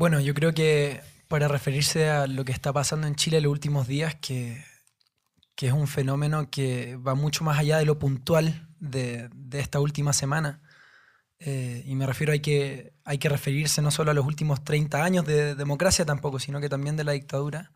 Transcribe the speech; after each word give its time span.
Bueno, 0.00 0.18
yo 0.18 0.32
creo 0.32 0.54
que 0.54 1.02
para 1.28 1.46
referirse 1.46 2.08
a 2.08 2.26
lo 2.26 2.46
que 2.46 2.52
está 2.52 2.72
pasando 2.72 3.06
en 3.06 3.16
Chile 3.16 3.36
en 3.36 3.42
los 3.42 3.52
últimos 3.52 3.86
días, 3.86 4.14
que, 4.14 4.64
que 5.54 5.66
es 5.66 5.74
un 5.74 5.86
fenómeno 5.86 6.48
que 6.50 6.96
va 6.96 7.14
mucho 7.14 7.44
más 7.44 7.58
allá 7.58 7.76
de 7.76 7.84
lo 7.84 7.98
puntual 7.98 8.66
de, 8.78 9.28
de 9.34 9.60
esta 9.60 9.78
última 9.78 10.14
semana. 10.14 10.62
Eh, 11.38 11.82
y 11.84 11.96
me 11.96 12.06
refiero 12.06 12.32
a 12.32 12.38
que 12.38 12.94
hay 13.04 13.18
que 13.18 13.28
referirse 13.28 13.82
no 13.82 13.90
solo 13.90 14.10
a 14.10 14.14
los 14.14 14.24
últimos 14.24 14.64
30 14.64 15.04
años 15.04 15.26
de 15.26 15.54
democracia 15.54 16.06
tampoco, 16.06 16.38
sino 16.38 16.62
que 16.62 16.70
también 16.70 16.96
de 16.96 17.04
la 17.04 17.12
dictadura. 17.12 17.70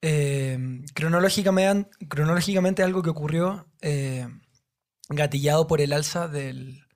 Eh, 0.00 0.82
cronológicamente, 0.94 2.82
algo 2.82 3.02
que 3.02 3.10
ocurrió 3.10 3.68
eh, 3.82 4.28
gatillado 5.10 5.66
por 5.66 5.82
el 5.82 5.92
alza 5.92 6.26
del, 6.26 6.86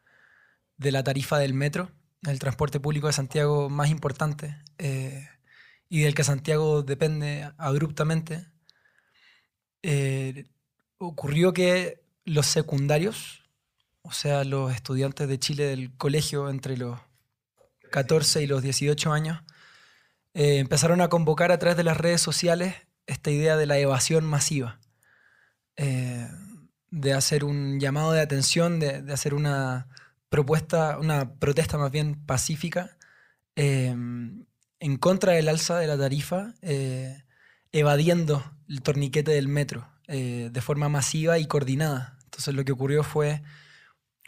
de 0.79 0.91
la 0.91 1.05
tarifa 1.05 1.39
del 1.39 1.53
metro, 1.53 1.93
el 2.23 2.39
transporte 2.39 2.81
público 2.81 3.07
de 3.07 3.13
Santiago 3.13 3.71
más 3.71 3.91
importante 3.91 4.57
eh, 4.79 5.29
y 5.89 6.03
del 6.03 6.15
que 6.15 6.25
Santiago 6.25 6.83
depende 6.83 7.51
abruptamente, 7.57 8.47
ocurrió 10.99 11.53
que 11.53 12.03
los 12.25 12.47
secundarios, 12.47 13.49
o 14.03 14.13
sea, 14.13 14.45
los 14.45 14.73
estudiantes 14.73 15.27
de 15.27 15.39
Chile 15.39 15.65
del 15.65 15.97
colegio 15.97 16.51
entre 16.51 16.77
los 16.77 17.01
14 17.91 18.43
y 18.43 18.47
los 18.47 18.63
18 18.63 19.13
años, 19.13 19.43
empezaron 20.35 21.01
a 21.01 21.09
convocar 21.09 21.51
a 21.51 21.59
través 21.59 21.77
de 21.77 21.85
las 21.85 21.97
redes 21.97 22.21
sociales 22.21 22.75
esta 23.11 23.31
idea 23.31 23.57
de 23.57 23.67
la 23.67 23.79
evasión 23.79 24.25
masiva, 24.25 24.79
eh, 25.77 26.29
de 26.91 27.13
hacer 27.13 27.45
un 27.45 27.81
llamado 27.81 28.13
de 28.13 28.21
atención, 28.21 28.79
de, 28.79 29.13
hacer 29.13 29.35
una 29.35 29.89
propuesta, 30.31 30.99
una 30.99 31.35
protesta 31.35 31.77
más 31.77 31.91
bien 31.91 32.25
pacífica 32.25 32.97
eh, 33.57 33.89
en 33.89 34.97
contra 34.97 35.35
del 35.35 35.49
alza 35.49 35.79
de 35.79 35.87
la 35.87 35.99
tarifa, 35.99 36.55
eh, 36.63 37.25
evadiendo 37.73 38.43
el 38.69 38.81
torniquete 38.83 39.33
del 39.33 39.49
metro 39.49 39.87
de 40.09 40.61
forma 40.61 40.89
masiva 40.89 41.39
y 41.39 41.47
coordinada. 41.47 42.19
Entonces 42.25 42.53
lo 42.53 42.65
que 42.65 42.73
ocurrió 42.73 43.05
fue 43.05 43.43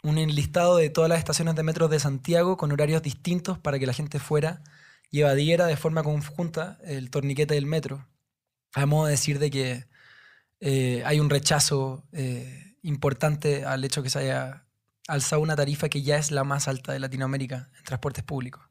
un 0.01 0.17
enlistado 0.17 0.77
de 0.77 0.89
todas 0.89 1.09
las 1.09 1.19
estaciones 1.19 1.55
de 1.55 1.63
metro 1.63 1.89
de 1.89 1.99
Santiago 1.99 2.55
con 2.55 2.71
horarios 2.71 3.01
distintos 3.01 3.57
para 3.57 3.79
que 3.79 3.85
la 3.85 3.93
gente 3.93 4.19
fuera 4.19 4.61
y 5.11 5.21
evadiera 5.21 5.65
de 5.65 5.75
forma 5.75 6.03
conjunta 6.03 6.77
el 6.83 7.09
torniquete 7.09 7.55
del 7.55 7.65
metro 7.65 8.07
a 8.73 8.85
modo 8.85 9.05
de 9.05 9.11
decir 9.11 9.39
de 9.39 9.49
que 9.49 9.87
eh, 10.59 11.03
hay 11.05 11.19
un 11.19 11.29
rechazo 11.29 12.03
eh, 12.11 12.75
importante 12.81 13.65
al 13.65 13.83
hecho 13.83 14.03
que 14.03 14.09
se 14.09 14.19
haya 14.19 14.65
alzado 15.07 15.41
una 15.41 15.55
tarifa 15.55 15.89
que 15.89 16.01
ya 16.01 16.17
es 16.17 16.31
la 16.31 16.43
más 16.43 16.67
alta 16.67 16.93
de 16.93 16.99
Latinoamérica 16.99 17.69
en 17.77 17.83
transportes 17.83 18.23
públicos. 18.23 18.63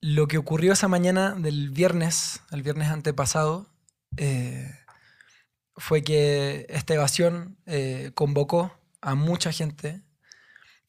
Lo 0.00 0.28
que 0.28 0.38
ocurrió 0.38 0.72
esa 0.72 0.88
mañana 0.88 1.34
del 1.34 1.70
viernes, 1.70 2.42
el 2.50 2.62
viernes 2.62 2.88
antepasado, 2.88 3.70
eh, 4.16 4.70
fue 5.76 6.02
que 6.02 6.66
esta 6.68 6.94
evasión 6.94 7.56
convocó 8.14 8.78
a 9.00 9.14
mucha 9.14 9.50
gente 9.50 10.02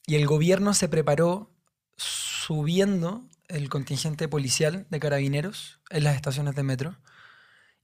y 0.05 0.15
el 0.15 0.27
gobierno 0.27 0.73
se 0.73 0.87
preparó 0.87 1.51
subiendo 1.97 3.27
el 3.47 3.69
contingente 3.69 4.27
policial 4.27 4.85
de 4.89 4.99
carabineros 4.99 5.79
en 5.89 6.03
las 6.03 6.15
estaciones 6.15 6.55
de 6.55 6.63
metro 6.63 6.97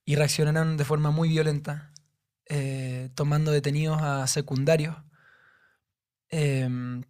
y 0.05 0.15
reaccionaron 0.15 0.77
de 0.77 0.85
forma 0.85 1.11
muy 1.11 1.29
violenta, 1.29 1.91
eh, 2.47 3.09
tomando 3.15 3.51
detenidos 3.51 4.01
a 4.01 4.25
secundarios 4.27 4.95
em, 6.31 7.03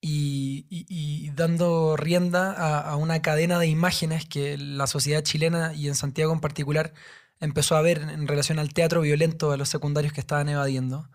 y, 0.00 1.30
dando 1.34 1.96
rienda 1.96 2.52
a, 2.52 2.96
una 2.96 3.20
cadena 3.22 3.58
de 3.58 3.66
imágenes 3.66 4.26
que 4.26 4.56
la 4.58 4.86
sociedad 4.86 5.22
chilena 5.22 5.74
y 5.74 5.88
en 5.88 5.94
Santiago 5.94 6.32
en 6.32 6.40
particular 6.40 6.94
empezó 7.40 7.76
a 7.76 7.82
ver 7.82 7.98
en 7.98 8.28
relación 8.28 8.58
al 8.58 8.72
teatro 8.72 9.00
violento 9.02 9.50
de 9.50 9.58
los 9.58 9.68
secundarios 9.68 10.12
que 10.12 10.20
estaban 10.20 10.48
evadiendo. 10.48 11.10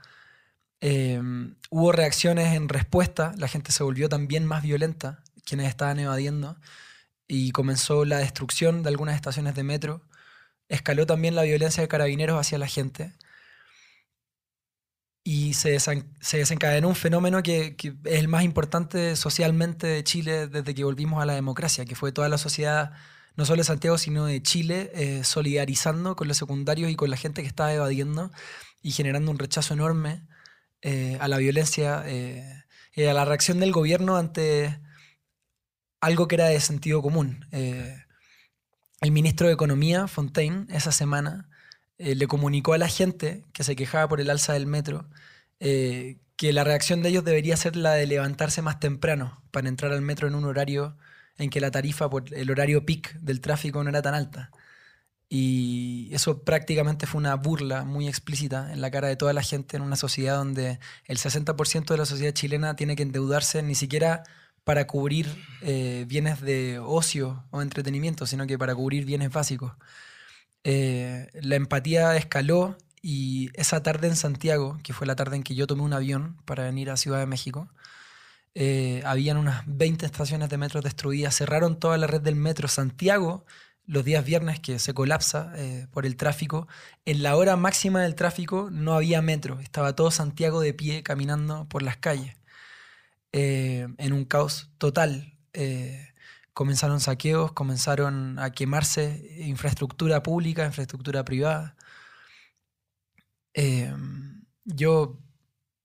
Em, 0.82 1.56
hubo 1.70 1.92
reacciones 1.92 2.54
en 2.56 2.70
respuesta, 2.70 3.34
la 3.38 3.48
gente 3.48 3.72
se 3.72 3.84
volvió 3.84 4.10
también 4.10 4.46
más 4.46 4.64
violenta, 4.64 5.24
quienes 5.46 5.70
estaban 5.70 6.00
evadiendo, 6.00 6.58
y 7.28 7.52
comenzó 7.52 8.06
la 8.06 8.20
destrucción 8.20 8.84
de 8.84 8.90
algunas 8.90 9.16
estaciones 9.16 9.56
de 9.56 9.64
metro 9.64 10.02
escaló 10.72 11.06
también 11.06 11.36
la 11.36 11.44
violencia 11.44 11.82
de 11.82 11.90
carabineros 11.90 12.40
hacia 12.40 12.58
la 12.58 12.68
gente 12.68 13.14
y 15.24 15.54
se, 15.54 15.78
desencadenó 16.32 16.88
un 16.88 16.96
fenómeno 16.96 17.44
que, 17.44 17.76
es 18.06 18.20
el 18.20 18.28
más 18.28 18.44
importante 18.44 19.16
socialmente 19.16 19.88
de 19.88 20.04
Chile 20.04 20.48
desde 20.48 20.74
que 20.74 20.84
volvimos 20.84 21.22
a 21.22 21.26
la 21.26 21.34
democracia, 21.34 21.86
que 21.86 21.96
fue 21.96 22.12
toda 22.12 22.28
la 22.28 22.40
sociedad, 22.40 22.94
no 23.36 23.46
solo 23.46 23.60
de 23.60 23.66
Santiago, 23.66 23.98
sino 23.98 24.26
de 24.26 24.42
Chile, 24.42 24.92
eh, 24.96 25.24
solidarizando 25.24 26.16
con 26.16 26.28
los 26.28 26.38
secundarios 26.38 26.90
y 26.90 26.96
con 26.96 27.10
la 27.10 27.18
gente 27.18 27.42
que 27.42 27.48
estaba 27.48 27.74
evadiendo 27.74 28.32
y 28.82 28.92
generando 28.92 29.30
un 29.30 29.38
rechazo 29.38 29.74
enorme 29.76 30.26
eh, 30.82 31.18
a 31.22 31.28
la 31.28 31.38
violencia 31.38 32.04
eh, 32.08 32.64
y 32.96 33.04
a 33.04 33.14
la 33.14 33.24
reacción 33.26 33.60
del 33.60 33.72
gobierno 33.72 34.18
ante 34.18 34.80
algo 36.02 36.28
que 36.28 36.36
era 36.36 36.46
de 36.46 36.60
sentido 36.60 37.04
común. 37.04 37.46
El 37.52 39.12
ministro 39.12 39.48
de 39.48 39.54
Economía, 39.54 40.08
Fontaine, 40.08 40.66
esa 40.70 40.92
semana 40.92 41.51
eh, 42.02 42.16
le 42.16 42.28
comunicó 42.28 42.74
a 42.74 42.78
la 42.78 42.88
gente 42.88 43.46
que 43.54 43.64
se 43.64 43.76
quejaba 43.76 44.08
por 44.08 44.20
el 44.22 44.30
alza 44.30 44.54
del 44.54 44.68
metro 44.68 45.08
eh, 45.60 46.18
que 46.36 46.54
la 46.54 46.64
reacción 46.64 47.04
de 47.04 47.10
ellos 47.10 47.24
debería 47.24 47.56
ser 47.56 47.76
la 47.76 47.94
de 47.94 48.08
levantarse 48.08 48.64
más 48.64 48.80
temprano 48.80 49.44
para 49.52 49.70
entrar 49.70 49.92
al 49.92 50.02
metro 50.02 50.28
en 50.28 50.34
un 50.34 50.46
horario 50.46 50.98
en 51.38 51.52
que 51.52 51.62
la 51.62 51.70
tarifa 51.70 52.10
por 52.10 52.34
el 52.34 52.50
horario 52.50 52.84
peak 52.86 53.14
del 53.20 53.42
tráfico 53.42 53.84
no 53.84 53.90
era 53.92 54.02
tan 54.02 54.16
alta. 54.16 54.52
Y 55.30 56.10
eso 56.14 56.44
prácticamente 56.44 57.06
fue 57.06 57.20
una 57.20 57.36
burla 57.36 57.86
muy 57.86 58.08
explícita 58.08 58.74
en 58.74 58.82
la 58.82 58.90
cara 58.92 59.08
de 59.08 59.16
toda 59.16 59.34
la 59.34 59.44
gente 59.44 59.78
en 59.78 59.84
una 59.84 59.96
sociedad 59.96 60.38
donde 60.38 60.80
el 61.06 61.20
60% 61.20 61.86
de 61.86 61.98
la 61.98 62.06
sociedad 62.06 62.34
chilena 62.34 62.76
tiene 62.76 62.96
que 62.96 63.04
endeudarse 63.04 63.62
ni 63.62 63.76
siquiera 63.76 64.24
para 64.64 64.88
cubrir 64.88 65.28
eh, 65.62 66.06
bienes 66.08 66.42
de 66.42 66.80
ocio 66.80 67.46
o 67.52 67.62
entretenimiento, 67.62 68.26
sino 68.26 68.48
que 68.48 68.58
para 68.58 68.76
cubrir 68.76 69.06
bienes 69.06 69.32
básicos. 69.32 69.74
Eh, 70.64 71.30
la 71.42 71.56
empatía 71.56 72.16
escaló 72.18 72.78
y 73.02 73.50
esa 73.56 73.84
tarde 73.84 74.08
en 74.08 74.16
Santiago, 74.16 74.80
que 74.84 74.94
fue 74.94 75.08
la 75.08 75.16
tarde 75.16 75.36
en 75.38 75.44
que 75.44 75.56
yo 75.56 75.68
tomé 75.68 75.84
un 75.84 75.94
avión 75.94 76.38
para 76.46 76.64
venir 76.66 76.90
a 76.90 76.98
Ciudad 76.98 77.20
de 77.20 77.26
México, 77.26 77.70
eh, 78.56 79.02
habían 79.06 79.38
unas 79.38 79.64
20 79.66 80.06
estaciones 80.06 80.50
de 80.50 80.58
metro 80.58 80.82
destruidas, 80.82 81.36
cerraron 81.36 81.80
toda 81.80 81.98
la 81.98 82.08
red 82.08 82.22
del 82.22 82.36
metro 82.36 82.68
Santiago 82.68 83.46
los 83.86 84.06
días 84.06 84.24
viernes 84.26 84.60
que 84.60 84.80
se 84.80 84.94
colapsa 84.94 85.54
por 85.92 86.06
el 86.06 86.16
tráfico. 86.16 86.68
En 87.06 87.24
la 87.24 87.36
hora 87.36 87.56
máxima 87.58 88.02
del 88.02 88.16
tráfico 88.16 88.70
no 88.72 88.94
había 88.94 89.22
metro, 89.22 89.60
estaba 89.60 89.96
todo 89.96 90.12
Santiago 90.12 90.62
de 90.62 90.74
pie 90.74 91.04
caminando 91.04 91.68
por 91.68 91.82
las 91.82 91.98
calles. 91.98 92.36
Eh, 93.34 93.88
en 93.98 94.14
un 94.14 94.26
caos 94.26 94.70
total. 94.78 95.38
Eh, 95.54 96.11
comenzaron 96.54 97.00
saqueos, 97.00 97.52
comenzaron 97.54 98.40
a 98.40 98.52
quemarse 98.52 99.38
infraestructura 99.40 100.24
pública, 100.24 100.66
infraestructura 100.66 101.24
privada. 101.24 101.76
Eh, 103.54 103.94
yo 104.66 105.20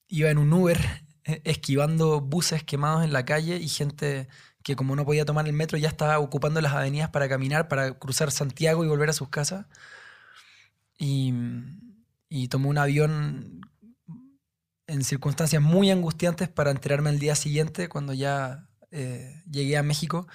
iba 0.08 0.30
en 0.30 0.38
un 0.38 0.52
Uber 0.52 0.78
esquivando 1.44 2.20
buses 2.20 2.62
quemados 2.64 3.04
en 3.04 3.12
la 3.12 3.24
calle 3.24 3.56
y 3.56 3.68
gente 3.68 4.28
que 4.62 4.76
como 4.76 4.96
no 4.96 5.04
podía 5.04 5.24
tomar 5.24 5.46
el 5.46 5.52
metro 5.52 5.78
ya 5.78 5.88
estaba 5.88 6.18
ocupando 6.18 6.60
las 6.60 6.72
avenidas 6.72 7.10
para 7.10 7.28
caminar, 7.28 7.68
para 7.68 7.98
cruzar 7.98 8.32
Santiago 8.32 8.84
y 8.84 8.88
volver 8.88 9.10
a 9.10 9.12
sus 9.12 9.28
casas. 9.28 9.66
Y, 10.98 11.32
y 12.28 12.48
tomó 12.48 12.70
un 12.70 12.78
avión 12.78 13.60
en 14.88 15.04
circunstancias 15.04 15.62
muy 15.62 15.90
angustiantes 15.90 16.48
para 16.48 16.70
enterarme 16.70 17.10
al 17.10 17.18
día 17.18 17.36
siguiente, 17.36 17.88
cuando 17.88 18.12
ya 18.12 18.65
eh, 18.90 19.42
llegué 19.50 19.76
a 19.76 19.82
México, 19.82 20.26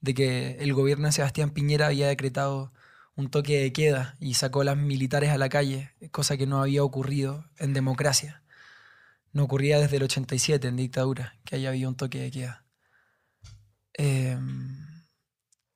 de 0.00 0.14
que 0.14 0.56
el 0.60 0.72
gobierno 0.74 1.06
de 1.06 1.12
Sebastián 1.12 1.50
Piñera 1.50 1.86
había 1.86 2.08
decretado 2.08 2.72
un 3.16 3.30
toque 3.30 3.60
de 3.60 3.72
queda 3.72 4.16
y 4.20 4.34
sacó 4.34 4.62
las 4.62 4.76
militares 4.76 5.30
a 5.30 5.38
la 5.38 5.48
calle, 5.48 5.92
cosa 6.10 6.36
que 6.36 6.46
no 6.46 6.60
había 6.60 6.84
ocurrido 6.84 7.50
en 7.58 7.72
democracia. 7.72 8.42
No 9.32 9.44
ocurría 9.44 9.80
desde 9.80 9.96
el 9.96 10.04
87 10.04 10.68
en 10.68 10.76
dictadura, 10.76 11.38
que 11.44 11.56
haya 11.56 11.70
habido 11.70 11.88
un 11.88 11.96
toque 11.96 12.20
de 12.20 12.30
queda. 12.30 12.64
Em, 13.94 14.86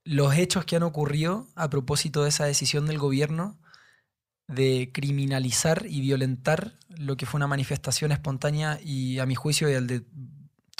los 0.04 0.34
hechos 0.34 0.64
que 0.64 0.76
han 0.76 0.82
ocurrido 0.82 1.48
a 1.54 1.70
propósito 1.70 2.22
de 2.22 2.28
esa 2.28 2.44
decisión 2.44 2.86
del 2.86 2.98
gobierno 2.98 3.58
de 4.46 4.90
criminalizar 4.92 5.86
y 5.88 6.00
violentar 6.00 6.78
lo 6.88 7.16
que 7.16 7.24
fue 7.24 7.38
una 7.38 7.46
manifestación 7.46 8.12
espontánea 8.12 8.80
y 8.82 9.18
a 9.18 9.26
mi 9.26 9.34
juicio 9.34 9.70
y 9.70 9.74
al 9.74 9.86
de 9.86 10.04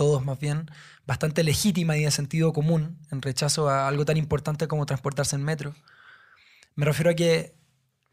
todos 0.01 0.25
más 0.25 0.41
bien, 0.41 0.71
bastante 1.07 1.45
legítima 1.45 1.95
y 1.99 2.05
de 2.05 2.11
sentido 2.11 2.55
común 2.55 2.97
en 3.11 3.21
rechazo 3.21 3.69
a 3.69 3.87
algo 3.87 4.07
tan 4.07 4.17
importante 4.17 4.67
como 4.67 4.87
transportarse 4.87 5.37
en 5.37 5.45
metro. 5.45 5.75
Me 6.75 6.87
refiero 6.87 7.11
a 7.11 7.15
que 7.15 7.55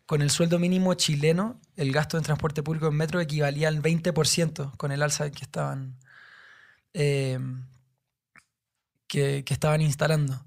con 0.05 0.21
el 0.21 0.29
sueldo 0.29 0.59
mínimo 0.59 0.93
chileno, 0.95 1.61
el 1.77 1.93
gasto 1.93 2.17
en 2.17 2.25
transporte 2.25 2.61
público 2.61 2.87
en 2.89 2.95
metro 2.95 3.21
equivalía 3.21 3.69
al 3.69 3.81
20% 3.81 4.75
con 4.75 4.91
el 4.91 5.01
alza 5.01 5.31
que 5.31 5.45
estaban. 5.45 5.97
Eh, 6.93 7.39
que, 9.07 9.45
estaban 9.47 9.79
instalando. 9.79 10.43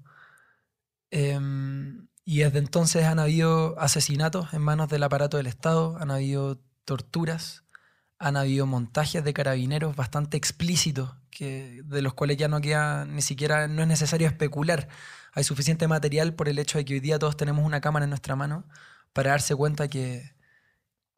Em, 1.09 2.07
y 2.23 2.41
desde 2.41 2.59
entonces 2.59 3.05
han 3.05 3.17
habido 3.17 3.79
asesinatos 3.79 4.53
en 4.53 4.61
manos 4.61 4.89
del 4.89 5.01
aparato 5.01 5.37
del 5.37 5.47
Estado, 5.47 5.97
han 5.99 6.11
habido 6.11 6.59
torturas, 6.85 7.63
han 8.21 8.37
habido 8.37 8.65
montajes 8.67 9.23
de 9.23 9.33
carabineros 9.33 9.95
bastante 9.95 10.37
explícitos, 10.37 11.11
que, 11.31 11.81
de 11.83 12.01
los 12.01 12.13
cuales 12.13 12.37
ya 12.37 12.47
no 12.47 12.61
queda 12.61 13.05
ni 13.05 13.21
siquiera, 13.21 13.67
no 13.67 13.81
es 13.81 13.87
necesario 13.87 14.27
especular. 14.27 14.87
Hay 15.33 15.43
suficiente 15.43 15.87
material 15.87 16.35
por 16.35 16.47
el 16.47 16.59
hecho 16.59 16.77
de 16.77 16.85
que 16.85 16.93
hoy 16.93 16.99
día 16.99 17.17
todos 17.19 17.35
tenemos 17.35 17.65
una 17.65 17.81
cámara 17.81 18.03
en 18.03 18.11
nuestra 18.11 18.35
mano 18.35 18.65
para 19.11 19.31
darse 19.31 19.55
cuenta 19.55 19.87
que, 19.87 20.33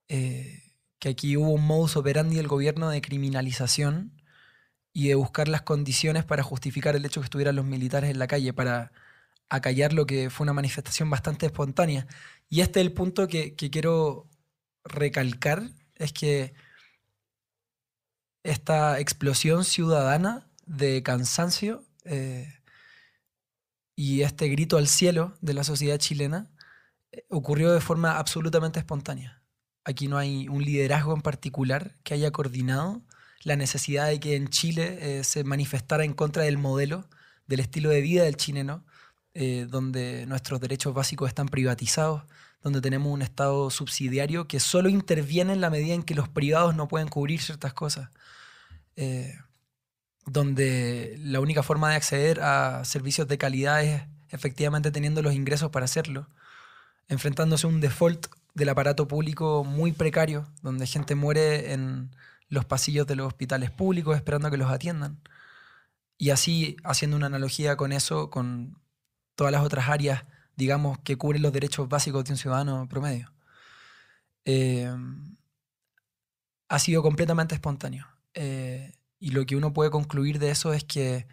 eh, 0.07 0.63
que 0.99 1.09
aquí 1.09 1.35
hubo 1.37 1.51
un 1.51 1.65
modus 1.67 1.97
operandi 1.97 2.37
del 2.37 2.47
gobierno 2.47 2.89
de 2.89 3.01
criminalización 3.01 4.21
y 4.93 5.09
de 5.09 5.15
buscar 5.15 5.47
las 5.49 5.63
condiciones 5.63 6.23
para 6.23 6.43
justificar 6.43 6.95
el 6.95 7.05
hecho 7.05 7.19
que 7.21 7.25
estuvieran 7.25 7.55
los 7.57 7.65
militares 7.65 8.11
en 8.11 8.19
la 8.19 8.27
calle, 8.27 8.53
para 8.53 8.93
acallar 9.49 9.93
lo 9.93 10.05
que 10.05 10.29
fue 10.29 10.45
una 10.45 10.53
manifestación 10.53 11.09
bastante 11.09 11.47
espontánea. 11.47 12.07
Y 12.49 12.61
este 12.61 12.79
es 12.79 12.85
el 12.85 12.93
punto 12.93 13.27
que, 13.27 13.55
quiero 13.55 14.29
recalcar, 14.85 15.63
es 15.95 16.13
que 16.13 16.53
esta 18.43 18.99
explosión 18.99 19.63
ciudadana 19.63 20.47
de 20.65 21.01
cansancio 21.01 21.85
eh, 22.05 22.53
y 23.95 24.21
este 24.21 24.47
grito 24.49 24.77
al 24.77 24.87
cielo 24.87 25.37
de 25.41 25.53
la 25.53 25.63
sociedad 25.63 25.97
chilena 25.97 26.51
eh, 27.11 27.25
ocurrió 27.29 27.71
de 27.71 27.81
forma 27.81 28.17
absolutamente 28.17 28.79
espontánea. 28.79 29.41
Aquí 29.85 30.07
no 30.07 30.17
hay 30.17 30.47
un 30.47 30.63
liderazgo 30.63 31.13
en 31.13 31.21
particular 31.21 31.97
que 32.03 32.13
haya 32.13 32.31
coordinado 32.31 33.01
la 33.43 33.55
necesidad 33.55 34.07
de 34.07 34.19
que 34.19 34.35
en 34.35 34.47
Chile 34.47 35.19
eh, 35.19 35.23
se 35.23 35.43
manifestara 35.43 36.05
en 36.05 36.13
contra 36.13 36.43
del 36.43 36.57
modelo, 36.57 37.09
del 37.47 37.59
estilo 37.59 37.89
de 37.89 38.01
vida 38.01 38.23
del 38.23 38.37
chileno, 38.37 38.85
donde 39.67 40.27
nuestros 40.27 40.61
derechos 40.61 40.93
básicos 40.93 41.27
están 41.27 41.47
privatizados, 41.47 42.21
donde 42.63 42.81
tenemos 42.81 43.13
un 43.13 43.21
Estado 43.21 43.69
subsidiario 43.69 44.47
que 44.47 44.59
solo 44.59 44.89
interviene 44.89 45.53
en 45.53 45.61
la 45.61 45.69
medida 45.69 45.93
en 45.93 46.03
que 46.03 46.15
los 46.15 46.29
privados 46.29 46.75
no 46.75 46.87
pueden 46.87 47.09
cubrir 47.09 47.41
ciertas 47.41 47.73
cosas. 47.73 48.09
Eh, 48.95 49.35
donde 50.25 51.15
la 51.19 51.41
única 51.41 51.63
forma 51.63 51.89
de 51.89 51.95
acceder 51.95 52.39
a 52.41 52.85
servicios 52.85 53.27
de 53.27 53.37
calidad 53.37 53.83
es 53.83 54.03
efectivamente 54.29 54.91
teniendo 54.91 55.21
los 55.21 55.33
ingresos 55.33 55.69
para 55.69 55.85
hacerlo, 55.85 56.27
enfrentándose 57.09 57.67
a 57.67 57.69
un 57.69 57.81
default 57.81 58.27
del 58.53 58.69
aparato 58.69 59.07
público 59.07 59.63
muy 59.63 59.91
precario, 59.91 60.47
donde 60.61 60.87
gente 60.87 61.15
muere 61.15 61.73
en 61.73 62.15
los 62.47 62.65
pasillos 62.65 63.05
de 63.07 63.15
los 63.15 63.27
hospitales 63.27 63.71
públicos 63.71 64.15
esperando 64.15 64.49
que 64.49 64.57
los 64.57 64.71
atiendan. 64.71 65.19
Y 66.17 66.29
así, 66.29 66.77
haciendo 66.83 67.17
una 67.17 67.25
analogía 67.25 67.75
con 67.75 67.91
eso, 67.91 68.29
con 68.29 68.79
todas 69.35 69.51
las 69.51 69.63
otras 69.63 69.89
áreas, 69.89 70.23
digamos, 70.55 70.99
que 70.99 71.17
cubren 71.17 71.41
los 71.41 71.53
derechos 71.53 71.89
básicos 71.89 72.25
de 72.25 72.33
un 72.33 72.37
ciudadano 72.37 72.87
promedio. 72.87 73.31
Eh, 74.45 74.91
ha 76.67 76.79
sido 76.79 77.01
completamente 77.01 77.55
espontáneo. 77.55 78.07
Eh, 78.33 78.93
y 79.19 79.31
lo 79.31 79.45
que 79.45 79.55
uno 79.55 79.73
puede 79.73 79.91
concluir 79.91 80.39
de 80.39 80.51
eso 80.51 80.73
es 80.73 80.83
que 80.83 81.27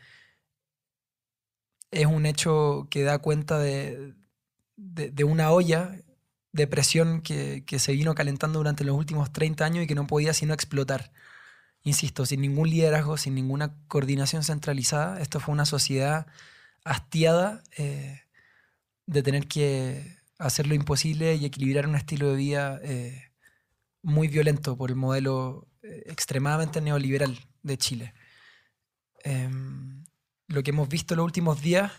es 1.90 2.06
un 2.06 2.26
hecho 2.26 2.86
que 2.90 3.02
da 3.02 3.18
cuenta 3.18 3.58
de, 3.58 4.14
de 4.76 5.24
una 5.24 5.50
olla 5.50 5.96
depresión 6.52 7.20
que, 7.22 7.64
que, 7.66 7.78
se 7.78 7.92
vino 7.92 8.14
calentando 8.14 8.58
durante 8.58 8.84
los 8.84 8.96
últimos 8.96 9.32
30 9.32 9.64
años 9.64 9.84
y 9.84 9.86
que 9.86 9.94
no 9.94 10.06
podía 10.06 10.34
sino 10.34 10.54
explotar. 10.54 11.12
Insisto, 11.82 12.26
sin 12.26 12.42
ningún 12.42 12.68
liderazgo, 12.68 13.16
sin 13.16 13.34
ninguna 13.34 13.74
coordinación 13.88 14.44
centralizada, 14.44 15.20
esto 15.20 15.40
fue 15.40 15.54
una 15.54 15.64
sociedad 15.64 16.26
hastiada 16.84 17.62
eh, 17.76 18.22
de 19.10 19.24
tener 19.24 19.48
que 19.48 20.18
hacer 20.38 20.68
lo 20.68 20.74
imposible 20.74 21.34
y 21.34 21.44
equilibrar 21.44 21.88
un 21.88 21.96
estilo 21.96 22.30
de 22.30 22.36
vida 22.36 22.80
eh, 22.84 23.32
muy 24.02 24.28
violento 24.28 24.76
por 24.76 24.90
el 24.90 24.96
modelo 24.96 25.66
eh, 25.82 26.04
extremadamente 26.06 26.80
neoliberal 26.80 27.36
de 27.64 27.76
Chile. 27.76 28.14
Em, 29.24 30.04
lo 30.46 30.62
que 30.62 30.70
hemos 30.70 30.88
visto 30.88 31.16
los 31.16 31.24
últimos 31.24 31.60
días 31.60 31.90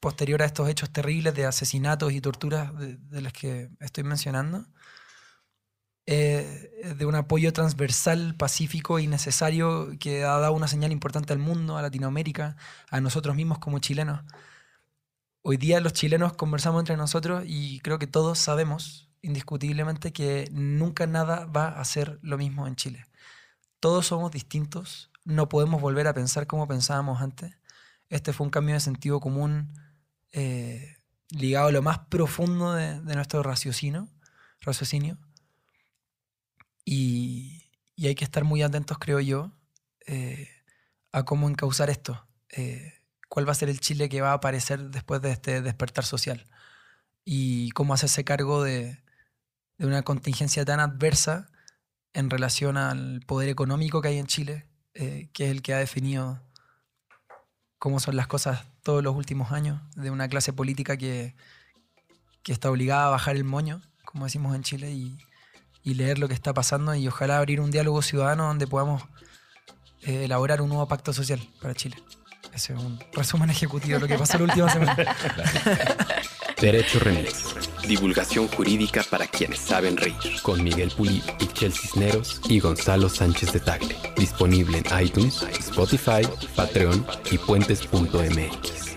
posterior 0.00 0.42
a 0.42 0.44
estos 0.44 0.68
hechos 0.68 0.90
terribles 0.90 1.34
de 1.34 1.46
asesinatos 1.46 2.12
y 2.12 2.20
torturas 2.20 2.70
de, 2.76 3.20
los 3.22 3.32
que 3.32 3.70
estoy 3.80 4.04
mencionando, 4.04 4.66
eh, 6.04 6.94
de 6.96 7.06
un 7.06 7.14
apoyo 7.14 7.54
transversal, 7.54 8.36
pacífico 8.36 8.98
y 8.98 9.06
necesario 9.06 9.96
que 9.98 10.24
ha 10.24 10.38
dado 10.38 10.52
una 10.52 10.68
señal 10.68 10.92
importante 10.92 11.32
al 11.32 11.38
mundo, 11.38 11.78
a 11.78 11.82
Latinoamérica, 11.82 12.56
a 12.90 13.00
nosotros 13.00 13.34
mismos 13.34 13.58
como 13.58 13.78
chilenos. 13.78 14.20
Hoy 15.50 15.56
día 15.56 15.80
los 15.80 15.94
chilenos 15.94 16.34
conversamos 16.34 16.82
entre 16.82 16.98
nosotros 16.98 17.42
y 17.46 17.80
creo 17.80 17.98
que 17.98 18.06
todos 18.06 18.38
sabemos 18.38 19.08
indiscutiblemente 19.22 20.12
que 20.12 20.46
nunca 20.52 21.06
nada 21.06 21.46
va 21.46 21.68
a 21.68 21.84
ser 21.86 22.18
lo 22.20 22.36
mismo 22.36 22.66
en 22.66 22.76
Chile. 22.76 23.06
Todos 23.80 24.04
somos 24.08 24.30
distintos, 24.30 25.10
no 25.24 25.48
podemos 25.48 25.80
volver 25.80 26.06
a 26.06 26.12
pensar 26.12 26.46
como 26.46 26.68
pensábamos 26.68 27.22
antes. 27.22 27.56
Este 28.10 28.34
fue 28.34 28.44
un 28.44 28.50
cambio 28.50 28.74
de 28.74 28.80
sentido 28.80 29.20
común 29.20 29.72
eh, 30.32 30.98
ligado 31.30 31.68
a 31.68 31.72
lo 31.72 31.80
más 31.80 32.00
profundo 32.10 32.74
de, 32.74 33.00
nuestro 33.00 33.42
raciocinio, 33.42 34.06
raciocinio. 34.60 35.16
Y, 36.84 37.70
hay 38.06 38.14
que 38.14 38.24
estar 38.24 38.44
muy 38.44 38.60
atentos, 38.60 38.98
creo 38.98 39.20
yo, 39.20 39.52
eh, 40.06 40.50
a 41.10 41.24
cómo 41.24 41.48
encauzar 41.48 41.88
esto. 41.88 42.28
Eh, 42.50 42.97
¿Cuál 43.28 43.46
va 43.46 43.52
a 43.52 43.54
ser 43.54 43.68
el 43.68 43.80
Chile 43.80 44.08
que 44.08 44.20
va 44.20 44.30
a 44.30 44.34
aparecer 44.34 44.90
después 44.90 45.20
de 45.22 45.32
este 45.32 45.62
despertar 45.62 46.04
social? 46.04 46.46
Y 47.24 47.70
cómo 47.70 47.94
hacerse 47.94 48.24
cargo 48.24 48.62
de, 48.62 49.02
una 49.78 50.02
contingencia 50.02 50.64
tan 50.64 50.80
adversa 50.80 51.50
en 52.12 52.30
relación 52.30 52.76
al 52.76 53.20
poder 53.26 53.48
económico 53.48 54.02
que 54.02 54.08
hay 54.08 54.18
en 54.18 54.26
Chile, 54.26 54.66
que 54.94 55.28
es 55.32 55.50
el 55.50 55.62
que 55.62 55.74
ha 55.74 55.78
definido 55.78 56.42
cómo 57.78 58.00
son 58.00 58.16
las 58.16 58.26
cosas 58.26 58.64
todos 58.82 59.02
los 59.02 59.14
últimos 59.14 59.52
años, 59.52 59.80
de 59.94 60.10
una 60.10 60.28
clase 60.28 60.52
política 60.52 60.96
que, 60.96 61.36
que 62.42 62.52
está 62.52 62.70
obligada 62.70 63.06
a 63.06 63.10
bajar 63.10 63.36
el 63.36 63.44
moño, 63.44 63.82
como 64.04 64.24
decimos 64.24 64.54
en 64.54 64.62
Chile, 64.62 64.90
y, 64.90 65.18
y, 65.82 65.94
leer 65.94 66.18
lo 66.18 66.28
que 66.28 66.34
está 66.34 66.54
pasando 66.54 66.94
y 66.94 67.06
ojalá 67.06 67.38
abrir 67.38 67.60
un 67.60 67.70
diálogo 67.70 68.02
ciudadano 68.02 68.46
donde 68.46 68.66
podamos 68.66 69.02
eh, 70.02 70.24
elaborar 70.24 70.62
un 70.62 70.68
nuevo 70.68 70.88
pacto 70.88 71.12
social 71.12 71.40
para 71.60 71.74
Chile. 71.74 71.96
Ese 72.54 72.72
es 72.72 72.78
un 72.78 72.98
resumen 73.12 73.50
ejecutivo 73.50 73.94
de 73.94 74.00
lo 74.00 74.08
que 74.08 74.18
pasó 74.18 74.38
la 74.38 74.44
última 74.44 74.68
semana. 74.70 74.96
Derecho 76.60 76.98
Remix. 76.98 77.54
Divulgación 77.86 78.48
jurídica 78.48 79.04
para 79.08 79.26
quienes 79.26 79.60
saben 79.60 79.96
reír. 79.96 80.14
Con 80.42 80.62
Miguel 80.62 80.90
Pulido, 80.90 81.24
Michel 81.40 81.72
Cisneros 81.72 82.40
y 82.48 82.58
Gonzalo 82.58 83.08
Sánchez 83.08 83.52
de 83.52 83.60
Tagle. 83.60 83.96
Disponible 84.16 84.78
en 84.78 85.04
iTunes, 85.04 85.42
Spotify, 85.58 86.26
Patreon 86.56 87.06
y 87.30 87.38
puentes.mx. 87.38 88.87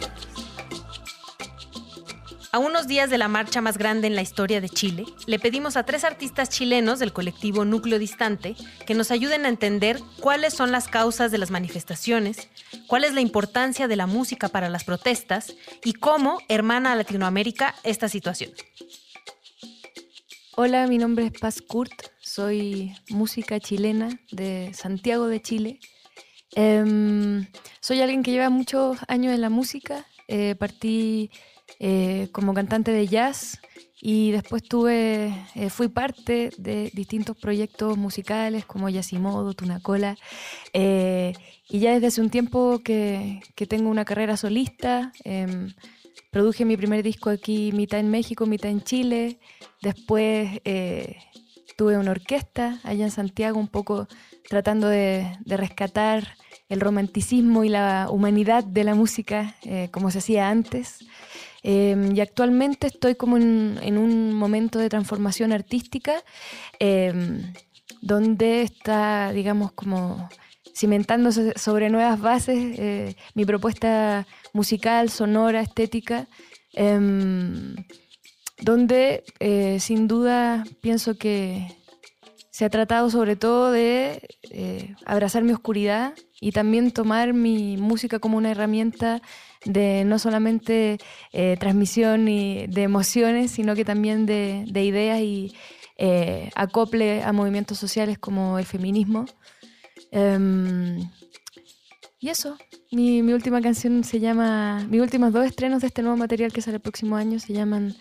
Unos 2.82 2.90
días 2.90 3.12
de 3.12 3.20
la 3.20 3.28
marcha 3.28 3.62
más 3.62 3.78
grande 3.78 4.08
en 4.08 4.16
la 4.16 4.24
historia 4.24 4.60
de 4.60 4.68
Chile, 4.68 5.06
le 5.28 5.38
pedimos 5.38 5.78
a 5.78 5.84
tres 5.84 6.04
artistas 6.04 6.50
chilenos 6.50 6.98
del 6.98 7.14
colectivo 7.14 7.64
Núcleo 7.64 8.00
Distante 8.00 8.56
que 8.88 8.96
nos 8.96 9.12
ayuden 9.12 9.46
a 9.46 9.50
entender 9.50 10.00
cuáles 10.20 10.56
son 10.56 10.72
las 10.72 10.88
causas 10.88 11.32
de 11.32 11.38
las 11.38 11.52
manifestaciones, 11.52 12.50
cuál 12.88 13.04
es 13.04 13.14
la 13.14 13.22
importancia 13.22 13.88
de 13.88 13.96
la 13.96 14.08
música 14.08 14.50
para 14.50 14.68
las 14.68 14.84
protestas 14.84 15.54
y 15.86 15.94
cómo 15.94 16.40
hermana 16.50 16.94
a 16.94 16.96
Latinoamérica 16.96 17.76
esta 17.84 18.10
situación. 18.10 18.50
Hola, 20.56 20.88
mi 20.88 20.98
nombre 20.98 21.28
es 21.28 21.40
Paz 21.40 21.62
Kurt, 21.62 21.94
soy 22.20 22.96
música 23.10 23.60
chilena 23.60 24.10
de 24.32 24.72
Santiago 24.74 25.28
de 25.28 25.40
Chile. 25.40 25.80
Em, 26.56 27.46
soy 27.80 28.02
alguien 28.02 28.24
que 28.24 28.32
lleva 28.32 28.50
muchos 28.50 28.98
años 29.08 29.36
en 29.36 29.42
la 29.42 29.52
música. 29.52 30.08
Eh, 30.28 30.56
partí 30.56 31.30
eh, 31.84 32.28
como 32.32 32.54
cantante 32.54 32.92
de 32.92 33.08
jazz 33.08 33.60
y 34.00 34.30
después 34.30 34.62
tuve, 34.62 35.34
eh, 35.56 35.72
fui 35.72 35.88
parte 35.88 36.52
de 36.60 36.92
distintos 36.94 37.36
proyectos 37.36 37.98
musicales 37.98 38.66
como 38.66 38.88
Yasimodo, 38.88 39.56
Tunacola 39.56 40.16
eh, 40.74 41.34
y 41.68 41.80
ya 41.80 41.94
desde 41.94 42.06
hace 42.06 42.22
un 42.22 42.30
tiempo 42.30 42.82
que, 42.84 43.42
que 43.56 43.66
tengo 43.66 43.90
una 43.90 44.06
carrera 44.06 44.38
solista. 44.38 45.12
Em, 45.24 45.74
produje 46.30 46.66
mi 46.66 46.78
primer 46.78 47.02
disco 47.02 47.32
aquí, 47.32 47.72
mitad 47.72 48.00
en 48.00 48.12
México, 48.12 48.46
mitad 48.46 48.70
en 48.70 48.84
Chile. 48.84 49.40
Después 49.82 50.62
tuve 51.78 51.98
una 51.98 52.12
orquesta 52.12 52.80
allá 52.84 53.06
en 53.06 53.12
Santiago, 53.12 53.60
un 53.60 53.70
poco 53.70 54.08
tratando 54.48 54.88
de, 54.88 55.36
de 55.44 55.58
rescatar 55.58 56.36
el 56.70 56.80
romanticismo 56.80 57.64
y 57.64 57.70
la 57.70 58.08
humanidad 58.12 58.64
de 58.64 58.84
la 58.84 58.94
música 58.94 59.56
como 59.90 60.12
se 60.12 60.20
hacía 60.20 60.50
antes. 60.50 61.00
Em, 61.64 62.16
y 62.16 62.22
actualmente 62.22 62.88
estoy 62.88 63.16
como 63.16 63.38
en, 63.38 63.98
un 63.98 64.34
momento 64.34 64.80
de 64.80 64.90
transformación 64.90 65.54
artística 65.54 66.24
em, 66.80 67.54
donde 68.02 68.64
está, 68.64 69.32
digamos, 69.32 69.72
como 69.74 70.30
cimentándose 70.76 71.54
sobre 71.58 71.90
nuevas 71.90 72.20
bases, 72.20 73.16
mi 73.36 73.46
propuesta 73.46 74.26
musical, 74.54 75.10
sonora, 75.10 75.62
estética, 75.62 76.28
em, 76.74 77.76
donde 78.60 79.24
sin 79.80 80.08
duda 80.08 80.64
pienso 80.82 81.18
que 81.18 81.68
se 82.50 82.66
ha 82.66 82.70
tratado 82.70 83.10
sobre 83.10 83.36
todo 83.36 83.72
de 83.72 84.96
abrazar 85.06 85.44
mi 85.44 85.52
oscuridad 85.52 86.14
y 86.40 86.52
también 86.54 86.92
tomar 86.92 87.34
mi 87.34 87.78
música 87.78 88.20
como 88.20 88.38
una 88.38 88.52
herramienta 88.52 89.22
de 89.66 90.04
no 90.06 90.20
solamente 90.20 90.98
eh, 91.32 91.58
transmisión 91.60 92.28
y 92.28 92.68
de 92.68 92.84
emociones, 92.84 93.52
sino 93.52 93.76
que 93.76 93.86
también 93.86 94.26
de, 94.26 94.66
ideas 94.74 95.20
y 95.22 95.56
eh, 95.98 96.50
acople 96.56 97.24
a 97.24 97.32
movimientos 97.32 97.78
sociales 97.78 98.18
como 98.18 98.58
el 98.58 98.66
feminismo. 98.66 99.26
Em, 100.12 101.00
y 102.20 102.30
eso, 102.30 102.58
mi, 102.92 103.22
mi, 103.24 103.34
última 103.34 103.62
canción 103.62 104.04
se 104.04 104.20
llama, 104.20 104.86
mis 104.90 105.02
últimos 105.02 105.34
dos 105.34 105.46
estrenos 105.46 105.82
de 105.82 105.88
este 105.88 106.02
nuevo 106.02 106.18
material 106.18 106.52
que 106.52 106.62
sale 106.62 106.76
el 106.76 106.82
próximo 106.82 107.16
año 107.16 107.40
se 107.40 107.54
llaman 107.54 107.96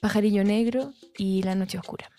Pajarillo 0.00 0.44
Negro 0.44 0.92
y 1.16 1.42
La 1.42 1.54
Noche 1.54 1.78
Oscura. 1.78 2.10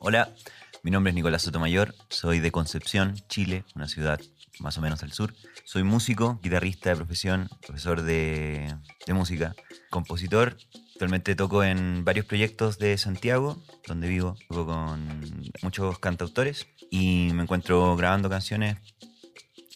Hola, 0.00 0.34
mi 0.82 0.90
nombre 0.90 1.10
es 1.10 1.14
Nicolás 1.14 1.42
Sotomayor, 1.42 1.94
soy 2.08 2.40
de 2.40 2.50
Concepción, 2.50 3.14
Chile, 3.28 3.64
una 3.74 3.88
ciudad 3.88 4.20
más 4.60 4.78
o 4.78 4.80
menos 4.80 5.02
al 5.02 5.12
sur. 5.12 5.34
Soy 5.64 5.82
músico, 5.82 6.38
guitarrista 6.42 6.90
de 6.90 6.96
profesión, 6.96 7.48
profesor 7.66 8.02
de, 8.02 8.74
música, 9.08 9.54
compositor. 9.90 10.56
Actualmente 10.92 11.34
toco 11.34 11.62
en 11.62 12.04
varios 12.04 12.26
proyectos 12.26 12.78
de 12.78 12.98
Santiago, 12.98 13.62
donde 13.86 14.08
vivo. 14.08 14.36
Toco 14.48 14.66
con 14.66 15.50
muchos 15.62 15.98
cantautores 15.98 16.66
y 16.90 17.30
me 17.34 17.42
encuentro 17.42 17.96
grabando 17.96 18.28
canciones 18.28 18.76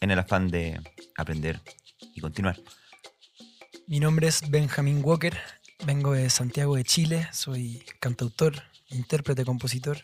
en 0.00 0.10
el 0.10 0.18
afán 0.18 0.48
de 0.48 0.80
aprender 1.16 1.60
y 2.14 2.20
continuar. 2.20 2.58
Mi 3.86 4.00
nombre 4.00 4.26
es 4.28 4.48
Benjamin 4.50 5.00
Walker, 5.04 5.36
vengo 5.84 6.12
de 6.12 6.30
Santiago 6.30 6.76
de 6.76 6.84
Chile, 6.84 7.28
soy 7.32 7.84
cantautor, 8.00 8.54
intérprete, 8.90 9.44
compositor. 9.44 9.98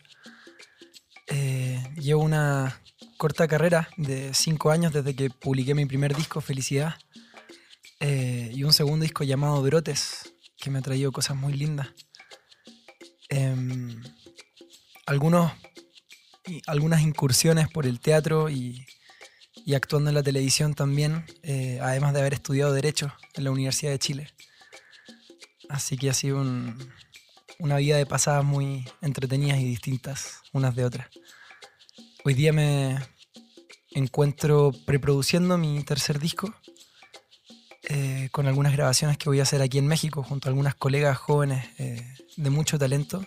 Eh, 1.27 1.83
llevo 1.97 2.23
una 2.23 2.81
corta 3.19 3.49
carrera 3.49 3.89
de 3.97 4.33
cinco 4.33 4.71
años 4.71 4.93
desde 4.93 5.15
que 5.15 5.29
publiqué 5.29 5.75
mi 5.75 5.85
primer 5.85 6.17
disco, 6.17 6.41
Felicidad, 6.41 6.95
eh, 7.99 8.53
y 8.55 8.63
un 8.63 8.73
segundo 8.73 9.03
disco 9.03 9.25
llamado 9.25 9.61
Brotes, 9.61 10.33
que 10.57 10.71
me 10.71 10.79
ha 10.79 10.83
traído 10.83 11.11
cosas 11.11 11.37
muy 11.37 11.53
lindas. 11.53 11.89
Em, 13.29 14.01
algunos, 15.05 15.53
algunas 16.67 17.03
incursiones 17.03 17.69
por 17.69 17.87
el 17.87 17.99
teatro 17.99 18.49
y, 18.49 18.87
actuando 19.75 20.11
en 20.11 20.15
la 20.15 20.23
televisión 20.23 20.75
también, 20.75 21.27
eh, 21.43 21.81
además 21.83 22.15
de 22.15 22.21
haber 22.21 22.35
estudiado 22.35 22.73
Derecho 22.73 23.13
en 23.35 23.45
la 23.45 23.51
Universidad 23.51 23.91
de 23.91 23.99
Chile. 23.99 24.29
Así 25.69 25.99
que 25.99 26.09
ha 26.09 26.15
sido 26.15 26.41
una 27.59 27.77
vida 27.77 27.97
de 27.97 28.07
pasadas 28.07 28.45
muy 28.45 28.89
entretenidas 29.03 29.59
y 29.59 29.65
distintas 29.65 30.41
unas 30.53 30.75
de 30.77 30.85
otras. 30.85 31.09
Hoy 32.29 32.35
día 32.35 32.53
me 32.53 32.99
encuentro 33.91 34.73
preproduciendo 34.85 35.57
mi 35.57 35.83
tercer 35.83 36.19
disco 36.19 36.55
eh, 37.85 38.29
con 38.33 38.47
algunas 38.47 38.75
grabaciones 38.75 39.17
que 39.17 39.31
voy 39.31 39.41
a 39.41 39.45
hacer 39.45 39.63
aquí 39.63 39.79
en 39.79 39.87
México 39.87 40.23
junto 40.23 40.47
a 40.47 40.51
algunas 40.51 40.75
colegas 40.75 41.17
jóvenes 41.17 41.65
eh, 41.79 42.07
de 42.37 42.51
mucho 42.51 42.79
talento. 42.79 43.27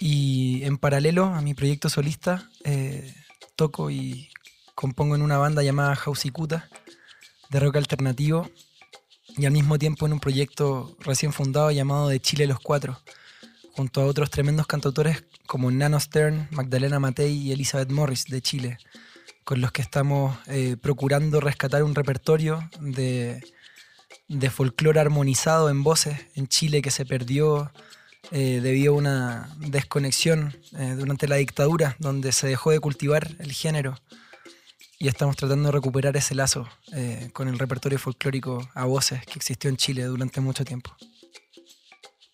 Y 0.00 0.64
en 0.64 0.78
paralelo 0.78 1.26
a 1.26 1.42
mi 1.42 1.52
proyecto 1.52 1.90
solista, 1.90 2.48
eh, 2.64 3.14
toco 3.54 3.90
y 3.90 4.30
compongo 4.74 5.14
en 5.14 5.20
una 5.20 5.36
banda 5.36 5.62
llamada 5.62 5.94
Hausicuta 5.94 6.70
de 7.50 7.60
rock 7.60 7.76
alternativo 7.76 8.48
y 9.36 9.44
al 9.44 9.52
mismo 9.52 9.78
tiempo 9.78 10.06
en 10.06 10.14
un 10.14 10.20
proyecto 10.20 10.96
recién 11.00 11.34
fundado 11.34 11.70
llamado 11.70 12.08
De 12.08 12.18
Chile 12.18 12.46
los 12.46 12.60
Cuatro, 12.60 13.02
junto 13.76 14.00
a 14.00 14.06
otros 14.06 14.30
tremendos 14.30 14.66
cantautores 14.66 15.22
como 15.52 15.70
Nano 15.70 16.00
Stern, 16.00 16.48
Magdalena 16.50 16.98
Matei 16.98 17.30
y 17.30 17.52
Elizabeth 17.52 17.90
Morris 17.90 18.24
de 18.24 18.40
Chile, 18.40 18.78
con 19.44 19.60
los 19.60 19.70
que 19.70 19.82
estamos 19.82 20.34
eh, 20.46 20.78
procurando 20.80 21.42
rescatar 21.42 21.82
un 21.82 21.94
repertorio 21.94 22.70
de, 22.80 23.38
de 24.28 24.48
folclore 24.48 24.98
armonizado 24.98 25.68
en 25.68 25.82
voces 25.82 26.18
en 26.36 26.48
Chile 26.48 26.80
que 26.80 26.90
se 26.90 27.04
perdió 27.04 27.70
eh, 28.30 28.60
debido 28.62 28.94
a 28.94 28.96
una 28.96 29.54
desconexión 29.58 30.56
eh, 30.78 30.94
durante 30.96 31.28
la 31.28 31.36
dictadura, 31.36 31.96
donde 31.98 32.32
se 32.32 32.46
dejó 32.46 32.70
de 32.70 32.80
cultivar 32.80 33.28
el 33.38 33.52
género. 33.52 33.98
Y 34.98 35.08
estamos 35.08 35.36
tratando 35.36 35.66
de 35.66 35.72
recuperar 35.72 36.16
ese 36.16 36.34
lazo 36.34 36.66
con 37.34 37.48
el 37.48 37.58
repertorio 37.58 37.98
folclórico 37.98 38.66
a 38.72 38.86
voces 38.86 39.20
que 39.26 39.34
existió 39.34 39.68
en 39.68 39.76
Chile 39.76 40.04
durante 40.04 40.40
mucho 40.40 40.64
tiempo. 40.64 40.96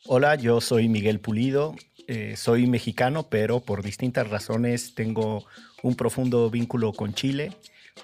Hola, 0.04 0.36
yo 0.36 0.60
soy 0.60 0.88
Miguel 0.88 1.18
Pulido, 1.18 1.74
eh, 2.08 2.36
soy 2.36 2.66
mexicano, 2.66 3.28
pero 3.28 3.60
por 3.60 3.82
distintas 3.82 4.28
razones 4.30 4.94
tengo 4.94 5.44
un 5.82 5.94
profundo 5.94 6.48
vínculo 6.48 6.94
con 6.94 7.12
Chile. 7.12 7.52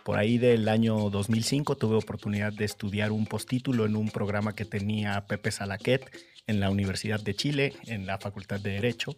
Por 0.04 0.18
ahí 0.18 0.36
del 0.36 0.68
año 0.68 1.08
2005 1.08 1.76
tuve 1.76 1.96
oportunidad 1.96 2.52
de 2.52 2.66
estudiar 2.66 3.12
un 3.12 3.24
postítulo 3.24 3.86
en 3.86 3.96
un 3.96 4.10
programa 4.10 4.54
que 4.54 4.66
tenía 4.66 5.26
Pepe 5.26 5.50
Salaquet 5.50 6.10
en 6.46 6.60
la 6.60 6.68
Universidad 6.68 7.18
de 7.18 7.34
Chile, 7.34 7.72
en 7.86 8.04
la 8.04 8.18
Facultad 8.18 8.60
de 8.60 8.72
Derecho. 8.72 9.16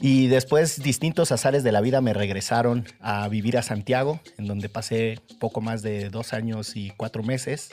Y 0.00 0.26
después 0.26 0.82
distintos 0.82 1.32
azares 1.32 1.64
de 1.64 1.72
la 1.72 1.80
vida 1.80 2.02
me 2.02 2.12
regresaron 2.12 2.84
a 3.00 3.26
vivir 3.28 3.56
a 3.56 3.62
Santiago, 3.62 4.20
en 4.36 4.46
donde 4.46 4.68
pasé 4.68 5.18
poco 5.40 5.62
más 5.62 5.80
de 5.80 6.10
dos 6.10 6.34
años 6.34 6.76
y 6.76 6.90
cuatro 6.90 7.22
meses. 7.22 7.70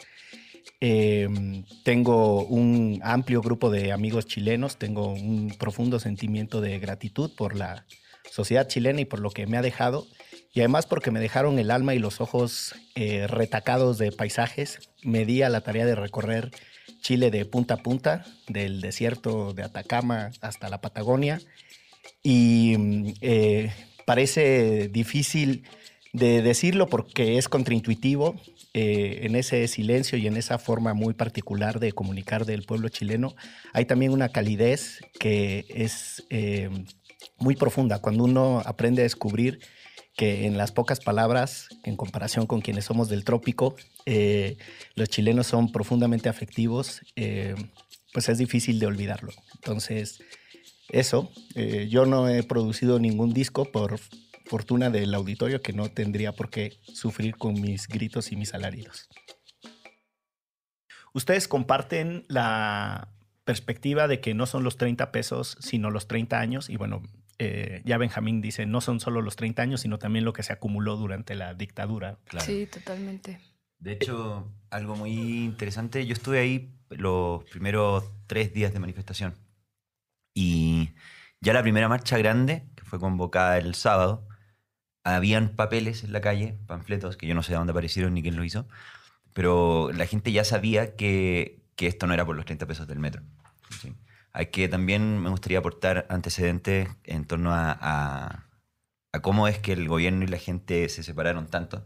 Em, 0.79 1.63
tengo 1.83 2.45
un 2.45 2.99
amplio 3.03 3.41
grupo 3.41 3.69
de 3.69 3.91
amigos 3.91 4.25
chilenos, 4.25 4.77
tengo 4.77 5.13
un 5.13 5.55
profundo 5.57 5.99
sentimiento 5.99 6.61
de 6.61 6.79
gratitud 6.79 7.31
por 7.35 7.55
la 7.55 7.85
sociedad 8.29 8.67
chilena 8.67 9.01
y 9.01 9.05
por 9.05 9.19
lo 9.19 9.29
que 9.31 9.47
me 9.47 9.57
ha 9.57 9.61
dejado, 9.61 10.07
y 10.53 10.59
además 10.59 10.85
porque 10.85 11.11
me 11.11 11.19
dejaron 11.19 11.59
el 11.59 11.71
alma 11.71 11.95
y 11.95 11.99
los 11.99 12.21
ojos 12.21 12.75
eh, 12.95 13.27
retacados 13.27 13.97
de 13.97 14.11
paisajes. 14.11 14.89
Me 15.03 15.25
di 15.25 15.41
a 15.41 15.49
la 15.49 15.61
tarea 15.61 15.85
de 15.85 15.95
recorrer 15.95 16.51
Chile 17.01 17.29
de 17.29 17.45
punta 17.45 17.75
a 17.75 17.83
punta, 17.83 18.25
del 18.47 18.81
desierto 18.81 19.53
de 19.53 19.63
Atacama 19.63 20.31
hasta 20.41 20.69
la 20.69 20.81
Patagonia, 20.81 21.39
y 22.23 22.75
mm, 22.77 23.13
eh, 23.21 23.71
parece 24.05 24.87
difícil 24.87 25.63
de 26.15 26.41
decirlo 26.41 26.87
porque 26.87 27.37
es 27.37 27.49
contraintuitivo, 27.49 28.35
eh, 28.73 29.25
en 29.25 29.35
ese 29.35 29.67
silencio 29.67 30.17
y 30.17 30.27
en 30.27 30.37
esa 30.37 30.57
forma 30.57 30.93
muy 30.93 31.13
particular 31.13 31.79
de 31.79 31.91
comunicar 31.91 32.45
del 32.45 32.63
pueblo 32.63 32.89
chileno, 32.89 33.35
hay 33.73 33.85
también 33.85 34.11
una 34.11 34.29
calidez 34.29 35.01
que 35.19 35.65
es 35.69 36.25
eh, 36.29 36.69
muy 37.37 37.55
profunda. 37.55 37.99
Cuando 37.99 38.23
uno 38.23 38.61
aprende 38.65 39.01
a 39.01 39.03
descubrir 39.03 39.59
que 40.15 40.45
en 40.45 40.57
las 40.57 40.71
pocas 40.71 41.01
palabras, 41.01 41.67
en 41.83 41.97
comparación 41.97 42.47
con 42.47 42.61
quienes 42.61 42.85
somos 42.85 43.09
del 43.09 43.25
trópico, 43.25 43.75
eh, 44.05 44.57
los 44.95 45.09
chilenos 45.09 45.47
son 45.47 45.73
profundamente 45.73 46.29
afectivos, 46.29 47.01
pues 48.13 48.29
es 48.29 48.37
difícil 48.37 48.79
de 48.79 48.85
olvidarlo. 48.87 49.33
Entonces, 49.55 50.19
eso, 50.89 51.29
yo 51.89 52.05
no 52.05 52.29
he 52.29 52.43
producido 52.43 52.99
ningún 52.99 53.33
disco 53.33 53.65
por 53.65 53.99
fortuna 54.45 54.89
del 54.89 55.13
auditorio 55.13 55.61
que 55.61 55.73
no 55.73 55.89
tendría 55.89 56.33
por 56.33 56.49
qué 56.49 56.79
sufrir 56.83 57.37
con 57.37 57.59
mis 57.59 57.87
gritos 57.87 58.31
y 58.31 58.35
mis 58.35 58.53
alaridos. 58.53 59.09
Ustedes 61.13 61.47
comparten 61.47 62.25
la 62.27 63.09
perspectiva 63.45 64.07
de 64.07 64.19
que 64.19 64.33
no 64.33 64.45
son 64.45 64.63
los 64.63 64.77
30 64.77 65.11
pesos, 65.11 65.57
sino 65.61 65.89
los 65.89 66.07
30 66.07 66.39
años. 66.39 66.69
Y 66.69 66.77
bueno, 66.77 67.03
eh, 67.37 67.81
ya 67.85 67.97
Benjamín 67.97 68.41
dice, 68.41 68.65
no 68.65 68.81
son 68.81 68.99
solo 68.99 69.21
los 69.21 69.35
30 69.35 69.61
años, 69.61 69.81
sino 69.81 69.97
también 69.97 70.25
lo 70.25 70.33
que 70.33 70.43
se 70.43 70.51
acumuló 70.51 70.97
durante 70.97 71.35
la 71.35 71.53
dictadura. 71.53 72.19
Sí, 72.39 72.67
totalmente. 72.67 73.39
De 73.79 73.93
hecho, 73.93 74.51
algo 74.69 74.95
muy 74.95 75.45
interesante, 75.45 76.05
yo 76.05 76.13
estuve 76.13 76.39
ahí 76.39 76.73
los 76.89 77.43
primeros 77.45 78.03
tres 78.27 78.53
días 78.53 78.73
de 78.73 78.79
manifestación. 78.79 79.35
Y 80.33 80.89
ya 81.39 81.53
la 81.53 81.61
primera 81.61 81.87
marcha 81.87 82.17
grande, 82.17 82.65
que 82.75 82.83
fue 82.83 82.99
convocada 82.99 83.57
el 83.57 83.75
sábado, 83.75 84.27
habían 85.05 85.49
papeles 85.49 86.03
en 86.03 86.11
la 86.11 86.19
calle, 86.19 86.57
panfletos, 86.65 87.15
que 87.15 87.27
yo 87.27 87.35
no 87.35 87.43
sé 87.43 87.51
de 87.51 87.59
dónde 87.59 87.71
aparecieron 87.71 88.15
ni 88.15 88.23
quién 88.23 88.35
lo 88.35 88.43
hizo, 88.43 88.67
pero 89.33 89.91
la 89.93 90.07
gente 90.07 90.31
ya 90.31 90.43
sabía 90.43 90.95
que, 90.95 91.61
que 91.75 91.87
esto 91.87 92.07
no 92.07 92.13
era 92.13 92.25
por 92.25 92.35
los 92.35 92.45
30 92.45 92.65
pesos 92.65 92.87
del 92.87 92.99
metro. 92.99 93.21
Hay 94.33 94.47
que 94.47 94.67
también 94.67 95.19
me 95.21 95.29
gustaría 95.29 95.59
aportar 95.59 96.07
antecedentes 96.09 96.89
en 97.03 97.25
torno 97.25 97.53
a, 97.53 98.47
a, 99.13 99.21
cómo 99.21 99.47
es 99.47 99.59
que 99.59 99.73
el 99.73 99.87
gobierno 99.87 100.25
y 100.25 100.27
la 100.27 100.39
gente 100.39 100.89
se 100.89 101.03
separaron 101.03 101.47
tanto. 101.47 101.85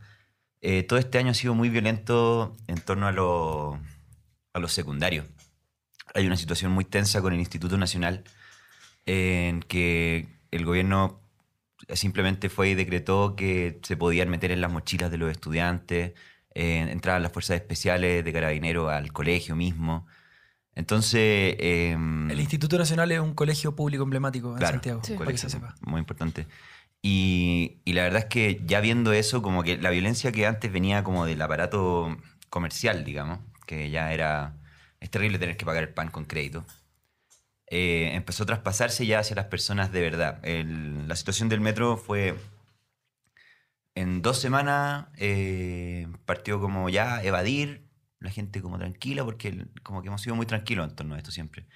Eh, 0.61 0.83
todo 0.83 0.97
este 0.97 1.17
año 1.17 1.31
ha 1.31 1.35
sido 1.35 1.53
muy 1.53 1.69
violento 1.69 2.55
en 2.67 2.79
torno 2.79 3.05
a 3.05 3.11
lo, 3.11 3.79
a 4.53 4.59
los 4.59 4.71
secundarios. 4.71 5.25
Hay 6.15 6.25
una 6.25 6.37
situación 6.37 6.71
muy 6.71 6.85
tensa 6.85 7.21
con 7.21 7.33
el 7.33 7.39
Instituto 7.39 7.77
Nacional 7.77 8.23
en 9.05 9.61
que 9.61 10.27
el 10.51 10.65
gobierno 10.65 11.18
simplemente 11.93 12.49
fue 12.49 12.69
y 12.69 12.75
decretó 12.75 13.35
que 13.35 13.79
se 13.83 13.97
podían 13.97 14.29
meter 14.29 14.51
en 14.51 14.61
las 14.61 14.71
mochilas 14.71 15.09
de 15.11 15.17
los 15.17 15.31
estudiantes, 15.31 16.13
eh, 16.55 16.87
entraban 16.89 17.23
las 17.23 17.31
fuerzas 17.31 17.55
especiales 17.57 18.23
de 18.25 18.33
carabineros 18.33 18.91
al 18.91 19.11
colegio 19.13 19.55
mismo. 19.55 20.05
Entonces... 20.75 21.55
em, 21.59 22.29
El 22.31 22.39
Instituto 22.39 22.77
Nacional 22.77 23.11
es 23.11 23.19
un 23.19 23.33
colegio 23.33 23.75
público 23.75 24.03
emblemático 24.03 24.51
en 24.53 24.57
Claro, 24.57 24.73
Santiago, 24.75 25.01
Sí. 25.03 25.13
para 25.15 25.31
que 25.31 25.37
se 25.37 25.49
sepa. 25.49 25.75
Muy 25.81 25.99
importante. 25.99 26.47
Y, 27.01 27.77
y 27.85 27.93
la 27.93 28.03
verdad 28.03 28.19
es 28.19 28.25
que 28.25 28.61
ya 28.65 28.81
viendo 28.81 29.13
eso, 29.13 29.41
como 29.41 29.63
que 29.63 29.77
la 29.77 29.89
violencia 29.89 30.31
que 30.31 30.45
antes 30.45 30.71
venía 30.71 31.03
como 31.03 31.25
del 31.25 31.41
aparato 31.41 32.17
comercial, 32.49 33.03
digamos, 33.05 33.39
que 33.65 33.89
ya 33.89 34.13
era... 34.13 34.55
Es 34.99 35.09
terrible 35.09 35.39
tener 35.39 35.55
que 35.55 35.65
pagar 35.65 35.83
el 35.83 35.89
pan 35.93 36.09
con 36.11 36.25
crédito. 36.25 36.65
Eh, 37.69 38.11
empezó 38.13 38.43
a 38.43 38.45
traspasarse 38.47 39.05
ya 39.05 39.19
hacia 39.19 39.35
las 39.35 39.45
personas 39.45 39.91
de 39.91 40.01
verdad. 40.01 40.39
El- 40.43 41.07
la 41.07 41.15
situación 41.15 41.49
del 41.49 41.61
metro 41.61 41.97
fue... 41.97 42.35
En 43.95 44.21
dos 44.21 44.39
semanas 44.39 45.07
eh, 45.17 46.07
partió 46.25 46.61
como 46.61 46.89
ya 46.89 47.21
evadir, 47.23 47.89
la 48.19 48.31
gente 48.31 48.61
como 48.61 48.77
tranquila, 48.77 49.25
porque 49.25 49.65
como 49.83 50.01
que 50.01 50.07
hemos 50.07 50.21
sido 50.21 50.35
muy 50.35 50.45
tranquilos 50.45 50.89
en 50.89 50.95
torno 50.95 51.15
a 51.15 51.17
esto 51.17 51.31
siempre. 51.31 51.67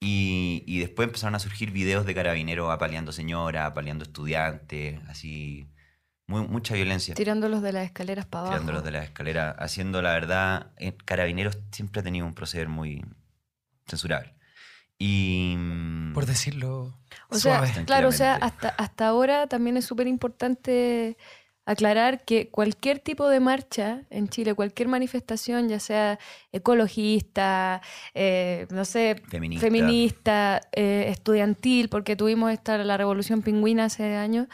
Y, 0.00 0.62
y 0.66 0.80
después 0.80 1.06
empezaron 1.06 1.34
a 1.34 1.38
surgir 1.38 1.70
videos 1.70 2.04
de 2.04 2.14
carabineros 2.14 2.70
apaleando 2.70 3.12
señoras, 3.12 3.64
apaleando 3.66 4.04
estudiantes, 4.04 5.00
así, 5.08 5.70
muy, 6.26 6.46
mucha 6.46 6.74
violencia. 6.74 7.14
Tirándolos 7.14 7.62
de 7.62 7.72
las 7.72 7.84
escaleras 7.86 8.26
para 8.26 8.40
abajo. 8.40 8.54
Tirándolos 8.54 8.84
de 8.84 8.90
la 8.90 9.04
escalera, 9.04 9.50
haciendo 9.52 10.02
la 10.02 10.12
verdad, 10.12 10.72
eh, 10.76 10.94
Carabineros 11.04 11.58
siempre 11.70 12.00
ha 12.00 12.02
tenido 12.04 12.26
un 12.26 12.34
proceder 12.34 12.68
muy 12.68 13.04
censurable. 13.86 14.34
Y... 14.98 15.56
Por 16.14 16.26
decirlo 16.26 16.94
O 17.28 17.36
sea, 17.36 17.62
claro, 17.84 18.08
o 18.08 18.12
sea, 18.12 18.36
hasta, 18.36 18.68
hasta 18.68 19.08
ahora 19.08 19.48
también 19.48 19.76
es 19.76 19.84
súper 19.84 20.06
importante 20.06 21.16
aclarar 21.66 22.24
que 22.24 22.50
cualquier 22.50 22.98
tipo 22.98 23.28
de 23.28 23.40
marcha 23.40 24.02
en 24.10 24.28
Chile, 24.28 24.54
cualquier 24.54 24.88
manifestación, 24.88 25.68
ya 25.68 25.80
sea 25.80 26.18
ecologista, 26.52 27.80
eh, 28.12 28.66
no 28.70 28.84
sé, 28.84 29.16
Feminista. 29.28 29.66
feminista, 29.66 30.60
eh, 30.72 31.06
estudiantil, 31.08 31.88
porque 31.88 32.16
tuvimos 32.16 32.52
esta, 32.52 32.78
la 32.78 32.96
revolución 32.96 33.42
pingüina 33.42 33.86
hace 33.86 34.14
años, 34.14 34.46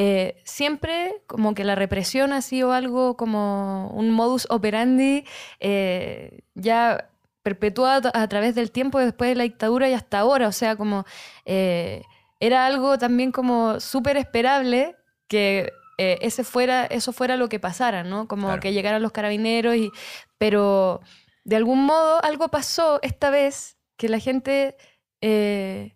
eh, 0.00 0.40
siempre 0.44 1.22
como 1.26 1.54
que 1.54 1.64
la 1.64 1.74
represión 1.74 2.32
ha 2.32 2.40
sido 2.40 2.72
algo 2.72 3.16
como 3.16 3.88
un 3.88 4.12
modus 4.12 4.46
operandi 4.48 5.24
eh, 5.58 6.42
ya 6.54 7.10
perpetuado 7.48 8.10
a 8.14 8.26
través 8.28 8.54
del 8.54 8.70
tiempo 8.70 8.98
después 8.98 9.30
de 9.30 9.36
la 9.36 9.44
dictadura 9.44 9.88
y 9.88 9.94
hasta 9.94 10.18
ahora, 10.18 10.48
o 10.48 10.52
sea, 10.52 10.76
como 10.76 11.04
eh, 11.44 12.02
era 12.40 12.66
algo 12.66 12.98
también 12.98 13.32
como 13.32 13.80
súper 13.80 14.16
esperable 14.16 14.96
que 15.28 15.70
eh, 15.98 16.18
ese 16.22 16.44
fuera, 16.44 16.84
eso 16.86 17.12
fuera 17.12 17.36
lo 17.36 17.48
que 17.48 17.58
pasara, 17.58 18.04
¿no? 18.04 18.28
Como 18.28 18.46
Claro. 18.48 18.60
que 18.60 18.72
llegaran 18.72 19.02
los 19.02 19.12
carabineros, 19.12 19.74
y, 19.76 19.90
pero 20.38 21.00
de 21.44 21.56
algún 21.56 21.84
modo 21.84 22.22
algo 22.22 22.48
pasó 22.48 23.00
esta 23.02 23.30
vez 23.30 23.76
que 23.96 24.08
la 24.08 24.18
gente 24.20 24.76
eh, 25.22 25.94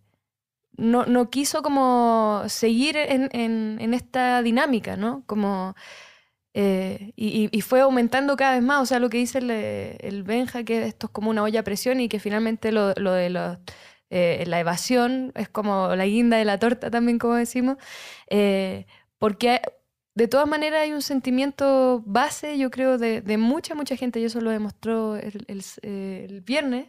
no, 0.77 1.05
no 1.07 1.31
quiso 1.31 1.63
como 1.63 2.43
seguir 2.49 2.97
en, 2.97 3.29
en- 3.33 3.77
en 3.81 3.95
esta 3.95 4.43
dinámica, 4.43 4.97
¿no? 4.97 5.23
Como, 5.27 5.77
eh, 6.55 7.13
y, 7.17 7.49
y- 7.57 7.61
fue 7.63 7.81
aumentando 7.81 8.37
cada 8.37 8.55
vez 8.55 8.63
más, 8.63 8.83
o 8.83 8.87
sea, 8.87 8.99
lo 8.99 9.09
que 9.11 9.19
dice 9.19 9.39
el, 9.39 9.51
eh, 9.51 9.97
el 10.01 10.23
Benja, 10.23 10.65
que 10.65 10.85
esto 10.87 11.07
es 11.07 11.13
como 11.13 11.31
una 11.31 11.43
olla 11.43 11.61
a 11.61 11.63
presión 11.65 12.01
y 12.01 12.09
que 12.09 12.21
finalmente 12.21 12.73
lo, 12.73 12.93
lo 12.97 13.13
de 13.13 13.31
los, 13.31 13.59
eh, 14.11 14.45
la 14.47 14.61
evasión 14.61 15.33
es 15.35 15.49
como 15.49 15.95
la 15.97 16.05
guinda 16.07 16.37
de 16.37 16.45
la 16.45 16.59
torta 16.59 16.91
también, 16.91 17.19
como 17.19 17.35
decimos, 17.35 17.77
eh, 18.31 18.87
porque 19.19 19.61
de 20.15 20.29
todas 20.29 20.47
maneras 20.47 20.83
hay 20.83 20.93
un 20.93 21.03
sentimiento 21.03 22.03
base, 22.07 22.59
yo 22.59 22.71
creo, 22.71 22.99
de, 22.99 23.23
de 23.23 23.39
mucha, 23.39 23.75
mucha 23.75 23.97
gente, 23.97 24.21
y 24.21 24.25
eso 24.25 24.41
lo 24.41 24.51
demostró 24.51 25.17
el, 25.17 25.45
el- 25.49 25.65
el 25.83 26.41
viernes, 26.43 26.89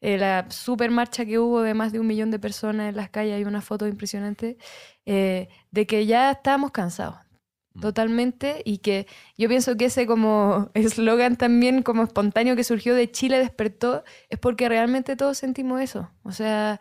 eh, 0.00 0.18
la 0.18 0.46
super 0.50 0.90
marcha 0.90 1.24
que 1.26 1.38
hubo 1.38 1.62
de 1.62 1.74
más 1.74 1.92
de 1.92 2.00
un 2.00 2.06
millón 2.06 2.30
de 2.30 2.38
personas 2.38 2.88
en 2.90 2.96
las 2.96 3.10
calles, 3.10 3.34
hay 3.36 3.44
una 3.44 3.60
foto 3.62 3.86
impresionante, 3.86 4.58
eh, 5.06 5.48
de 5.70 5.86
que 5.86 6.06
ya 6.06 6.30
estábamos 6.32 6.70
cansados. 6.72 7.16
Mm. 7.74 7.80
Totalmente, 7.80 8.62
y 8.64 8.78
que 8.78 9.06
yo 9.36 9.48
pienso 9.48 9.76
que 9.76 9.86
ese 9.86 10.06
como 10.06 10.70
eslogan 10.74 11.36
también 11.36 11.82
como 11.82 12.04
espontáneo 12.04 12.56
que 12.56 12.64
surgió 12.64 12.94
de 12.94 13.10
Chile 13.10 13.38
despertó, 13.38 14.04
es 14.28 14.38
porque 14.38 14.68
realmente 14.68 15.16
todos 15.16 15.38
sentimos 15.38 15.80
eso. 15.80 16.10
O 16.22 16.32
sea, 16.32 16.80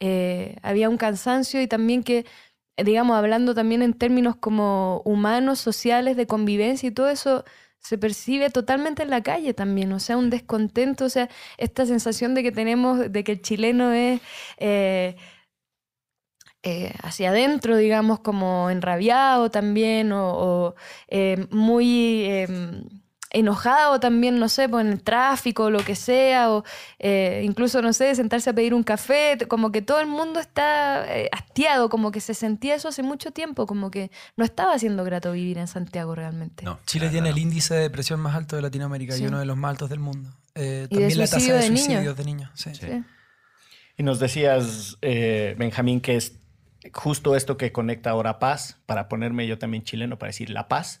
eh, 0.00 0.56
había 0.62 0.88
un 0.90 0.98
cansancio 0.98 1.62
y 1.62 1.66
también 1.66 2.02
que, 2.02 2.26
digamos, 2.76 3.16
hablando 3.16 3.54
también 3.54 3.82
en 3.82 3.94
términos 3.94 4.36
como 4.36 5.02
humanos, 5.04 5.60
sociales, 5.60 6.16
de 6.16 6.26
convivencia 6.26 6.88
y 6.88 6.92
todo 6.92 7.08
eso, 7.08 7.44
se 7.78 7.98
percibe 7.98 8.50
totalmente 8.50 9.02
en 9.02 9.10
la 9.10 9.22
calle 9.22 9.52
también, 9.54 9.92
o 9.92 10.00
sea, 10.00 10.16
un 10.16 10.30
descontento, 10.30 11.04
o 11.04 11.08
sea, 11.10 11.28
esta 11.58 11.84
sensación 11.86 12.34
de 12.34 12.42
que 12.42 12.50
tenemos, 12.52 13.12
de 13.12 13.24
que 13.24 13.32
el 13.32 13.42
chileno 13.42 13.92
es 13.92 14.20
eh, 14.58 15.16
eh, 16.64 16.92
hacia 17.02 17.30
adentro, 17.30 17.76
digamos, 17.76 18.18
como 18.20 18.70
enrabiado 18.70 19.50
también, 19.50 20.10
o, 20.12 20.32
o, 20.32 20.74
eh, 21.08 21.46
muy 21.50 22.24
eh, 22.24 22.48
enojado 23.30 23.98
también, 23.98 24.38
no 24.38 24.48
sé, 24.48 24.68
pues 24.68 24.86
en 24.86 24.92
el 24.92 25.02
tráfico 25.02 25.64
o 25.64 25.70
lo 25.70 25.80
que 25.84 25.96
sea, 25.96 26.52
o 26.52 26.64
eh, 27.00 27.42
incluso, 27.44 27.82
no 27.82 27.92
sé, 27.92 28.14
sentarse 28.14 28.50
a 28.50 28.52
pedir 28.52 28.74
un 28.74 28.84
café, 28.84 29.36
como 29.48 29.72
que 29.72 29.82
todo 29.82 30.00
el 30.00 30.06
mundo 30.06 30.38
está 30.38 31.04
eh, 31.16 31.28
hastiado, 31.32 31.88
como 31.88 32.12
que 32.12 32.20
se 32.20 32.32
sentía 32.34 32.76
eso 32.76 32.88
hace 32.88 33.02
mucho 33.02 33.32
tiempo, 33.32 33.66
como 33.66 33.90
que 33.90 34.10
no 34.36 34.44
estaba 34.44 34.78
siendo 34.78 35.02
grato 35.04 35.32
vivir 35.32 35.58
en 35.58 35.66
Santiago 35.66 36.14
realmente. 36.14 36.64
No, 36.64 36.78
Chile 36.86 37.08
tiene 37.10 37.30
el 37.30 37.38
índice 37.38 37.74
de 37.74 37.80
depresión 37.80 38.20
más 38.20 38.36
alto 38.36 38.54
de 38.54 38.62
Latinoamérica 38.62 39.14
Sí. 39.14 39.24
y 39.24 39.26
uno 39.26 39.40
de 39.40 39.46
los 39.46 39.56
más 39.56 39.70
altos 39.70 39.90
del 39.90 39.98
mundo. 39.98 40.30
Eh, 40.54 40.86
Y 40.88 40.94
de 40.94 41.00
también 41.00 41.18
la 41.18 41.24
tasa 41.26 41.38
de 41.54 41.70
niños. 41.70 41.80
suicidios 41.84 42.16
de 42.16 42.24
niños. 42.24 42.50
sí. 42.54 42.70
Sí. 42.74 42.86
Sí. 42.86 43.02
Y 43.96 44.02
nos 44.04 44.18
decías, 44.20 44.96
eh, 45.02 45.54
Benjamín, 45.58 46.00
que 46.00 46.16
es 46.16 46.32
justo 46.92 47.36
esto 47.36 47.56
que 47.56 47.72
conecta 47.72 48.10
ahora 48.10 48.38
paz, 48.38 48.78
para 48.86 49.08
ponerme 49.08 49.46
yo 49.46 49.58
también 49.58 49.82
chileno, 49.84 50.18
para 50.18 50.28
decir 50.28 50.50
la 50.50 50.68
paz. 50.68 51.00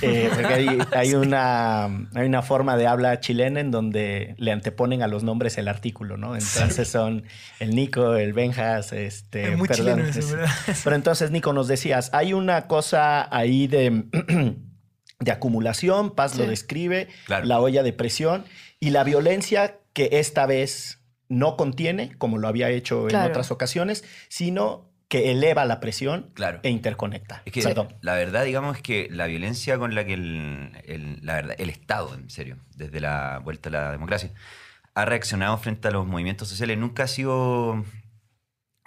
Eh, 0.00 0.28
porque 0.34 0.52
hay, 0.54 0.78
hay 0.96 1.14
una, 1.14 1.84
hay 1.84 2.26
una 2.26 2.42
forma 2.42 2.76
de 2.76 2.86
habla 2.86 3.20
chilena 3.20 3.60
en 3.60 3.70
donde 3.70 4.34
le 4.38 4.50
anteponen 4.50 5.02
a 5.02 5.06
los 5.06 5.22
nombres 5.22 5.56
el 5.58 5.68
artículo, 5.68 6.16
¿no? 6.16 6.34
Entonces 6.34 6.88
son 6.88 7.24
el 7.60 7.74
Nico, 7.74 8.16
el 8.16 8.32
Benjas, 8.32 8.92
este... 8.92 9.52
Es 9.52 9.58
muy 9.58 9.68
perdón, 9.68 9.86
chileno 9.98 10.08
eso, 10.08 10.18
es- 10.18 10.32
¿verdad? 10.32 10.50
Pero 10.82 10.96
entonces, 10.96 11.30
Nico, 11.30 11.52
nos 11.52 11.68
decías, 11.68 12.10
hay 12.12 12.32
una 12.32 12.66
cosa 12.66 13.28
ahí 13.36 13.66
de, 13.68 14.04
de 15.20 15.30
acumulación, 15.30 16.14
Paz 16.14 16.36
lo 16.36 16.46
describe, 16.46 17.08
Claro. 17.26 17.46
la 17.46 17.60
olla 17.60 17.82
de 17.82 17.92
presión 17.92 18.44
y 18.80 18.90
la 18.90 19.04
violencia 19.04 19.78
que 19.92 20.08
esta 20.12 20.46
vez 20.46 20.98
no 21.28 21.56
contiene, 21.56 22.12
como 22.18 22.38
lo 22.38 22.48
había 22.48 22.68
hecho 22.70 23.08
en 23.08 23.16
otras 23.16 23.50
ocasiones, 23.50 24.04
sino 24.28 24.90
que 25.12 25.30
eleva 25.30 25.64
la 25.66 25.78
presión 25.78 26.30
Claro. 26.34 26.60
e 26.62 26.70
interconecta. 26.70 27.42
Es 27.44 27.52
que 27.52 27.62
Perdón. 27.62 27.88
la 28.00 28.14
verdad, 28.14 28.44
digamos, 28.44 28.76
es 28.78 28.82
que 28.82 29.08
la 29.10 29.26
violencia 29.26 29.76
con 29.78 29.94
la 29.94 30.06
que 30.06 30.14
el, 30.14 30.72
el- 30.86 31.18
la 31.22 31.34
verdad, 31.34 31.56
el 31.58 31.68
Estado, 31.68 32.14
en 32.14 32.30
serio, 32.30 32.56
desde 32.76 32.98
la 33.00 33.38
vuelta 33.44 33.68
a 33.68 33.72
la 33.72 33.92
democracia, 33.92 34.30
ha 34.94 35.04
reaccionado 35.04 35.58
frente 35.58 35.88
a 35.88 35.90
los 35.90 36.06
movimientos 36.06 36.48
sociales 36.48 36.78
nunca 36.78 37.02
ha 37.02 37.06
sido 37.08 37.84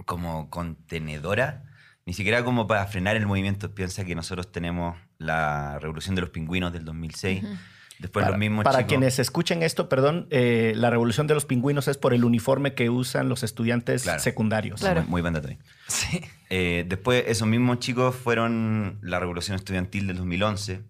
como 0.06 0.50
contenedora, 0.50 1.64
ni 2.06 2.14
siquiera 2.14 2.44
como 2.44 2.68
para 2.68 2.86
frenar 2.88 3.16
el 3.16 3.26
movimiento. 3.26 3.74
Piensa 3.74 4.04
que 4.06 4.16
nosotros 4.16 4.52
tenemos 4.52 4.98
la 5.18 5.80
revolución 5.80 6.16
de 6.16 6.22
los 6.22 6.30
pingüinos 6.32 6.74
del 6.74 6.86
2006, 6.86 7.44
Ujú. 7.44 7.54
Después 8.00 8.24
Para, 8.24 8.32
los 8.32 8.40
mismos 8.40 8.64
para 8.64 8.86
quienes 8.86 9.20
escuchen 9.20 9.64
esto, 9.64 9.88
perdón, 9.90 10.28
eh, 10.30 10.74
la 10.76 10.90
revolución 10.90 11.28
de 11.28 11.34
los 11.34 11.46
pingüinos 11.46 11.88
es 11.88 11.98
por 11.98 12.14
el 12.14 12.24
uniforme 12.26 12.74
que 12.74 12.90
usan 12.90 13.30
los 13.30 13.44
estudiantes 13.44 14.04
Claro. 14.04 14.20
secundarios. 14.20 14.82
Claro. 14.82 15.02
Muy, 15.04 15.10
muy 15.12 15.22
mandatorio. 15.22 15.58
Sí. 15.88 16.22
Eh, 16.50 16.86
después, 16.88 17.24
esos 17.28 17.48
mismos 17.48 17.80
chicos 17.80 18.16
fueron 18.16 19.00
la 19.02 19.20
revolución 19.20 19.56
estudiantil 19.56 20.08
del 20.08 20.18
2011. 20.18 20.82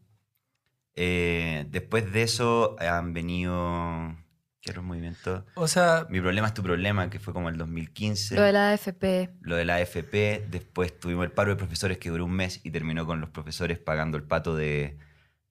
Eh, 0.96 1.66
después 1.70 2.12
de 2.14 2.22
eso 2.24 2.76
han 2.80 3.14
venido. 3.14 4.16
¿Qué 4.62 4.72
otros 4.72 4.84
movimientos? 4.86 5.44
O 5.56 5.68
sea, 5.68 6.08
Mi 6.10 6.20
problema 6.22 6.48
es 6.48 6.54
tu 6.54 6.64
problema, 6.64 7.10
que 7.10 7.20
fue 7.20 7.34
como 7.34 7.50
el 7.50 7.58
2015. 7.58 8.36
Lo 8.36 8.42
de 8.42 8.52
la 8.52 8.72
AFP. 8.72 9.30
Lo 9.42 9.56
de 9.58 9.66
la 9.66 9.76
AFP. 9.76 10.48
Después 10.50 11.00
tuvimos 11.00 11.26
el 11.26 11.32
paro 11.32 11.52
de 11.52 11.56
profesores 11.58 11.98
que 12.00 12.10
duró 12.10 12.26
un 12.26 12.32
mes 12.32 12.62
y 12.64 12.72
terminó 12.72 13.06
con 13.06 13.22
los 13.22 13.30
profesores 13.30 13.78
pagando 13.78 14.18
el 14.18 14.24
pato 14.24 14.56
de. 14.56 14.98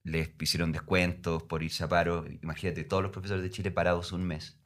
Les 0.05 0.31
hicieron 0.41 0.71
descuentos 0.71 1.43
por 1.43 1.63
irse 1.63 1.83
a 1.83 1.89
paro. 1.89 2.25
Imagínate, 2.43 2.85
todos 2.85 3.03
los 3.03 3.11
profesores 3.13 3.43
de 3.43 3.51
Chile 3.51 3.71
parados 3.71 4.13
un 4.13 4.23
mes. 4.25 4.57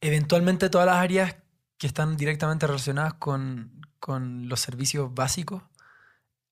eventualmente 0.00 0.70
todas 0.70 0.86
las 0.86 0.96
áreas 0.96 1.36
que 1.76 1.88
están 1.88 2.16
directamente 2.16 2.66
relacionadas 2.66 3.14
con, 3.14 3.72
con 3.98 4.48
los 4.48 4.60
servicios 4.60 5.12
básicos 5.12 5.62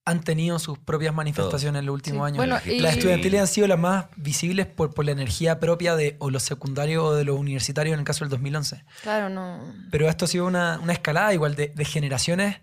han 0.04 0.20
tenido 0.22 0.58
sus 0.60 0.78
propias 0.78 1.12
manifestaciones 1.14 1.80
en 1.80 1.86
los 1.86 1.94
últimos 1.94 2.18
Sí. 2.20 2.26
años. 2.26 2.36
Bueno, 2.36 2.58
y- 2.64 2.80
Las 2.80 2.96
estudiantiles 2.96 3.40
han 3.40 3.46
sido 3.48 3.66
las 3.68 3.78
más 3.78 4.06
visibles 4.16 4.66
por, 4.66 4.94
por 4.94 5.04
la 5.04 5.10
energía 5.12 5.58
propia 5.60 5.94
de 5.96 6.16
o 6.20 6.30
los 6.30 6.42
secundarios 6.44 7.02
o 7.04 7.14
de 7.14 7.24
los 7.24 7.38
universitarios 7.38 7.94
en 7.94 8.00
el 8.00 8.04
caso 8.04 8.24
del 8.24 8.30
2011. 8.30 8.84
Claro, 9.02 9.28
no. 9.28 9.60
Pero 9.90 10.08
esto 10.08 10.24
ha 10.24 10.28
sido 10.28 10.46
una, 10.46 10.78
una 10.80 10.92
escalada 10.92 11.32
igual 11.34 11.54
de, 11.56 11.68
de 11.68 11.84
generaciones 11.84 12.56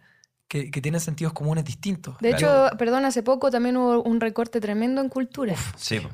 que, 0.54 0.70
que 0.70 0.82
tienen 0.82 1.02
sentidos 1.02 1.34
comunes 1.34 1.66
distintos. 1.66 2.16
De 2.20 2.30
Claro. 2.36 2.68
hecho, 2.68 2.78
perdón, 2.78 3.06
hace 3.06 3.24
poco 3.24 3.50
también 3.50 3.76
hubo 3.76 4.04
un 4.04 4.20
recorte 4.22 4.62
tremendo 4.62 5.02
en 5.02 5.10
cultura. 5.10 5.56
Sí, 5.76 6.00
po. 6.00 6.10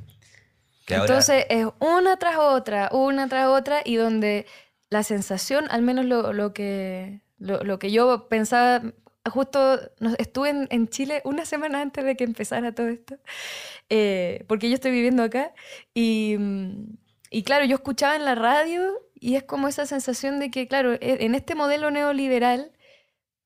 Que 0.86 0.96
ahora- 0.96 1.08
Entonces 1.08 1.46
es 1.50 1.68
una 1.80 2.16
tras 2.18 2.38
otra, 2.38 2.88
una 2.94 3.28
tras 3.28 3.48
otra, 3.48 3.82
y 3.84 3.98
donde 3.98 4.46
la 4.90 5.04
sensación, 5.04 5.66
al 5.70 5.82
menos 5.82 6.06
lo, 6.06 6.32
lo 6.32 6.54
que, 6.54 7.20
lo, 7.38 7.64
lo 7.66 7.80
que 7.80 7.92
yo 7.92 8.30
pensaba, 8.30 8.82
justo 9.30 9.78
no- 10.00 10.16
estuve 10.18 10.50
en, 10.52 10.68
en 10.72 10.88
Chile 10.88 11.22
una 11.26 11.44
semana 11.46 11.82
antes 11.82 12.06
de 12.06 12.16
que 12.16 12.24
empezara 12.24 12.72
todo 12.74 12.88
esto, 12.88 13.18
eh, 13.90 14.46
porque 14.48 14.70
yo 14.70 14.76
estoy 14.76 14.92
viviendo 14.92 15.22
acá, 15.24 15.54
y, 15.94 16.38
mm, 16.40 16.98
y 17.30 17.44
claro, 17.44 17.66
yo 17.66 17.76
escuchaba 17.76 18.16
en 18.16 18.24
la 18.24 18.36
radio 18.36 18.94
y 19.16 19.36
es 19.36 19.44
como 19.44 19.68
esa 19.68 19.86
sensación 19.86 20.40
de 20.40 20.50
que, 20.50 20.68
claro, 20.70 20.94
e- 20.94 21.00
en 21.26 21.36
este 21.36 21.56
modelo 21.56 21.92
neoliberal, 21.92 22.72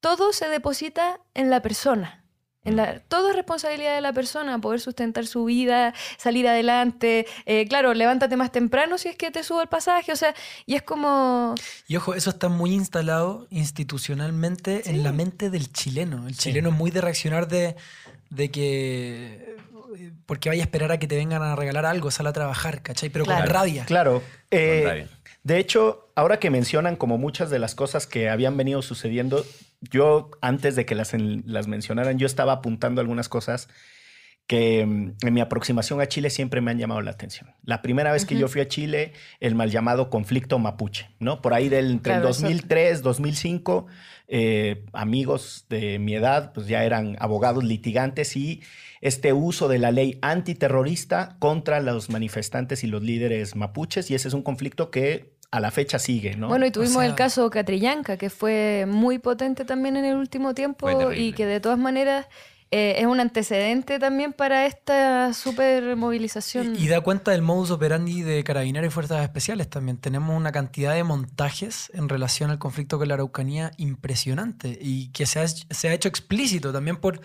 todo 0.04 0.34
se 0.34 0.50
deposita 0.50 1.22
en 1.34 1.50
la 1.50 1.62
persona. 1.62 2.20
En 2.66 2.76
la, 2.78 3.00
todo 3.00 3.30
es 3.30 3.36
responsabilidad 3.36 3.96
de 3.96 4.02
la 4.02 4.12
persona, 4.13 4.60
poder 4.60 4.80
sustentar 4.82 5.26
su 5.28 5.46
vida, 5.46 5.94
salir 6.18 6.46
adelante. 6.48 7.26
Eh, 7.46 7.68
claro, 7.68 7.94
levántate 7.94 8.36
más 8.38 8.52
temprano 8.52 8.98
si 8.98 9.08
es 9.10 9.16
que 9.18 9.32
te 9.32 9.44
subo 9.44 9.62
el 9.62 9.68
pasaje. 9.70 10.12
O 10.12 10.16
sea, 10.18 10.34
y 10.66 10.76
es 10.76 10.82
como. 10.82 11.56
Y 11.88 11.96
ojo, 11.96 12.13
eso 12.13 12.30
está 12.32 12.50
muy 12.50 12.72
instalado 12.74 13.48
institucionalmente 13.50 14.89
en 14.89 15.04
la 15.04 15.12
mente 15.12 15.50
del 15.50 15.72
chileno. 15.72 16.28
El 16.28 16.38
chileno 16.38 16.70
es 16.70 16.76
muy 16.76 16.92
de 16.92 17.02
reaccionar 17.02 17.48
de, 17.48 17.76
de 18.30 18.52
que... 18.52 19.56
eh, 19.98 20.12
Porque 20.26 20.50
vaya 20.50 20.63
a 20.63 20.66
esperar 20.66 20.92
a 20.92 20.98
que 21.00 21.08
te 21.08 21.16
vengan 21.16 21.42
a 21.44 21.56
regalar 21.56 21.86
algo, 21.86 22.12
sale 22.12 22.30
a 22.30 22.34
trabajar, 22.34 22.82
¿cachai? 22.82 23.10
Pero 23.10 23.26
con 23.26 23.46
rabia. 23.46 23.86
Claro. 23.86 24.22
eh, 24.52 24.80
Con 24.84 24.89
rabia. 24.89 25.08
de 25.44 25.60
hecho, 25.60 26.10
ahora 26.16 26.39
que 26.39 26.50
mencionan 26.50 26.96
como 26.96 27.18
muchas 27.18 27.50
de 27.50 27.60
las 27.60 27.76
cosas 27.76 28.08
que 28.08 28.30
habían 28.30 28.56
venido 28.56 28.82
sucediendo, 28.82 29.46
yo 29.91 30.32
antes 30.41 30.76
de 30.76 30.86
que 30.86 30.96
las, 30.96 31.13
en- 31.13 31.43
las 31.46 31.67
mencionaran, 31.67 32.17
yo 32.17 32.26
estaba 32.26 32.54
apuntando 32.54 33.02
algunas 33.02 33.30
cosas 33.30 33.67
que 34.48 34.86
mm, 34.86 35.13
en 35.26 35.34
mi 35.34 35.39
aproximación 35.39 36.02
a 36.02 36.08
Chile 36.08 36.30
siempre 36.30 36.60
me 36.60 36.72
han 36.72 36.78
llamado 36.78 37.02
la 37.02 37.12
atención. 37.12 37.52
La 37.63 37.82
primera 37.82 38.12
vez 38.12 38.26
que 38.26 38.36
yo 38.38 38.48
fui 38.50 38.60
a 38.62 38.67
Chile, 38.67 39.13
el 39.39 39.56
mal 39.56 39.72
llamado 39.72 40.10
conflicto 40.10 40.60
mapuche, 40.60 41.10
¿no? 41.19 41.41
Por 41.41 41.54
ahí 41.54 41.69
del 41.69 41.91
entre 41.91 42.13
Claro, 42.13 42.26
el 42.28 42.32
eso- 42.32 42.41
2003, 42.41 43.02
2005, 43.04 43.88
eh, 44.28 44.84
amigos 44.91 45.65
de 45.69 45.98
mi 46.00 46.13
edad, 46.15 46.52
pues 46.54 46.67
ya 46.67 46.84
eran 46.84 47.15
abogados 47.19 47.63
litigantes 47.63 48.36
y 48.36 48.62
este 49.00 49.32
uso 49.34 49.67
de 49.69 49.80
la 49.80 49.91
ley 49.91 50.17
antiterrorista 50.22 51.36
contra 51.39 51.80
los 51.82 52.10
manifestantes 52.10 52.84
y 52.84 52.88
los 52.88 53.02
líderes 53.04 53.56
mapuches 53.56 54.10
y 54.12 54.15
ese 54.15 54.28
es 54.28 54.34
un 54.34 54.43
conflicto 54.43 54.91
que 54.91 55.33
a 55.54 55.60
la 55.60 55.70
fecha 55.72 56.00
sigue, 56.00 56.36
¿no? 56.36 56.48
Bueno, 56.48 56.66
y 56.66 56.72
tuvimos 56.72 56.96
sea- 56.96 57.06
el 57.06 57.16
caso 57.16 57.50
Catrillanca, 57.50 58.18
que 58.18 58.30
fue 58.30 58.86
muy 58.88 59.20
potente 59.20 59.66
también 59.66 59.98
en 59.98 60.06
el 60.06 60.16
último 60.16 60.54
tiempo 60.54 61.12
y 61.13 61.34
que 61.34 61.46
de 61.46 61.60
todas 61.60 61.78
maneras 61.78 62.26
eh, 62.72 62.96
es 62.98 63.06
un 63.06 63.20
antecedente 63.20 64.00
también 64.00 64.34
para 64.34 64.66
esta 64.66 65.32
super 65.34 65.96
movilización. 65.96 66.76
Y, 66.76 66.86
y 66.86 66.88
da 66.88 67.02
cuenta 67.02 67.30
del 67.30 67.44
modus 67.44 67.70
operandi 67.70 68.24
de 68.24 68.44
carabineros 68.44 68.88
y 68.88 68.92
fuerzas 68.92 69.22
especiales 69.22 69.70
también. 69.70 69.98
Tenemos 69.98 70.36
una 70.36 70.52
cantidad 70.52 70.96
de 70.96 71.04
montajes 71.04 71.92
en 71.94 72.10
relación 72.10 72.50
al 72.50 72.58
conflicto 72.58 72.98
con 72.98 73.08
la 73.10 73.13
Araucanía 73.13 73.70
impresionante 73.78 74.76
y 74.82 75.10
que 75.10 75.28
se 75.28 75.39
ha, 75.39 75.48
se 75.48 75.88
ha 75.89 75.94
hecho 75.94 76.10
explícito 76.10 76.74
también 76.74 76.98
por, 76.98 77.22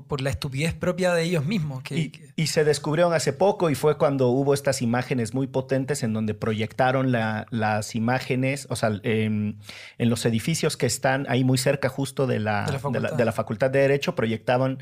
por, 0.00 0.06
por 0.08 0.20
la 0.20 0.30
estupidez 0.30 0.74
propia 0.74 1.12
de 1.14 1.22
ellos 1.22 1.44
mismos. 1.44 1.82
Que, 1.82 1.96
Y, 1.98 2.08
que- 2.10 2.30
y 2.36 2.46
se 2.48 2.64
descubrieron 2.64 3.12
hace 3.12 3.32
poco 3.32 3.70
y 3.70 3.74
fue 3.74 3.96
cuando 3.98 4.28
hubo 4.28 4.54
estas 4.54 4.82
imágenes 4.82 5.34
muy 5.34 5.46
potentes 5.46 6.02
en 6.02 6.12
donde 6.12 6.34
proyectaron 6.34 7.12
la- 7.12 7.46
las 7.50 7.94
imágenes, 7.94 8.66
o 8.70 8.76
sea, 8.76 8.90
em, 9.02 9.56
en 9.98 10.10
los 10.10 10.24
edificios 10.26 10.76
que 10.76 10.86
están 10.86 11.26
ahí 11.28 11.44
muy 11.44 11.58
cerca 11.58 11.88
justo 11.88 12.26
de 12.26 12.38
la, 12.40 12.64
De 12.66 12.72
la 12.72 12.72
de 12.72 12.72
la- 12.72 12.78
facultad. 12.80 13.12
de 13.16 13.24
la 13.24 13.32
Facultad 13.32 13.70
de 13.70 13.78
Derecho, 13.80 14.14
proyectaban 14.14 14.78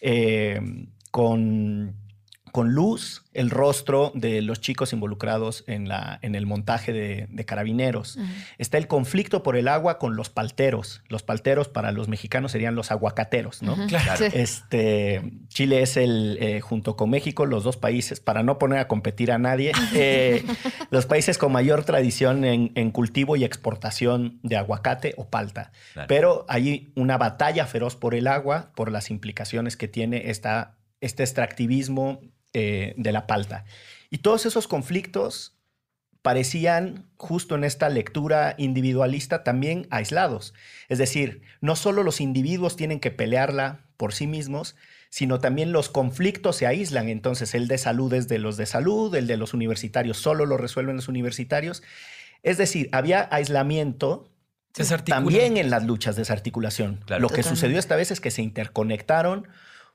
em, 0.00 0.86
con, 1.10 1.94
con 2.48 2.72
luz 2.72 3.24
el 3.32 3.50
rostro 3.50 4.10
de 4.14 4.42
los 4.42 4.60
chicos 4.60 4.92
involucrados 4.92 5.62
en, 5.68 5.88
la, 5.88 6.18
en 6.22 6.34
el 6.34 6.44
montaje 6.44 6.92
de, 6.92 7.28
de 7.30 7.44
carabineros. 7.44 8.18
Está 8.58 8.78
el 8.78 8.88
conflicto 8.88 9.42
por 9.44 9.56
el 9.56 9.68
agua 9.68 9.98
con 9.98 10.16
los 10.16 10.28
palteros. 10.28 11.02
Los 11.08 11.22
palteros 11.22 11.68
para 11.68 11.92
los 11.92 12.08
mexicanos 12.08 12.50
serían 12.50 12.74
los 12.74 12.90
aguacateros, 12.90 13.62
¿no? 13.62 13.76
Claro. 13.86 14.16
Sí. 14.16 14.24
Este, 14.32 15.22
Chile 15.48 15.82
es 15.82 15.96
el, 15.96 16.38
eh, 16.40 16.60
junto 16.60 16.96
con 16.96 17.10
México, 17.10 17.46
los 17.46 17.62
dos 17.62 17.76
países, 17.76 18.18
para 18.18 18.42
no 18.42 18.58
poner 18.58 18.80
a 18.80 18.88
competir 18.88 19.30
a 19.30 19.38
nadie, 19.38 19.72
eh, 19.94 20.44
los 20.90 21.06
países 21.06 21.38
con 21.38 21.52
mayor 21.52 21.84
tradición 21.84 22.44
en, 22.44 22.72
en 22.74 22.90
cultivo 22.90 23.36
y 23.36 23.44
exportación 23.44 24.40
de 24.42 24.56
aguacate 24.56 25.14
o 25.16 25.28
palta. 25.28 25.70
Claro. 25.92 26.08
Pero 26.08 26.46
hay 26.48 26.92
una 26.96 27.18
batalla 27.18 27.66
feroz 27.66 27.94
por 27.94 28.16
el 28.16 28.26
agua, 28.26 28.72
por 28.74 28.90
las 28.90 29.10
implicaciones 29.10 29.76
que 29.76 29.86
tiene 29.86 30.30
esta, 30.30 30.76
este 31.00 31.22
extractivismo 31.22 32.20
eh, 32.58 32.94
de 32.96 33.12
la 33.12 33.26
palta. 33.26 33.64
Y 34.10 34.18
todos 34.18 34.46
esos 34.46 34.68
conflictos 34.68 35.58
parecían, 36.22 37.06
justo 37.16 37.54
en 37.54 37.64
esta 37.64 37.88
lectura 37.88 38.54
individualista, 38.58 39.44
también 39.44 39.86
aislados. 39.90 40.54
Es 40.88 40.98
decir, 40.98 41.42
no 41.60 41.76
solo 41.76 42.02
los 42.02 42.20
individuos 42.20 42.76
tienen 42.76 43.00
que 43.00 43.10
pelearla 43.10 43.86
por 43.96 44.12
sí 44.12 44.26
mismos, 44.26 44.76
sino 45.10 45.40
también 45.40 45.72
los 45.72 45.88
conflictos 45.88 46.56
se 46.56 46.66
aíslan. 46.66 47.08
Entonces, 47.08 47.54
el 47.54 47.68
de 47.68 47.78
salud 47.78 48.12
es 48.12 48.28
de 48.28 48.38
los 48.38 48.56
de 48.56 48.66
salud, 48.66 49.14
el 49.14 49.26
de 49.26 49.36
los 49.36 49.54
universitarios 49.54 50.18
solo 50.18 50.44
lo 50.44 50.56
resuelven 50.56 50.96
los 50.96 51.08
universitarios. 51.08 51.82
Es 52.42 52.58
decir, 52.58 52.88
había 52.92 53.28
aislamiento 53.30 54.30
también 55.04 55.56
en 55.56 55.70
las 55.70 55.84
luchas 55.84 56.16
de 56.16 56.22
desarticulación. 56.22 57.00
Claro. 57.06 57.22
Lo 57.22 57.28
que 57.28 57.36
Totalmente. 57.36 57.56
sucedió 57.56 57.78
esta 57.78 57.96
vez 57.96 58.10
es 58.10 58.20
que 58.20 58.30
se 58.30 58.42
interconectaron 58.42 59.48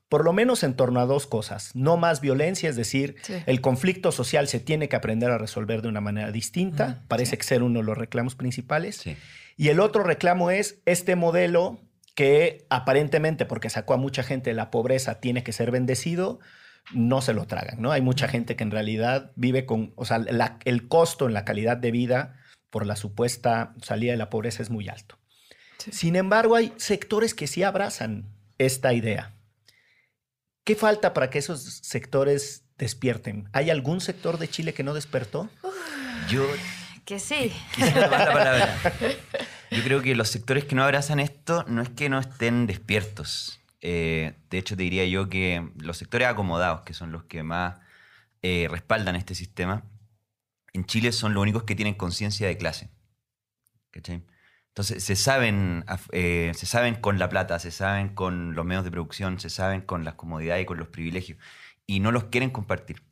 por 0.08 0.24
lo 0.24 0.32
menos 0.32 0.62
en 0.62 0.74
torno 0.74 1.00
a 1.00 1.06
dos 1.06 1.26
cosas. 1.26 1.70
No 1.74 1.96
más 1.96 2.20
violencia, 2.20 2.68
es 2.68 2.76
decir, 2.76 3.16
Sí. 3.22 3.34
el 3.46 3.60
conflicto 3.60 4.12
social 4.12 4.46
se 4.48 4.60
tiene 4.60 4.88
que 4.88 4.96
aprender 4.96 5.30
a 5.30 5.38
resolver 5.38 5.82
de 5.82 5.88
una 5.88 6.00
manera 6.00 6.30
distinta. 6.30 6.88
Mm, 7.04 7.08
Parece 7.08 7.36
que 7.38 7.44
ser 7.44 7.62
uno 7.62 7.80
de 7.80 7.86
los 7.86 7.98
reclamos 7.98 8.34
principales. 8.34 8.96
Sí. 8.96 9.16
Y 9.56 9.68
el 9.68 9.80
otro 9.80 10.02
reclamo 10.04 10.50
es 10.50 10.80
este 10.84 11.16
modelo 11.16 11.80
que 12.14 12.66
aparentemente, 12.70 13.44
porque 13.46 13.70
sacó 13.70 13.94
a 13.94 13.96
mucha 13.96 14.22
gente 14.22 14.50
de 14.50 14.54
la 14.56 14.70
pobreza, 14.70 15.20
tiene 15.20 15.42
que 15.42 15.52
ser 15.52 15.70
bendecido, 15.72 16.38
no 16.92 17.22
se 17.22 17.32
lo 17.34 17.46
tragan, 17.46 17.80
¿no? 17.80 17.90
Hay 17.90 18.02
mucha 18.02 18.28
gente 18.28 18.56
que 18.56 18.62
en 18.62 18.70
realidad 18.70 19.32
vive 19.36 19.64
con, 19.66 19.92
o 19.96 20.04
sea, 20.04 20.18
la- 20.18 20.58
el 20.64 20.86
costo 20.86 21.26
en 21.26 21.32
la 21.34 21.44
calidad 21.44 21.76
de 21.76 21.90
vida 21.90 22.36
por 22.70 22.86
la 22.86 22.94
supuesta 22.94 23.74
salida 23.82 24.12
de 24.12 24.18
la 24.18 24.30
pobreza 24.30 24.62
es 24.62 24.70
muy 24.70 24.88
alto. 24.88 25.18
Sí. 25.78 25.92
Sin 25.92 26.14
embargo, 26.14 26.54
hay 26.56 26.72
sectores 26.76 27.34
que 27.34 27.46
sí 27.46 27.62
abrazan 27.62 28.26
esta 28.58 28.92
idea. 28.92 29.33
¿Qué 30.64 30.74
falta 30.74 31.12
para 31.12 31.28
que 31.28 31.38
esos 31.38 31.62
sectores 31.82 32.64
despierten? 32.78 33.48
¿Hay 33.52 33.68
algún 33.68 34.00
sector 34.00 34.38
de 34.38 34.48
Chile 34.48 34.72
que 34.72 34.82
no 34.82 34.94
despertó? 34.94 35.50
Yo 36.30 36.46
Que 37.04 37.18
sí. 37.18 37.52
la 37.78 38.08
palabra. 38.08 38.78
Yo 39.70 39.82
creo 39.82 40.00
que 40.00 40.14
los 40.14 40.28
sectores 40.28 40.64
que 40.64 40.74
no 40.74 40.82
abrazan 40.82 41.20
esto 41.20 41.64
no 41.68 41.82
es 41.82 41.90
que 41.90 42.08
no 42.08 42.18
estén 42.18 42.66
despiertos. 42.66 43.60
Eh, 43.82 44.34
de 44.48 44.58
hecho, 44.58 44.74
te 44.74 44.84
diría 44.84 45.04
yo 45.04 45.28
que 45.28 45.68
los 45.76 45.98
sectores 45.98 46.28
acomodados, 46.28 46.80
que 46.80 46.94
son 46.94 47.12
los 47.12 47.24
que 47.24 47.42
más 47.42 47.76
eh, 48.40 48.66
respaldan 48.70 49.16
este 49.16 49.34
sistema, 49.34 49.84
en 50.72 50.86
Chile 50.86 51.12
son 51.12 51.34
los 51.34 51.42
únicos 51.42 51.64
que 51.64 51.74
tienen 51.74 51.94
conciencia 51.94 52.46
de 52.46 52.56
clase. 52.56 52.88
¿Cachai? 53.90 54.22
Entonces, 54.74 55.04
se 55.04 55.16
saben, 55.16 55.84
eh, 56.12 56.52
se 56.54 56.66
saben 56.66 56.96
con 56.96 57.18
la 57.18 57.28
plata, 57.28 57.58
se 57.60 57.70
saben 57.70 58.08
con 58.08 58.54
los 58.54 58.66
medios 58.66 58.84
de 58.84 58.90
producción, 58.90 59.38
se 59.38 59.48
saben 59.48 59.80
con 59.80 60.04
las 60.04 60.14
comodidades 60.14 60.64
y 60.64 60.66
con 60.66 60.78
los 60.78 60.88
privilegios, 60.88 61.38
y 61.86 62.00
no 62.00 62.10
los 62.10 62.24
quieren 62.24 62.50
compartir 62.50 63.02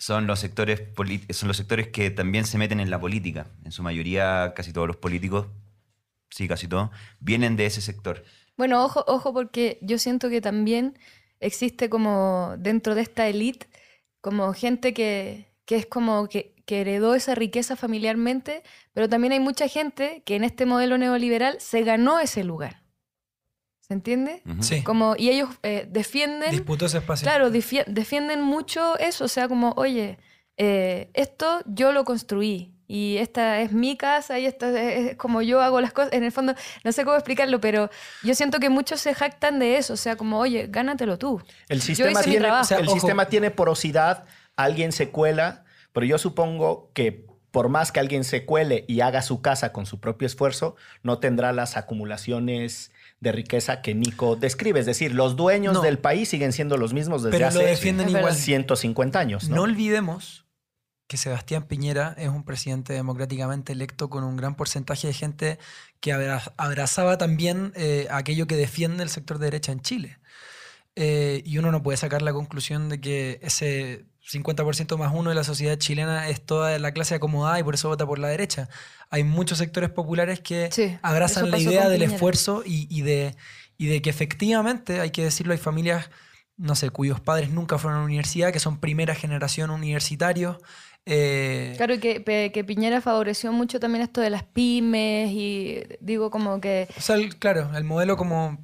son 0.00 0.26
los 0.26 0.40
sectores 0.40 0.82
son 1.28 1.48
los 1.48 1.58
sectores 1.58 1.88
que 1.88 2.10
también 2.10 2.46
se 2.46 2.56
meten 2.56 2.80
en 2.80 2.88
la 2.88 2.98
política. 2.98 3.48
En 3.64 3.70
su 3.70 3.82
mayoría, 3.82 4.54
casi 4.56 4.72
todos 4.72 4.88
los 4.88 4.96
políticos, 4.96 5.46
sí, 6.30 6.48
casi 6.48 6.66
todos, 6.66 6.88
vienen 7.20 7.54
de 7.54 7.66
ese 7.66 7.82
sector. 7.82 8.24
Bueno, 8.56 8.82
ojo, 8.82 9.04
ojo, 9.06 9.34
porque 9.34 9.78
yo 9.82 9.98
siento 9.98 10.30
que 10.30 10.40
también 10.40 10.98
existe 11.38 11.90
como 11.90 12.54
dentro 12.58 12.94
de 12.94 13.02
esta 13.02 13.28
élite, 13.28 13.66
como 14.22 14.54
gente 14.54 14.94
que, 14.94 15.52
que 15.66 15.76
es 15.76 15.86
como 15.86 16.28
que, 16.28 16.59
que 16.70 16.82
heredó 16.82 17.16
esa 17.16 17.34
riqueza 17.34 17.74
familiarmente, 17.74 18.62
pero 18.92 19.08
también 19.08 19.32
hay 19.32 19.40
mucha 19.40 19.66
gente 19.66 20.22
que 20.24 20.36
en 20.36 20.44
este 20.44 20.66
modelo 20.66 20.98
neoliberal 20.98 21.56
se 21.58 21.82
ganó 21.82 22.20
ese 22.20 22.44
lugar. 22.44 22.84
¿Se 23.80 23.92
entiende? 23.92 24.44
Sí. 24.60 24.84
Como, 24.84 25.16
y 25.18 25.30
ellos 25.30 25.48
eh, 25.64 25.88
defienden, 25.90 26.52
Disputó 26.52 26.86
ese 26.86 26.98
espacio. 26.98 27.24
claro, 27.24 27.50
defienden 27.50 28.40
mucho 28.42 28.96
eso, 29.00 29.24
o 29.24 29.28
sea, 29.28 29.48
como, 29.48 29.72
oye, 29.72 30.18
eh, 30.58 31.10
esto 31.14 31.60
yo 31.66 31.90
lo 31.90 32.04
construí 32.04 32.72
y 32.86 33.16
esta 33.16 33.62
es 33.62 33.72
mi 33.72 33.96
casa 33.96 34.38
y 34.38 34.46
esta 34.46 34.70
es, 34.80 35.16
como 35.16 35.42
yo 35.42 35.60
hago 35.62 35.80
las 35.80 35.92
cosas. 35.92 36.12
En 36.12 36.22
el 36.22 36.30
fondo, 36.30 36.54
no 36.84 36.92
sé 36.92 37.02
cómo 37.02 37.16
explicarlo, 37.16 37.60
pero 37.60 37.90
yo 38.22 38.36
siento 38.36 38.60
que 38.60 38.68
muchos 38.68 39.00
se 39.00 39.12
jactan 39.12 39.58
de 39.58 39.76
eso, 39.76 39.94
o 39.94 39.96
sea, 39.96 40.14
como, 40.14 40.38
oye, 40.38 40.68
gánatelo 40.68 41.18
tú. 41.18 41.42
El 41.68 41.80
Yo 41.80 41.84
sistema, 41.86 42.10
hice 42.12 42.20
mi 42.20 42.30
tiene, 42.30 42.44
trabajo. 42.44 42.62
O 42.62 42.66
sea, 42.68 42.78
el 42.78 42.86
ojo. 42.86 42.94
sistema 42.94 43.24
tiene 43.24 43.50
porosidad, 43.50 44.24
alguien 44.54 44.92
se 44.92 45.08
cuela, 45.08 45.64
pero 45.92 46.06
yo 46.06 46.18
supongo 46.18 46.90
que 46.94 47.26
por 47.50 47.68
más 47.68 47.90
que 47.90 47.98
alguien 47.98 48.22
se 48.22 48.44
cuele 48.44 48.84
y 48.86 49.00
haga 49.00 49.22
su 49.22 49.42
casa 49.42 49.72
con 49.72 49.84
su 49.84 49.98
propio 49.98 50.26
esfuerzo, 50.26 50.76
no 51.02 51.18
tendrá 51.18 51.52
las 51.52 51.76
acumulaciones 51.76 52.92
de 53.18 53.32
riqueza 53.32 53.82
que 53.82 53.94
Nico 53.94 54.36
describe. 54.36 54.78
Es 54.80 54.86
decir, 54.86 55.12
los 55.14 55.34
dueños 55.36 55.74
No. 55.74 55.80
del 55.82 55.98
país 55.98 56.28
siguen 56.28 56.52
siendo 56.52 56.76
los 56.76 56.92
mismos 56.94 57.22
desde 57.24 57.36
Pero 57.38 57.50
lo 57.52 57.60
hace 57.60 57.68
defienden 57.68 58.06
Es 58.06 58.10
igual. 58.12 58.24
verdad. 58.26 58.38
150 58.38 59.18
años. 59.18 59.48
No 59.48 59.56
¿no? 59.56 59.62
olvidemos 59.62 60.46
que 61.08 61.16
Sebastián 61.16 61.64
Piñera 61.66 62.14
es 62.18 62.28
un 62.28 62.44
presidente 62.44 62.92
democráticamente 62.92 63.72
electo 63.72 64.08
con 64.08 64.22
un 64.22 64.36
gran 64.36 64.54
porcentaje 64.54 65.08
de 65.08 65.12
gente 65.12 65.58
que 65.98 66.12
abra- 66.12 66.52
abrazaba 66.56 67.18
también 67.18 67.72
eh, 67.74 68.06
aquello 68.12 68.46
que 68.46 68.54
defiende 68.54 69.02
el 69.02 69.08
sector 69.10 69.38
de 69.38 69.46
derecha 69.46 69.72
en 69.72 69.80
Chile. 69.80 70.18
Eh, 70.94 71.42
y 71.44 71.58
uno 71.58 71.72
no 71.72 71.82
puede 71.82 71.96
sacar 71.96 72.22
la 72.22 72.32
conclusión 72.32 72.88
de 72.88 73.00
que 73.00 73.38
ese 73.42 74.04
50% 74.30 74.96
más 74.96 75.12
uno 75.14 75.30
de 75.30 75.34
la 75.36 75.44
sociedad 75.44 75.76
chilena 75.78 76.28
es 76.28 76.44
toda 76.44 76.78
la 76.78 76.92
clase 76.92 77.14
acomodada 77.16 77.58
y 77.58 77.62
por 77.62 77.74
eso 77.74 77.88
vota 77.88 78.06
por 78.06 78.18
la 78.18 78.28
derecha. 78.28 78.68
Hay 79.10 79.24
muchos 79.24 79.58
sectores 79.58 79.90
populares 79.90 80.40
que 80.40 80.68
Sí, 80.70 80.96
abrazan 81.02 81.50
la 81.50 81.58
idea 81.58 81.88
del 81.88 81.98
Piñera. 82.00 82.14
esfuerzo 82.14 82.62
y, 82.64 82.86
y 82.90 83.02
de, 83.02 83.34
y 83.76 83.86
de 83.86 84.00
que 84.02 84.10
efectivamente, 84.10 85.00
hay 85.00 85.10
que 85.10 85.24
decirlo, 85.24 85.52
hay 85.52 85.58
familias, 85.58 86.10
no 86.56 86.74
sé, 86.76 86.90
cuyos 86.90 87.20
padres 87.20 87.50
nunca 87.50 87.78
fueron 87.78 87.98
a 87.98 88.00
la 88.02 88.06
universidad, 88.06 88.52
que 88.52 88.60
son 88.60 88.78
primera 88.78 89.14
generación 89.14 89.70
universitarios. 89.70 90.58
eh, 91.06 91.72
Claro 91.76 91.98
que, 91.98 92.22
que 92.52 92.64
Piñera 92.64 93.00
favoreció 93.00 93.52
mucho 93.52 93.80
también 93.80 94.02
esto 94.02 94.20
de 94.20 94.30
las 94.30 94.44
pymes 94.44 95.30
y 95.32 95.82
digo 96.00 96.30
como 96.30 96.60
que 96.60 96.88
O 96.96 97.00
sea, 97.00 97.16
el- 97.16 97.36
claro, 97.38 97.70
el 97.74 97.84
modelo 97.84 98.16
como 98.16 98.62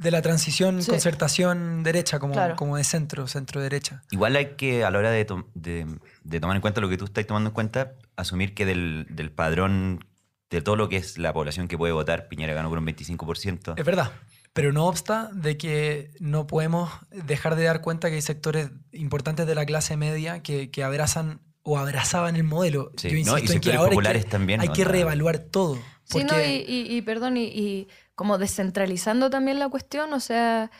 de 0.00 0.10
la 0.10 0.22
transición, 0.22 0.82
Sí. 0.82 0.90
concertación 0.90 1.82
derecha, 1.82 2.18
como, 2.18 2.32
Claro. 2.32 2.56
como 2.56 2.76
de 2.76 2.84
centro, 2.84 3.26
centro-derecha. 3.28 4.02
Igual 4.10 4.34
hay 4.36 4.54
que, 4.56 4.84
a 4.84 4.90
la 4.90 4.98
hora 4.98 5.10
de, 5.10 5.24
to- 5.24 5.48
de- 5.54 5.86
de 6.24 6.40
tomar 6.40 6.56
en 6.56 6.62
cuenta 6.62 6.80
lo 6.80 6.88
que 6.88 6.96
tú 6.96 7.04
estás 7.04 7.26
tomando 7.26 7.50
en 7.50 7.54
cuenta, 7.54 7.92
asumir 8.16 8.54
que 8.54 8.64
del, 8.64 9.06
del 9.10 9.30
padrón 9.30 10.04
de 10.50 10.62
todo 10.62 10.74
lo 10.76 10.88
que 10.88 10.96
es 10.96 11.18
la 11.18 11.32
población 11.32 11.68
que 11.68 11.76
puede 11.78 11.92
votar, 11.92 12.28
Piñera 12.28 12.54
ganó 12.54 12.68
por 12.70 12.78
un 12.78 12.84
25%. 12.86 13.74
Es 13.76 13.84
verdad. 13.84 14.10
Pero 14.52 14.72
no 14.72 14.86
obsta 14.86 15.30
de 15.32 15.56
que 15.56 16.10
no 16.18 16.46
podemos 16.48 16.90
dejar 17.12 17.54
de 17.54 17.64
dar 17.64 17.82
cuenta 17.82 18.08
que 18.08 18.16
hay 18.16 18.22
sectores 18.22 18.70
importantes 18.92 19.46
de 19.46 19.54
la 19.54 19.64
clase 19.64 19.96
media 19.96 20.42
que, 20.42 20.70
que 20.70 20.82
abrazan 20.82 21.40
o 21.62 21.78
abrazaban 21.78 22.34
el 22.36 22.42
modelo. 22.42 22.90
Sí, 22.96 23.10
Yo 23.10 23.14
¿no? 23.32 23.38
insisto 23.38 23.52
Y 23.52 23.56
en 23.56 23.60
que 23.60 23.70
hay 23.72 23.78
populares 23.78 24.24
que, 24.24 24.30
también, 24.30 24.60
hay 24.60 24.68
¿no? 24.68 24.74
que 24.74 24.84
reevaluar 24.84 25.38
todo. 25.38 25.76
Sí, 26.04 26.24
no, 26.24 26.28
porque- 26.30 26.64
y, 26.66 26.72
y- 26.72 26.96
y 26.96 27.02
perdón, 27.02 27.36
y, 27.36 27.44
y 27.44 27.88
como 28.20 28.36
descentralizando 28.36 29.30
también 29.30 29.58
la 29.58 29.70
cuestión, 29.70 30.12
o 30.12 30.20
sea, 30.20 30.70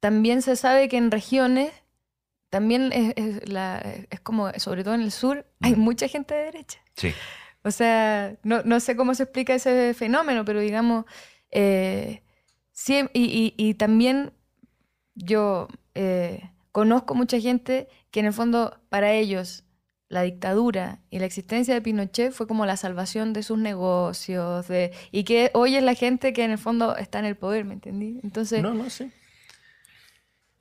también 0.00 0.42
se 0.42 0.54
sabe 0.54 0.86
que 0.90 0.98
en 0.98 1.10
regiones, 1.10 1.72
también 2.50 2.92
es, 2.92 3.14
es 3.16 3.48
la, 3.48 3.78
es 4.10 4.20
como, 4.20 4.52
sobre 4.58 4.84
todo 4.84 4.92
en 4.92 5.00
el 5.00 5.10
sur, 5.10 5.46
hay 5.62 5.76
Mm. 5.76 5.80
mucha 5.80 6.08
gente 6.08 6.34
de 6.34 6.44
derecha. 6.44 6.78
Sí. 6.96 7.14
O 7.62 7.70
sea, 7.70 8.34
no, 8.42 8.60
no 8.64 8.80
sé 8.80 8.96
cómo 8.96 9.14
se 9.14 9.22
explica 9.22 9.54
ese 9.54 9.94
fenómeno, 9.94 10.44
pero 10.44 10.60
digamos, 10.60 11.06
eh, 11.50 12.22
sí, 12.70 13.08
y, 13.14 13.24
y- 13.24 13.54
y 13.56 13.72
también 13.74 14.34
yo 15.14 15.68
eh, 15.94 16.50
conozco 16.70 17.14
mucha 17.14 17.40
gente 17.40 17.88
que 18.10 18.20
en 18.20 18.26
el 18.26 18.34
fondo 18.34 18.78
para 18.90 19.12
ellos 19.14 19.64
la 20.10 20.22
dictadura 20.22 20.98
y 21.08 21.20
la 21.20 21.24
existencia 21.24 21.72
de 21.72 21.80
Pinochet 21.80 22.32
fue 22.32 22.46
como 22.46 22.66
la 22.66 22.76
salvación 22.76 23.32
de 23.32 23.42
sus 23.44 23.56
negocios, 23.58 24.66
de, 24.68 24.92
y 25.12 25.22
que 25.24 25.50
hoy 25.54 25.76
es 25.76 25.82
la 25.84 25.94
gente 25.94 26.32
que 26.32 26.44
en 26.44 26.50
el 26.50 26.58
fondo 26.58 26.96
está 26.96 27.20
en 27.20 27.24
el 27.26 27.36
poder, 27.36 27.64
¿me 27.64 27.74
entendí? 27.74 28.20
Entonces, 28.24 28.60
No, 28.60 28.74
no 28.74 28.90
sé. 28.90 29.10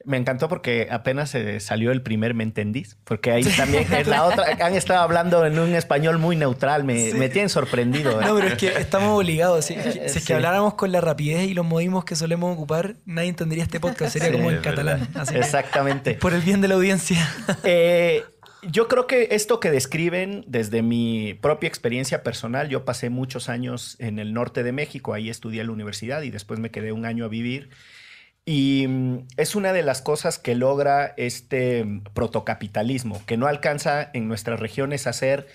Me 0.06 0.16
encantó 0.16 0.48
porque 0.48 0.88
apenas 0.90 1.36
eh, 1.36 1.60
salió 1.60 1.92
el 1.92 2.02
primer 2.02 2.34
me 2.34 2.44
entendís, 2.44 2.98
porque 3.04 3.32
ahí 3.32 3.44
también 3.44 3.92
es 3.92 4.08
la 4.08 4.24
otra, 4.24 4.46
han 4.66 4.74
estado 4.76 5.02
hablando 5.02 5.46
en 5.46 5.60
un 5.60 5.76
español 5.76 6.20
muy 6.20 6.38
neutral, 6.38 6.86
me, 6.86 7.12
Sí. 7.12 7.18
me 7.18 7.28
tienen 7.28 7.50
sorprendido. 7.50 8.22
¿eh? 8.22 8.26
No, 8.26 8.36
pero 8.36 8.48
es 8.48 8.54
que 8.54 8.68
estamos 8.80 9.10
obligados. 9.20 9.66
Si, 9.66 9.74
si 9.74 10.00
es 10.00 10.14
que 10.14 10.20
Sí. 10.22 10.34
habláramos 10.34 10.76
con 10.76 10.94
la 10.94 11.02
rapidez 11.02 11.50
y 11.50 11.54
los 11.54 11.66
modismos 11.66 12.06
que 12.06 12.16
solemos 12.16 12.54
ocupar, 12.56 12.96
nadie 13.06 13.28
entendería 13.30 13.64
este 13.66 13.82
podcast. 13.82 14.14
Sería 14.14 14.30
Sí, 14.30 14.36
como 14.36 14.52
en 14.52 14.62
catalán. 14.62 15.06
Así 15.16 15.34
que, 15.34 15.40
Exactamente. 15.40 16.14
por 16.14 16.34
el 16.34 16.42
bien 16.42 16.62
de 16.62 16.70
la 16.70 16.76
audiencia. 16.76 17.28
Eh, 17.64 18.24
yo 18.64 18.88
creo 18.88 19.08
que 19.08 19.30
esto 19.32 19.60
que 19.60 19.72
describen 19.72 20.44
desde 20.48 20.82
mi 20.82 21.34
propia 21.34 21.68
experiencia 21.68 22.24
personal, 22.24 22.70
yo 22.70 22.86
pasé 22.86 23.10
muchos 23.10 23.50
años 23.50 23.96
en 24.00 24.20
el 24.20 24.34
norte 24.34 24.64
de 24.64 24.72
México, 24.72 25.14
ahí 25.14 25.30
estudié 25.30 25.62
en 25.62 25.68
la 25.68 25.74
universidad 25.74 26.22
y 26.24 26.30
después 26.30 26.60
me 26.60 26.72
quedé 26.72 26.92
un 26.92 27.06
año 27.06 27.26
a 27.26 27.30
vivir. 27.30 27.70
Y 28.46 28.86
mm, 28.88 29.28
es 29.38 29.56
una 29.56 29.74
de 29.74 29.84
las 29.84 30.02
cosas 30.02 30.40
que 30.40 30.56
logra 30.56 31.14
este 31.18 31.84
mm, 31.84 32.04
protocapitalismo, 32.14 33.22
que 33.26 33.38
no 33.38 33.48
alcanza 33.48 34.10
en 34.14 34.28
nuestras 34.28 34.60
regiones 34.60 35.08
a 35.08 35.14
ser 35.14 35.48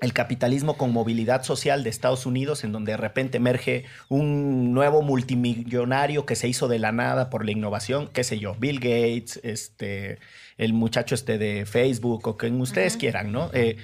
el 0.00 0.12
capitalismo 0.12 0.76
con 0.76 0.92
movilidad 0.92 1.42
social 1.42 1.82
de 1.82 1.90
Estados 1.90 2.26
Unidos, 2.26 2.64
en 2.64 2.72
donde 2.72 2.92
de 2.92 2.98
repente 2.98 3.38
emerge 3.38 3.86
un 4.08 4.72
nuevo 4.74 5.02
multimillonario 5.02 6.26
que 6.26 6.36
se 6.36 6.48
hizo 6.48 6.68
de 6.68 6.78
la 6.78 6.92
nada 6.92 7.30
por 7.30 7.44
la 7.44 7.52
innovación, 7.52 8.08
qué 8.12 8.22
sé 8.22 8.38
yo, 8.38 8.54
Bill 8.56 8.78
Gates, 8.78 9.40
este, 9.42 10.18
el 10.56 10.72
muchacho 10.72 11.14
este 11.14 11.38
de 11.38 11.66
Facebook 11.66 12.26
o 12.28 12.36
quien 12.36 12.60
ustedes 12.60 12.96
quieran, 12.96 13.32
¿no? 13.32 13.50
Eh, 13.52 13.76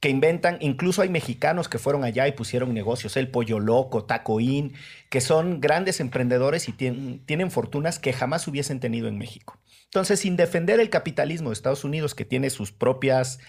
que 0.00 0.08
inventan, 0.08 0.56
incluso 0.60 1.02
hay 1.02 1.10
mexicanos 1.10 1.68
que 1.68 1.78
fueron 1.78 2.04
allá 2.04 2.26
y 2.26 2.32
pusieron 2.32 2.72
negocios, 2.72 3.18
el 3.18 3.28
Pollo 3.28 3.60
Loco, 3.60 4.04
Tacoín, 4.04 4.72
que 5.10 5.20
son 5.20 5.60
grandes 5.60 6.00
emprendedores 6.00 6.68
y 6.68 6.72
tien- 6.72 7.20
tienen 7.26 7.50
fortunas 7.50 7.98
que 7.98 8.14
jamás 8.14 8.48
hubiesen 8.48 8.80
tenido 8.80 9.08
en 9.08 9.18
México. 9.18 9.60
Entonces, 9.84 10.20
sin 10.20 10.36
defender 10.36 10.80
el 10.80 10.88
capitalismo 10.88 11.50
de 11.50 11.54
Estados 11.54 11.84
Unidos, 11.84 12.14
que 12.14 12.24
tiene 12.24 12.48
sus 12.48 12.72
propias 12.72 13.40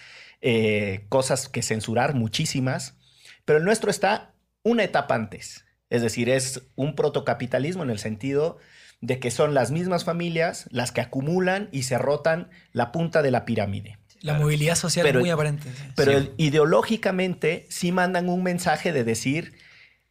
eh, 0.42 1.06
cosas 1.08 1.48
que 1.48 1.62
censurar, 1.62 2.14
muchísimas, 2.14 2.98
pero 3.44 3.58
el 3.58 3.64
nuestro 3.64 3.90
está 3.90 4.34
una 4.62 4.84
etapa 4.84 5.14
antes. 5.14 5.64
Es 5.88 6.02
decir, 6.02 6.28
es 6.28 6.62
un 6.74 6.96
protocapitalismo 6.96 7.82
en 7.82 7.90
el 7.90 7.98
sentido 7.98 8.58
de 9.02 9.18
que 9.20 9.30
son 9.30 9.52
las 9.52 9.70
mismas 9.70 10.04
familias 10.04 10.66
las 10.70 10.90
que 10.92 11.02
acumulan 11.02 11.68
y 11.72 11.82
se 11.82 11.98
rotan 11.98 12.48
la 12.72 12.90
punta 12.92 13.20
de 13.20 13.30
la 13.30 13.44
pirámide. 13.44 13.98
La 14.22 14.34
movilidad 14.34 14.76
social 14.76 15.04
Pero- 15.04 15.18
es 15.18 15.22
muy 15.24 15.30
aparente. 15.30 15.68
sí. 15.70 15.82
Pero 15.96 16.12
Sí. 16.12 16.16
el- 16.18 16.32
ideológicamente 16.36 17.66
sí 17.68 17.92
mandan 17.92 18.28
un 18.28 18.42
mensaje 18.42 18.92
de 18.92 19.04
decir, 19.04 19.52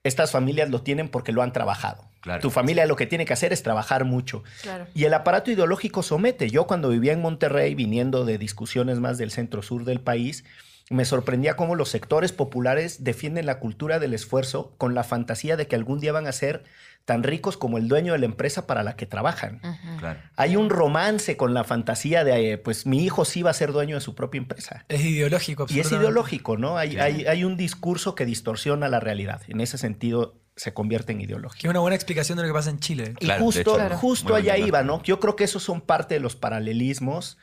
estas 0.04 0.32
familias 0.32 0.70
lo 0.70 0.82
tienen 0.82 1.10
porque 1.10 1.32
lo 1.32 1.42
han 1.42 1.54
trabajado. 1.54 2.10
Claro. 2.22 2.42
Tu 2.42 2.52
familia 2.52 2.86
lo 2.86 2.96
que 2.96 3.08
tiene 3.08 3.26
que 3.26 3.34
hacer 3.34 3.52
es 3.52 3.64
trabajar 3.64 4.06
mucho. 4.06 4.44
claro. 4.62 4.86
Y 4.94 5.06
el 5.06 5.14
aparato 5.14 5.50
ideológico 5.52 6.04
somete. 6.04 6.50
Yo 6.50 6.68
cuando 6.68 6.90
vivía 6.90 7.14
en 7.14 7.22
Monterrey, 7.22 7.74
viniendo 7.74 8.26
de 8.26 8.38
discusiones 8.38 9.00
más 9.00 9.18
del 9.18 9.32
centro-sur 9.32 9.86
del 9.86 10.02
país, 10.02 10.44
me 10.92 11.06
sorprendía 11.06 11.56
cómo 11.56 11.76
los 11.76 11.90
sectores 11.90 12.32
populares 12.32 13.04
defienden 13.04 13.46
la 13.46 13.60
cultura 13.60 13.98
del 14.00 14.14
esfuerzo 14.14 14.76
con 14.78 14.94
la 14.94 15.04
fantasía 15.04 15.58
de 15.58 15.68
que 15.68 15.76
algún 15.76 16.00
día 16.00 16.12
van 16.12 16.28
a 16.28 16.32
ser 16.32 16.64
tan 17.06 17.24
ricos 17.24 17.58
como 17.58 17.78
el 17.80 17.88
dueño 17.88 18.14
de 18.14 18.20
la 18.20 18.26
empresa 18.26 18.68
para 18.68 18.84
la 18.84 18.96
que 18.96 19.06
trabajan. 19.08 19.60
Claro. 19.98 20.20
Hay 20.36 20.56
un 20.56 20.70
romance 20.70 21.36
con 21.38 21.54
la 21.56 21.64
fantasía 21.64 22.24
de, 22.24 22.52
eh, 22.54 22.58
pues 22.60 22.86
mi 22.86 23.04
hijo 23.04 23.26
sí 23.26 23.42
va 23.42 23.50
a 23.50 23.54
ser 23.56 23.72
dueño 23.72 23.96
de 23.96 24.02
su 24.02 24.14
propia 24.14 24.38
empresa. 24.38 24.86
Es 24.88 25.02
ideológico. 25.02 25.66
Y 25.70 25.80
es 25.80 25.92
ideológico, 25.92 26.58
¿no? 26.58 26.78
Hay, 26.78 26.92
Claro. 26.92 27.06
hay, 27.16 27.26
hay 27.26 27.44
un 27.44 27.58
discurso 27.58 28.14
que 28.14 28.26
distorsiona 28.26 28.88
la 28.88 29.00
realidad. 29.00 29.42
En 29.48 29.62
ese 29.62 29.80
sentido, 29.80 30.38
se 30.56 30.74
convierte 30.76 31.12
en 31.14 31.20
Que 31.20 31.24
ideológico. 31.26 31.68
es 31.68 31.72
una 31.72 31.80
buena 31.80 31.96
explicación 31.96 32.36
de 32.38 32.44
lo 32.44 32.50
que 32.50 32.54
pasa 32.54 32.70
en 32.70 32.80
Chile. 32.80 33.16
Y 33.20 33.26
Claro, 33.26 33.44
justo, 33.46 33.62
hecho, 33.62 33.76
Claro. 33.76 33.98
justo 33.98 34.34
muy 34.34 34.42
allá 34.42 34.58
iba. 34.58 34.84
¿no? 34.84 35.02
Yo 35.02 35.20
creo 35.20 35.36
que 35.36 35.46
esos 35.46 35.64
son 35.64 35.82
parte 35.82 36.14
de 36.14 36.20
los 36.20 36.36
paralelismos 36.36 37.38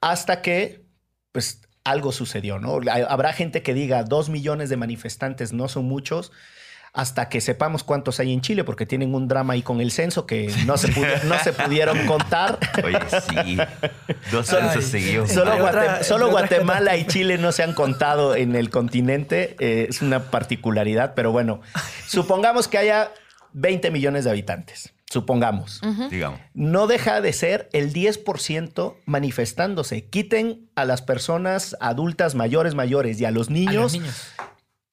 hasta 0.00 0.42
que, 0.42 0.84
pues, 1.32 1.62
algo 1.90 2.12
sucedió, 2.12 2.58
¿no? 2.58 2.80
Ha- 2.90 3.06
Habrá 3.12 3.32
gente 3.32 3.62
que 3.62 3.74
diga 3.74 4.02
dos 4.04 4.28
millones 4.28 4.68
de 4.70 4.76
manifestantes 4.76 5.52
no 5.52 5.68
son 5.68 5.84
muchos 5.86 6.32
hasta 6.94 7.28
que 7.28 7.40
sepamos 7.42 7.84
cuántos 7.84 8.18
hay 8.18 8.32
en 8.32 8.40
Chile, 8.40 8.64
porque 8.64 8.86
tienen 8.86 9.14
un 9.14 9.28
drama 9.28 9.52
ahí 9.52 9.62
con 9.62 9.80
el 9.80 9.92
censo 9.92 10.26
que 10.26 10.50
no 10.66 10.78
se, 10.78 10.88
pudi- 10.88 11.22
no 11.24 11.38
se 11.38 11.52
pudieron 11.52 12.06
contar. 12.06 12.58
Oye, 12.82 12.98
sí. 13.28 13.58
Dos 14.32 14.46
censos 14.46 14.84
seguidos. 14.86 15.30
Solo, 15.30 15.52
solo 16.02 16.30
Guatemala 16.30 16.96
y 16.96 17.06
Chile 17.06 17.36
no 17.38 17.52
se 17.52 17.62
han 17.62 17.74
contado 17.74 18.34
en 18.34 18.56
el 18.56 18.70
continente. 18.70 19.54
eh, 19.60 19.86
es 19.90 20.00
una 20.02 20.30
particularidad, 20.30 21.12
pero 21.14 21.30
bueno, 21.30 21.60
supongamos 22.06 22.68
que 22.68 22.78
haya 22.78 23.12
20 23.52 23.90
millones 23.90 24.24
de 24.24 24.30
habitantes. 24.30 24.92
Supongamos. 25.10 25.80
Digamos. 26.10 26.38
No 26.54 26.86
deja 26.86 27.20
de 27.20 27.32
ser 27.32 27.68
el 27.72 27.92
10% 27.94 28.96
manifestándose. 29.06 30.04
Quiten 30.08 30.68
a 30.74 30.84
las 30.84 31.00
personas 31.02 31.76
adultas 31.80 32.34
mayores, 32.34 32.74
mayores 32.74 33.18
y 33.20 33.24
a 33.24 33.30
los 33.30 33.48
A 33.48 33.52
niños, 33.52 33.74
los 33.74 33.92
niños. 33.94 34.26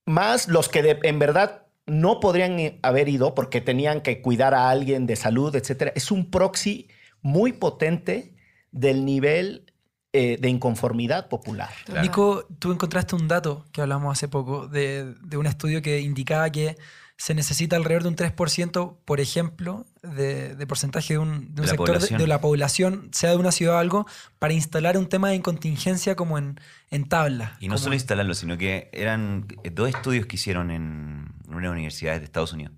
más 0.05 0.47
los 0.47 0.69
que 0.69 0.81
de- 0.83 0.99
en 1.03 1.19
verdad 1.19 1.63
no 1.85 2.19
podrían 2.19 2.57
haber 2.81 3.09
ido 3.09 3.35
porque 3.35 3.61
tenían 3.61 4.01
que 4.01 4.21
cuidar 4.21 4.53
a 4.53 4.69
alguien 4.69 5.05
de 5.05 5.15
salud, 5.17 5.55
etcétera. 5.55 5.91
Es 5.95 6.09
un 6.11 6.31
proxy 6.31 6.87
muy 7.21 7.51
potente 7.53 8.35
del 8.71 9.03
nivel 9.05 9.71
eh, 10.13 10.37
de 10.39 10.47
inconformidad 10.47 11.27
popular. 11.27 11.69
Claro. 11.85 12.01
Nico, 12.01 12.47
tú 12.57 12.71
encontraste 12.71 13.15
un 13.15 13.27
dato 13.27 13.65
que 13.73 13.81
hablamos 13.81 14.13
hace 14.17 14.29
poco 14.29 14.67
de, 14.69 15.13
de 15.21 15.35
un 15.35 15.45
estudio 15.45 15.81
que 15.81 15.99
indicaba 15.99 16.49
que 16.51 16.77
se 17.17 17.33
necesita 17.33 17.75
alrededor 17.77 18.03
de 18.03 18.09
un 18.09 18.15
3%, 18.17 18.97
por 19.05 19.19
ejemplo, 19.21 19.85
de, 20.03 20.53
de 20.55 20.67
porcentaje 20.67 21.13
de 21.13 21.19
un, 21.19 21.55
de 21.55 21.61
sector 21.67 21.87
de, 22.17 22.27
la 22.27 22.41
población, 22.41 23.09
sea 23.13 23.29
de 23.31 23.37
una 23.37 23.51
ciudad 23.53 23.75
o 23.75 23.77
algo, 23.79 24.05
para 24.37 24.53
instalar 24.53 24.97
un 24.97 25.07
tema 25.07 25.29
de 25.29 25.41
contingencia 25.41 26.15
como 26.15 26.37
en, 26.37 26.59
en 26.91 27.07
tabla. 27.07 27.55
Y 27.61 27.69
no 27.69 27.77
solo 27.77 27.93
en- 27.93 27.99
instalarlo, 27.99 28.33
sino 28.33 28.57
que 28.57 28.89
eran 28.91 29.47
dos 29.71 29.87
estudios 29.89 30.25
que 30.25 30.35
hicieron 30.35 30.71
en 30.71 31.33
una 31.47 31.71
universidad 31.71 32.17
de 32.19 32.25
Estados 32.25 32.51
Unidos, 32.51 32.73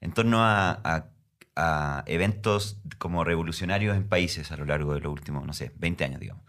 en 0.00 0.12
torno 0.12 0.42
a, 0.42 0.70
a- 0.84 1.08
a 1.54 2.02
eventos 2.06 2.78
como 2.96 3.24
revolucionarios 3.24 3.94
en 3.94 4.08
países 4.08 4.50
a 4.52 4.56
lo 4.56 4.64
largo 4.64 4.94
de 4.94 5.00
los 5.00 5.12
últimos, 5.12 5.44
no 5.46 5.52
sé, 5.52 5.70
20 5.76 6.02
años, 6.04 6.18
digamos. 6.20 6.44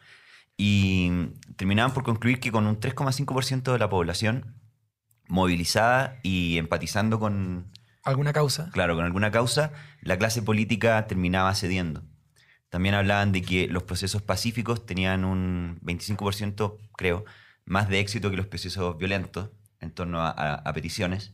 Y 0.56 1.12
terminaban 1.58 1.94
por 1.94 2.04
concluir 2.04 2.40
que 2.40 2.54
con 2.54 2.68
un 2.68 2.80
3,5% 2.80 3.74
de 3.74 3.80
la 3.80 3.90
población 3.90 4.56
movilizada 5.34 6.20
y 6.22 6.58
empatizando 6.60 7.20
con, 7.20 7.72
¿Alguna 8.04 8.34
causa? 8.34 8.70
claro, 8.72 8.96
con 8.96 9.04
alguna 9.04 9.32
causa, 9.32 9.72
la 10.02 10.18
clase 10.18 10.42
política 10.44 11.08
terminaba 11.08 11.54
cediendo. 11.56 12.04
También 12.70 12.94
hablaban 12.96 13.32
de 13.32 13.42
que 13.42 13.68
los 13.68 13.84
procesos 13.84 14.22
pacíficos 14.22 14.86
tenían 14.86 15.26
un 15.26 15.80
25%, 15.82 16.78
creo, 16.96 17.26
más 17.66 17.90
de 17.90 18.00
éxito 18.00 18.30
que 18.30 18.38
los 18.38 18.46
procesos 18.48 18.98
violentos 18.98 19.50
en 19.80 19.92
torno 19.92 20.22
a, 20.22 20.30
a- 20.30 20.56
a 20.56 20.74
peticiones. 20.74 21.34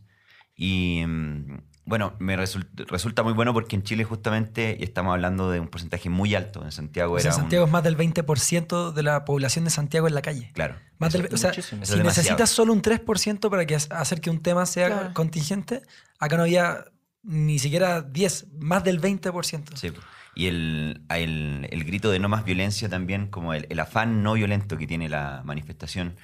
Y 0.55 1.03
mm, 1.05 1.57
bueno, 1.89 2.13
me 2.19 2.37
result- 2.37 2.85
resulta 2.87 3.23
muy 3.23 3.33
bueno 3.33 3.51
porque 3.53 3.75
en 3.75 3.83
Chile 3.83 4.03
justamente 4.03 4.77
y 4.79 4.83
estamos 4.83 5.11
hablando 5.13 5.49
de 5.51 5.59
un 5.59 5.67
porcentaje 5.67 6.09
muy 6.09 6.35
alto. 6.35 6.63
En 6.63 6.71
Santiago 6.71 7.15
O 7.15 7.19
sea, 7.19 7.29
era 7.31 7.35
un- 7.35 7.41
Santiago 7.41 7.65
es 7.65 7.71
más 7.71 7.83
del 7.83 7.97
20% 7.97 8.91
de 8.91 9.03
la 9.03 9.25
población 9.25 9.65
de 9.65 9.71
Santiago 9.71 10.07
en 10.07 10.13
la 10.15 10.21
calle. 10.21 10.51
Claro. 10.53 10.75
Más 10.99 11.13
eso- 11.13 11.23
del- 11.23 11.33
o 11.33 11.37
sea, 11.37 11.51
si 11.53 11.61
demasiado. 11.61 12.03
necesitas 12.03 12.49
solo 12.49 12.71
un 12.73 12.81
3% 12.81 13.49
para 13.49 13.65
que 13.65 13.75
hacer 13.75 14.21
que 14.21 14.29
un 14.29 14.41
tema 14.41 14.65
sea 14.65 14.87
Claro. 14.87 15.13
contingente, 15.13 15.81
acá 16.19 16.37
no 16.37 16.43
había 16.43 16.85
ni 17.23 17.59
siquiera 17.59 18.01
10, 18.01 18.47
más 18.59 18.83
del 18.83 18.99
20%. 18.99 19.75
Sí. 19.75 19.91
Y 20.35 20.45
el, 20.47 21.03
el- 21.09 21.67
el 21.69 21.83
grito 21.83 22.11
de 22.11 22.19
no 22.19 22.29
más 22.29 22.45
violencia 22.45 22.87
también, 22.87 23.27
como 23.27 23.53
el, 23.53 23.65
el 23.69 23.79
afán 23.79 24.23
no 24.23 24.33
violento 24.33 24.77
que 24.77 24.87
tiene 24.87 25.09
la 25.09 25.41
manifestación, 25.43 26.15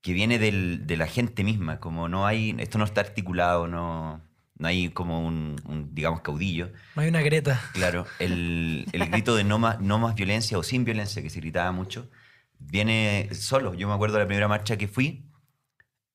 que 0.00 0.12
viene 0.12 0.38
del- 0.38 0.86
de 0.86 0.96
la 0.96 1.06
gente 1.08 1.42
misma, 1.42 1.80
como 1.80 2.08
no 2.08 2.24
hay, 2.26 2.54
esto 2.58 2.78
no 2.78 2.84
está 2.84 3.00
articulado, 3.00 3.66
no, 3.66 4.22
no 4.58 4.68
hay 4.68 4.90
como 4.90 5.26
un, 5.26 5.60
un, 5.64 5.94
digamos, 5.94 6.20
caudillo. 6.20 6.72
No 6.96 7.02
hay 7.02 7.08
una 7.08 7.22
greta. 7.22 7.60
Claro, 7.72 8.06
el, 8.18 8.86
el 8.92 9.08
grito 9.08 9.36
de 9.36 9.44
no 9.44 9.58
más, 9.58 9.80
no 9.80 9.98
más 9.98 10.14
violencia 10.14 10.58
o 10.58 10.62
sin 10.62 10.84
violencia, 10.84 11.22
que 11.22 11.30
se 11.30 11.40
gritaba 11.40 11.70
mucho, 11.72 12.10
viene 12.58 13.28
solo. 13.32 13.74
Yo 13.74 13.88
me 13.88 13.94
acuerdo 13.94 14.16
de 14.16 14.24
la 14.24 14.26
primera 14.26 14.48
marcha 14.48 14.76
que 14.76 14.88
fui, 14.88 15.30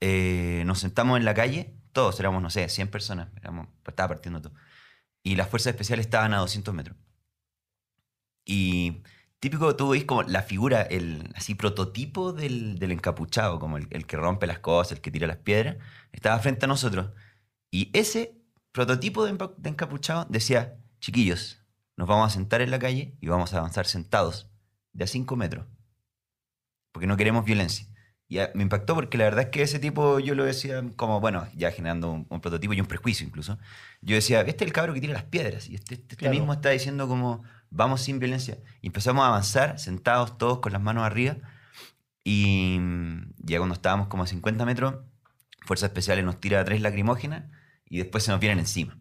eh, 0.02 0.64
nos 0.66 0.80
sentamos 0.80 1.18
en 1.18 1.26
la 1.26 1.34
calle, 1.34 1.74
todos 1.94 2.20
éramos, 2.20 2.42
no 2.42 2.50
sé, 2.50 2.68
100 2.68 2.90
personas, 2.90 3.30
éramos, 3.38 3.68
estaba 3.88 4.10
partiendo 4.10 4.42
todo. 4.42 4.54
Y 5.24 5.36
las 5.36 5.48
fuerzas 5.48 5.72
especiales 5.72 6.06
estaban 6.06 6.34
a 6.34 6.40
200 6.40 6.74
metros. 6.74 6.98
Y 8.44 9.04
típico, 9.40 9.74
tú 9.78 9.90
veis 9.90 10.04
como 10.04 10.24
la 10.24 10.42
figura, 10.42 10.82
el 10.82 11.32
así 11.36 11.56
prototipo 11.56 12.34
del, 12.34 12.78
del 12.78 12.92
encapuchado, 12.92 13.58
como 13.60 13.78
el, 13.78 13.88
el 13.92 14.06
que 14.06 14.18
rompe 14.18 14.48
las 14.48 14.60
cosas, 14.60 14.94
el 14.94 15.02
que 15.02 15.12
tira 15.12 15.28
las 15.28 15.38
piedras, 15.38 15.78
estaba 16.12 16.38
frente 16.40 16.66
a 16.66 16.68
nosotros. 16.68 17.12
Y 17.74 17.90
ese 17.94 18.40
prototipo 18.72 19.26
de, 19.26 19.36
encapuchado 19.68 20.28
decía, 20.30 20.78
chiquillos, 21.00 21.66
nos 21.98 22.08
vamos 22.08 22.28
a 22.28 22.30
sentar 22.30 22.62
en 22.62 22.70
la 22.70 22.78
calle 22.78 23.18
y 23.20 23.28
vamos 23.30 23.52
a 23.52 23.58
avanzar 23.58 23.88
sentados 23.88 24.52
de 24.92 25.06
a 25.06 25.08
5 25.08 25.36
metros. 25.36 25.66
Porque 26.92 27.08
no 27.08 27.18
queremos 27.18 27.46
violencia. 27.46 27.88
Y 28.28 28.38
me 28.54 28.62
impactó 28.62 28.94
porque 28.94 29.18
la 29.18 29.24
verdad 29.24 29.46
es 29.46 29.50
que 29.50 29.64
ese 29.64 29.80
tipo 29.80 30.20
yo 30.20 30.36
lo 30.36 30.44
decía 30.46 30.84
como, 30.96 31.20
bueno, 31.20 31.48
ya 31.56 31.72
generando 31.72 32.12
un, 32.12 32.28
un 32.30 32.42
prototipo 32.42 32.74
y 32.74 32.80
un 32.80 32.86
prejuicio 32.86 33.26
incluso. 33.26 33.58
Yo 34.02 34.14
decía, 34.14 34.42
este 34.42 34.66
es 34.66 34.68
el 34.68 34.72
cabro 34.74 34.94
que 34.94 35.02
tira 35.02 35.14
las 35.14 35.24
piedras. 35.24 35.68
Y 35.68 35.74
este, 35.74 35.96
este 35.96 36.16
Claro. 36.16 36.36
mismo 36.36 36.54
está 36.54 36.70
diciendo 36.70 37.08
como, 37.08 37.42
vamos 37.72 38.02
sin 38.02 38.20
violencia. 38.20 38.60
Y 38.82 38.88
empezamos 38.88 39.24
a 39.24 39.30
avanzar 39.30 39.80
sentados 39.80 40.38
todos 40.38 40.60
con 40.60 40.74
las 40.74 40.82
manos 40.84 41.06
arriba. 41.06 41.38
Y 42.24 42.78
mm, 42.80 43.34
ya 43.40 43.58
cuando 43.58 43.74
estábamos 43.74 44.10
como 44.10 44.22
a 44.22 44.28
50 44.28 44.64
metros, 44.64 44.98
Fuerzas 45.66 45.88
Especiales 45.88 46.24
nos 46.24 46.40
tira 46.40 46.64
tres 46.64 46.80
lacrimógenas 46.80 47.46
y 47.94 48.00
después 48.00 48.24
se 48.24 48.32
nos 48.32 48.40
vienen 48.40 48.60
encima. 48.60 48.98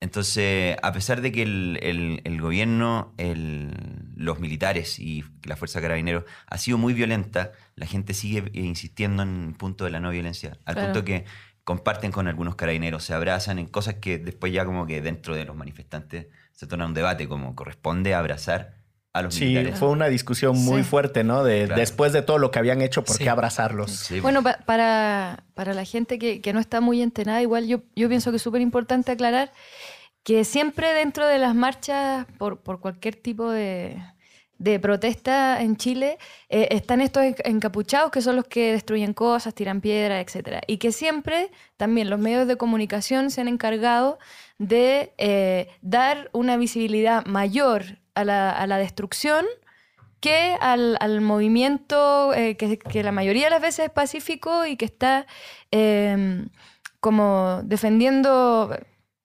Entonces, 0.00 0.76
a 0.82 0.92
pesar 0.92 1.20
de 1.22 1.32
que 1.32 1.42
el, 1.42 1.78
el- 1.82 2.20
el 2.24 2.40
gobierno, 2.40 3.14
el- 3.18 3.72
los 4.16 4.38
militares 4.38 4.98
y 4.98 5.24
la 5.44 5.56
Fuerza 5.56 5.80
Carabineros 5.80 6.24
ha 6.46 6.58
sido 6.58 6.76
muy 6.78 6.92
violenta, 6.94 7.52
la 7.74 7.86
gente 7.86 8.12
sigue 8.14 8.40
eh, 8.52 8.60
insistiendo 8.60 9.22
en 9.22 9.48
el 9.48 9.54
punto 9.54 9.84
de 9.84 9.90
la 9.90 10.00
no 10.00 10.10
violencia. 10.10 10.58
Al 10.66 10.74
Claro. 10.74 10.92
punto 10.92 11.04
que 11.04 11.24
comparten 11.64 12.12
con 12.12 12.28
algunos 12.28 12.56
carabineros, 12.56 13.04
se 13.04 13.14
abrazan 13.14 13.58
en 13.58 13.66
cosas 13.66 13.94
que 13.94 14.18
después 14.18 14.52
ya 14.52 14.64
como 14.66 14.86
que 14.86 15.00
dentro 15.00 15.34
de 15.34 15.44
los 15.46 15.56
manifestantes 15.56 16.26
se 16.52 16.66
torna 16.66 16.86
un 16.86 16.94
debate, 16.94 17.26
como 17.28 17.54
corresponde 17.54 18.14
abrazar 18.14 18.83
a 19.14 19.22
los 19.22 19.34
Sí, 19.34 19.44
militares. 19.46 19.78
fue 19.78 19.88
una 19.90 20.08
discusión 20.08 20.58
muy 20.58 20.82
Sí. 20.82 20.88
fuerte, 20.88 21.22
¿no? 21.24 21.44
De 21.44 21.66
Claro. 21.66 21.80
después 21.80 22.12
de 22.12 22.20
todo 22.22 22.38
lo 22.38 22.50
que 22.50 22.58
habían 22.58 22.82
hecho, 22.82 23.04
¿por 23.04 23.16
Sí. 23.16 23.24
qué 23.24 23.30
abrazarlos? 23.30 23.92
Sí, 23.92 24.18
Bueno, 24.20 24.42
pa- 24.42 24.58
para, 24.66 25.44
para 25.54 25.72
la 25.72 25.84
gente 25.84 26.18
que, 26.18 26.40
que 26.40 26.52
no 26.52 26.58
está 26.60 26.80
muy 26.80 27.00
enterada, 27.00 27.40
igual 27.40 27.66
yo, 27.68 27.80
yo 27.94 28.08
pienso 28.08 28.30
que 28.32 28.36
es 28.36 28.42
súper 28.42 28.60
importante 28.60 29.12
aclarar 29.12 29.52
que 30.24 30.44
siempre 30.44 30.92
dentro 30.94 31.26
de 31.28 31.38
las 31.38 31.54
marchas 31.54 32.26
por, 32.38 32.58
por 32.60 32.80
cualquier 32.80 33.14
tipo 33.14 33.50
de, 33.50 34.02
de 34.58 34.80
protesta 34.80 35.60
en 35.62 35.76
Chile 35.76 36.18
eh, 36.48 36.68
están 36.72 37.00
estos 37.00 37.22
enc- 37.22 37.40
encapuchados 37.44 38.10
que 38.10 38.20
son 38.20 38.34
los 38.34 38.46
que 38.46 38.72
destruyen 38.72 39.12
cosas, 39.14 39.54
tiran 39.54 39.80
piedras, 39.80 40.24
etc. 40.26 40.60
Y 40.66 40.78
que 40.78 40.90
siempre 40.90 41.50
también 41.76 42.10
los 42.10 42.18
medios 42.18 42.48
de 42.48 42.56
comunicación 42.56 43.30
se 43.30 43.42
han 43.42 43.48
encargado 43.48 44.18
de 44.58 45.12
eh, 45.18 45.68
dar 45.82 46.30
una 46.32 46.56
visibilidad 46.56 47.24
mayor 47.26 47.98
a 48.14 48.24
la, 48.24 48.50
a 48.50 48.66
la 48.66 48.78
destrucción 48.78 49.44
que 50.20 50.56
al, 50.60 50.96
al 51.00 51.20
movimiento 51.20 52.32
eh, 52.34 52.56
que, 52.56 52.78
que 52.78 53.02
la 53.02 53.12
mayoría 53.12 53.44
de 53.44 53.50
las 53.50 53.60
veces 53.62 53.86
es 53.86 53.90
pacífico 53.90 54.64
y 54.66 54.76
que 54.76 54.86
está 54.86 55.26
eh, 55.70 56.46
como 57.00 57.60
defendiendo 57.64 58.74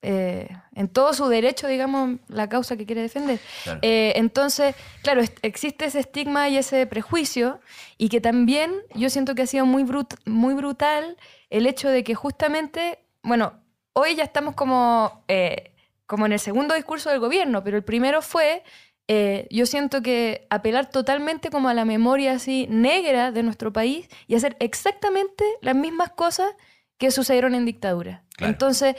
eh, 0.02 0.48
en 0.74 0.88
todo 0.88 1.14
su 1.14 1.28
derecho, 1.28 1.66
digamos, 1.66 2.18
la 2.28 2.48
causa 2.48 2.76
que 2.76 2.84
quiere 2.86 3.02
defender. 3.02 3.38
Claro. 3.64 3.80
Eh, 3.82 4.12
entonces, 4.16 4.74
claro, 5.02 5.22
existe 5.42 5.86
ese 5.86 6.00
estigma 6.00 6.48
y 6.48 6.58
ese 6.58 6.86
prejuicio 6.86 7.60
y 7.96 8.08
que 8.08 8.20
también 8.20 8.72
yo 8.94 9.08
siento 9.10 9.34
que 9.34 9.42
ha 9.42 9.46
sido 9.46 9.66
muy, 9.66 9.84
brut- 9.84 10.18
muy 10.26 10.54
brutal 10.54 11.16
el 11.48 11.66
hecho 11.66 11.88
de 11.88 12.04
que 12.04 12.14
justamente, 12.14 12.98
bueno, 13.22 13.54
hoy 13.94 14.14
ya 14.14 14.24
estamos 14.24 14.54
como, 14.54 15.24
eh, 15.28 15.72
como 16.10 16.26
en 16.26 16.32
el 16.32 16.40
segundo 16.40 16.74
discurso 16.74 17.08
del 17.08 17.20
gobierno, 17.20 17.62
pero 17.62 17.76
el 17.76 17.84
primero 17.84 18.20
fue, 18.20 18.64
eh, 19.06 19.46
yo 19.48 19.64
siento 19.64 20.02
que 20.02 20.48
apelar 20.50 20.90
totalmente 20.90 21.50
como 21.50 21.68
a 21.68 21.74
la 21.74 21.84
memoria 21.84 22.32
así 22.32 22.66
negra 22.68 23.30
de 23.30 23.44
nuestro 23.44 23.72
país 23.72 24.08
y 24.26 24.34
hacer 24.34 24.56
exactamente 24.58 25.44
las 25.62 25.76
mismas 25.76 26.10
cosas 26.10 26.50
que 26.98 27.12
sucedieron 27.12 27.54
en 27.54 27.64
dictadura. 27.64 28.24
Claro. 28.36 28.52
Entonces, 28.52 28.96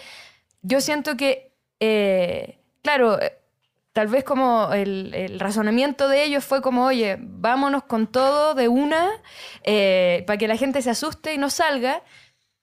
yo 0.62 0.80
siento 0.80 1.17
que, 1.17 1.52
eh, 1.82 2.60
claro, 2.82 3.21
eh, 3.21 3.34
tal 3.91 4.08
vez 4.08 4.24
como 4.24 4.71
el, 4.71 5.13
el 5.13 5.38
razonamiento 5.38 6.08
de 6.08 6.24
ellos 6.24 6.45
fue 6.45 6.62
como, 6.62 6.86
oye, 6.86 7.17
vámonos 7.19 7.84
con 7.84 8.08
todo 8.08 8.54
de 8.54 8.69
una 8.69 9.10
eh, 9.63 10.24
para 10.28 10.38
que 10.38 10.47
la 10.47 10.56
gente 10.56 10.82
se 10.82 10.91
asuste 10.91 11.34
y 11.34 11.38
no 11.38 11.50
salga. 11.50 12.04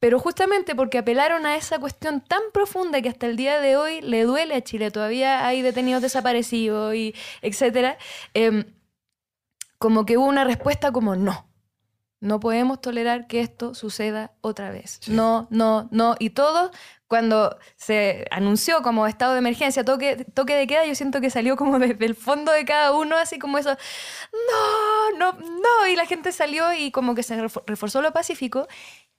Pero 0.00 0.18
justamente 0.20 0.74
porque 0.76 0.98
apelaron 0.98 1.44
a 1.44 1.56
esa 1.56 1.78
cuestión 1.80 2.20
tan 2.20 2.40
profunda 2.52 3.02
que 3.02 3.08
hasta 3.08 3.26
el 3.26 3.36
día 3.36 3.60
de 3.60 3.76
hoy 3.76 4.00
le 4.00 4.22
duele 4.24 4.54
a 4.54 4.62
Chile, 4.62 4.90
todavía 4.90 5.44
hay 5.46 5.60
detenidos 5.62 6.02
desaparecidos 6.02 6.94
y 6.94 7.14
etcétera, 7.42 7.98
em, 8.34 8.64
como 9.78 10.04
que 10.06 10.16
hubo 10.16 10.26
una 10.26 10.44
respuesta 10.44 10.92
como 10.92 11.16
no. 11.16 11.46
No 12.20 12.40
podemos 12.40 12.80
tolerar 12.80 13.28
que 13.28 13.40
esto 13.40 13.74
suceda 13.74 14.32
otra 14.40 14.70
vez. 14.72 15.00
No, 15.06 15.46
no, 15.50 15.88
no. 15.92 16.16
Y 16.18 16.30
todo, 16.30 16.72
cuando 17.06 17.56
se 17.76 18.26
anunció 18.32 18.82
como 18.82 19.06
estado 19.06 19.34
de 19.34 19.38
emergencia, 19.38 19.84
toque, 19.84 20.24
toque 20.34 20.56
de 20.56 20.66
queda, 20.66 20.84
yo 20.84 20.96
siento 20.96 21.20
que 21.20 21.30
salió 21.30 21.56
como 21.56 21.78
desde 21.78 22.04
el 22.06 22.16
fondo 22.16 22.50
de 22.50 22.64
cada 22.64 22.92
uno, 22.92 23.16
así 23.16 23.38
como 23.38 23.56
eso, 23.58 23.76
no, 24.32 25.18
no, 25.18 25.32
no. 25.38 25.86
Y 25.88 25.94
la 25.94 26.06
gente 26.06 26.32
salió 26.32 26.72
y 26.72 26.90
como 26.90 27.14
que 27.14 27.22
se 27.22 27.40
refo- 27.40 27.62
reforzó 27.66 28.02
lo 28.02 28.12
pacífico. 28.12 28.66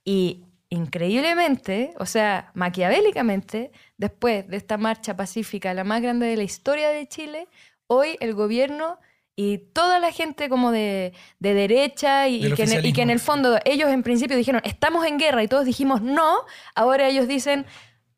Y 0.03 0.43
increíblemente, 0.69 1.93
o 1.97 2.05
sea, 2.05 2.51
maquiavélicamente, 2.53 3.71
después 3.97 4.47
de 4.47 4.57
esta 4.57 4.77
marcha 4.77 5.15
pacífica, 5.15 5.73
la 5.73 5.83
más 5.83 6.01
grande 6.01 6.27
de 6.27 6.37
la 6.37 6.43
historia 6.43 6.89
de 6.89 7.07
Chile, 7.07 7.47
hoy 7.87 8.17
el 8.19 8.33
gobierno 8.33 8.99
y 9.35 9.57
toda 9.57 9.99
la 9.99 10.11
gente 10.11 10.49
como 10.49 10.71
de, 10.71 11.13
de 11.39 11.53
derecha 11.53 12.27
y, 12.27 12.45
y 12.45 12.53
que 12.53 12.63
en 12.63 12.69
el, 12.73 12.85
y 12.85 12.93
que 12.93 13.01
en 13.01 13.09
el 13.09 13.19
fondo 13.19 13.57
ellos 13.65 13.89
en 13.89 14.03
principio 14.03 14.35
dijeron, 14.35 14.61
estamos 14.65 15.05
en 15.05 15.17
guerra 15.17 15.43
y 15.43 15.47
todos 15.47 15.65
dijimos 15.65 16.01
no, 16.01 16.39
ahora 16.75 17.07
ellos 17.07 17.27
dicen, 17.27 17.65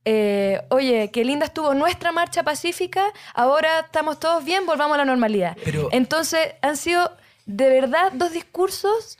eh, 0.03 0.61
oye, 0.71 1.11
qué 1.13 1.23
linda 1.23 1.45
estuvo 1.45 1.73
nuestra 1.75 2.11
marcha 2.11 2.41
pacífica, 2.43 3.03
ahora 3.35 3.81
estamos 3.81 4.19
todos 4.19 4.43
bien, 4.43 4.65
volvamos 4.65 4.95
a 4.95 4.97
la 4.97 5.05
normalidad. 5.05 5.55
Pero- 5.63 5.89
Entonces 5.91 6.55
han 6.61 6.75
sido 6.75 7.15
de 7.45 7.69
verdad 7.69 8.11
dos 8.13 8.31
discursos 8.33 9.19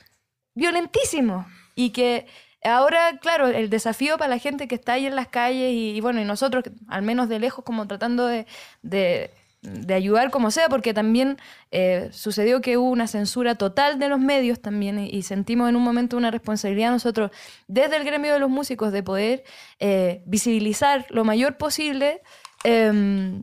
violentísimos 0.54 1.46
y 1.76 1.90
que 1.90 2.26
ahora, 2.64 3.18
claro, 3.20 3.48
el 3.48 3.70
desafío 3.70 4.18
para 4.18 4.30
la 4.30 4.38
gente 4.38 4.68
que 4.68 4.74
está 4.74 4.94
ahí 4.94 5.06
en 5.06 5.16
las 5.16 5.28
calles 5.28 5.72
y, 5.72 6.00
bueno, 6.00 6.20
y 6.20 6.24
nosotros, 6.24 6.64
al 6.88 7.02
menos 7.02 7.28
de 7.28 7.38
lejos, 7.38 7.64
como 7.64 7.86
tratando 7.86 8.26
de, 8.26 8.46
ayudar 9.94 10.30
como 10.30 10.50
sea, 10.50 10.68
porque 10.68 10.92
también 10.92 11.38
eh, 11.70 12.08
sucedió 12.12 12.60
que 12.60 12.76
hubo 12.76 12.90
una 12.90 13.06
censura 13.06 13.54
total 13.54 13.98
de 13.98 14.08
los 14.08 14.18
medios 14.18 14.60
también 14.60 14.98
y, 14.98 15.08
y 15.08 15.22
sentimos 15.22 15.68
en 15.68 15.76
un 15.76 15.82
momento 15.82 16.16
una 16.16 16.32
responsabilidad 16.32 16.90
nosotros 16.90 17.30
desde 17.68 17.96
el 17.96 18.04
gremio 18.04 18.32
de 18.32 18.40
los 18.40 18.50
músicos 18.50 18.92
de 18.92 19.02
poder 19.04 19.44
eh, 19.78 20.22
visibilizar 20.26 21.06
lo 21.10 21.24
mayor 21.24 21.56
posible. 21.58 22.22
em, 22.64 23.42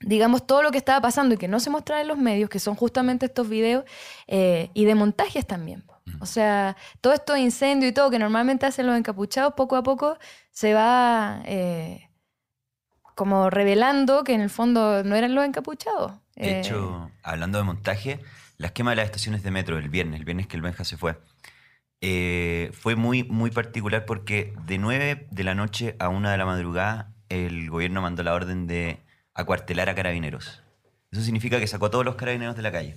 digamos, 0.00 0.46
todo 0.46 0.62
lo 0.62 0.70
que 0.70 0.78
estaba 0.78 1.00
pasando 1.00 1.34
y 1.34 1.38
que 1.38 1.48
no 1.48 1.60
se 1.60 1.70
mostraba 1.70 2.02
en 2.02 2.08
los 2.08 2.18
medios, 2.18 2.50
que 2.50 2.58
son 2.58 2.74
justamente 2.74 3.26
estos 3.26 3.48
videos, 3.48 3.84
eh, 4.26 4.70
y 4.74 4.84
de 4.84 4.94
montajes 4.94 5.46
también. 5.46 5.84
Po. 6.06 6.18
O 6.18 6.26
sea, 6.26 6.76
todo 7.00 7.12
esto 7.12 7.34
de 7.34 7.40
incendio 7.40 7.88
y 7.88 7.92
todo 7.92 8.10
que 8.10 8.18
normalmente 8.18 8.66
hacen 8.66 8.86
los 8.86 8.96
encapuchados, 8.96 9.54
poco 9.54 9.76
a 9.76 9.82
poco 9.82 10.18
se 10.50 10.72
va 10.74 11.42
eh, 11.44 12.10
como 13.14 13.50
revelando 13.50 14.24
que 14.24 14.34
en 14.34 14.40
el 14.40 14.50
fondo 14.50 15.02
no 15.04 15.16
eran 15.16 15.34
los 15.34 15.44
encapuchados. 15.44 16.12
De 16.38 16.50
Eh, 16.50 16.60
hecho, 16.60 17.10
hablando 17.22 17.58
de 17.58 17.64
montaje, 17.64 18.20
la 18.58 18.68
esquema 18.68 18.90
de 18.90 18.96
las 18.96 19.06
estaciones 19.06 19.42
de 19.42 19.50
metro 19.50 19.78
el 19.78 19.88
viernes, 19.88 20.18
el 20.20 20.24
viernes 20.24 20.46
que 20.46 20.56
el 20.56 20.62
Benja 20.62 20.84
se 20.84 20.96
fue, 20.96 21.18
eh, 22.00 22.70
fue 22.74 22.96
muy, 22.96 23.24
muy 23.24 23.50
particular 23.50 24.06
porque 24.06 24.54
de 24.66 24.78
9 24.78 25.28
de 25.30 25.44
la 25.44 25.54
noche 25.54 25.96
a 25.98 26.08
1 26.10 26.30
de 26.30 26.38
la 26.38 26.46
madrugada 26.46 27.14
el 27.28 27.70
gobierno 27.70 28.02
mandó 28.02 28.22
la 28.22 28.34
orden 28.34 28.66
de 28.66 29.00
acuartelar 29.34 29.88
a 29.88 29.94
carabineros. 29.94 30.62
Eso 31.12 31.22
significa 31.22 31.60
que 31.60 31.66
sacó 31.68 31.86
a 31.86 31.90
todos 31.90 32.04
los 32.04 32.16
carabineros 32.16 32.56
de 32.56 32.62
la 32.62 32.72
calle. 32.72 32.96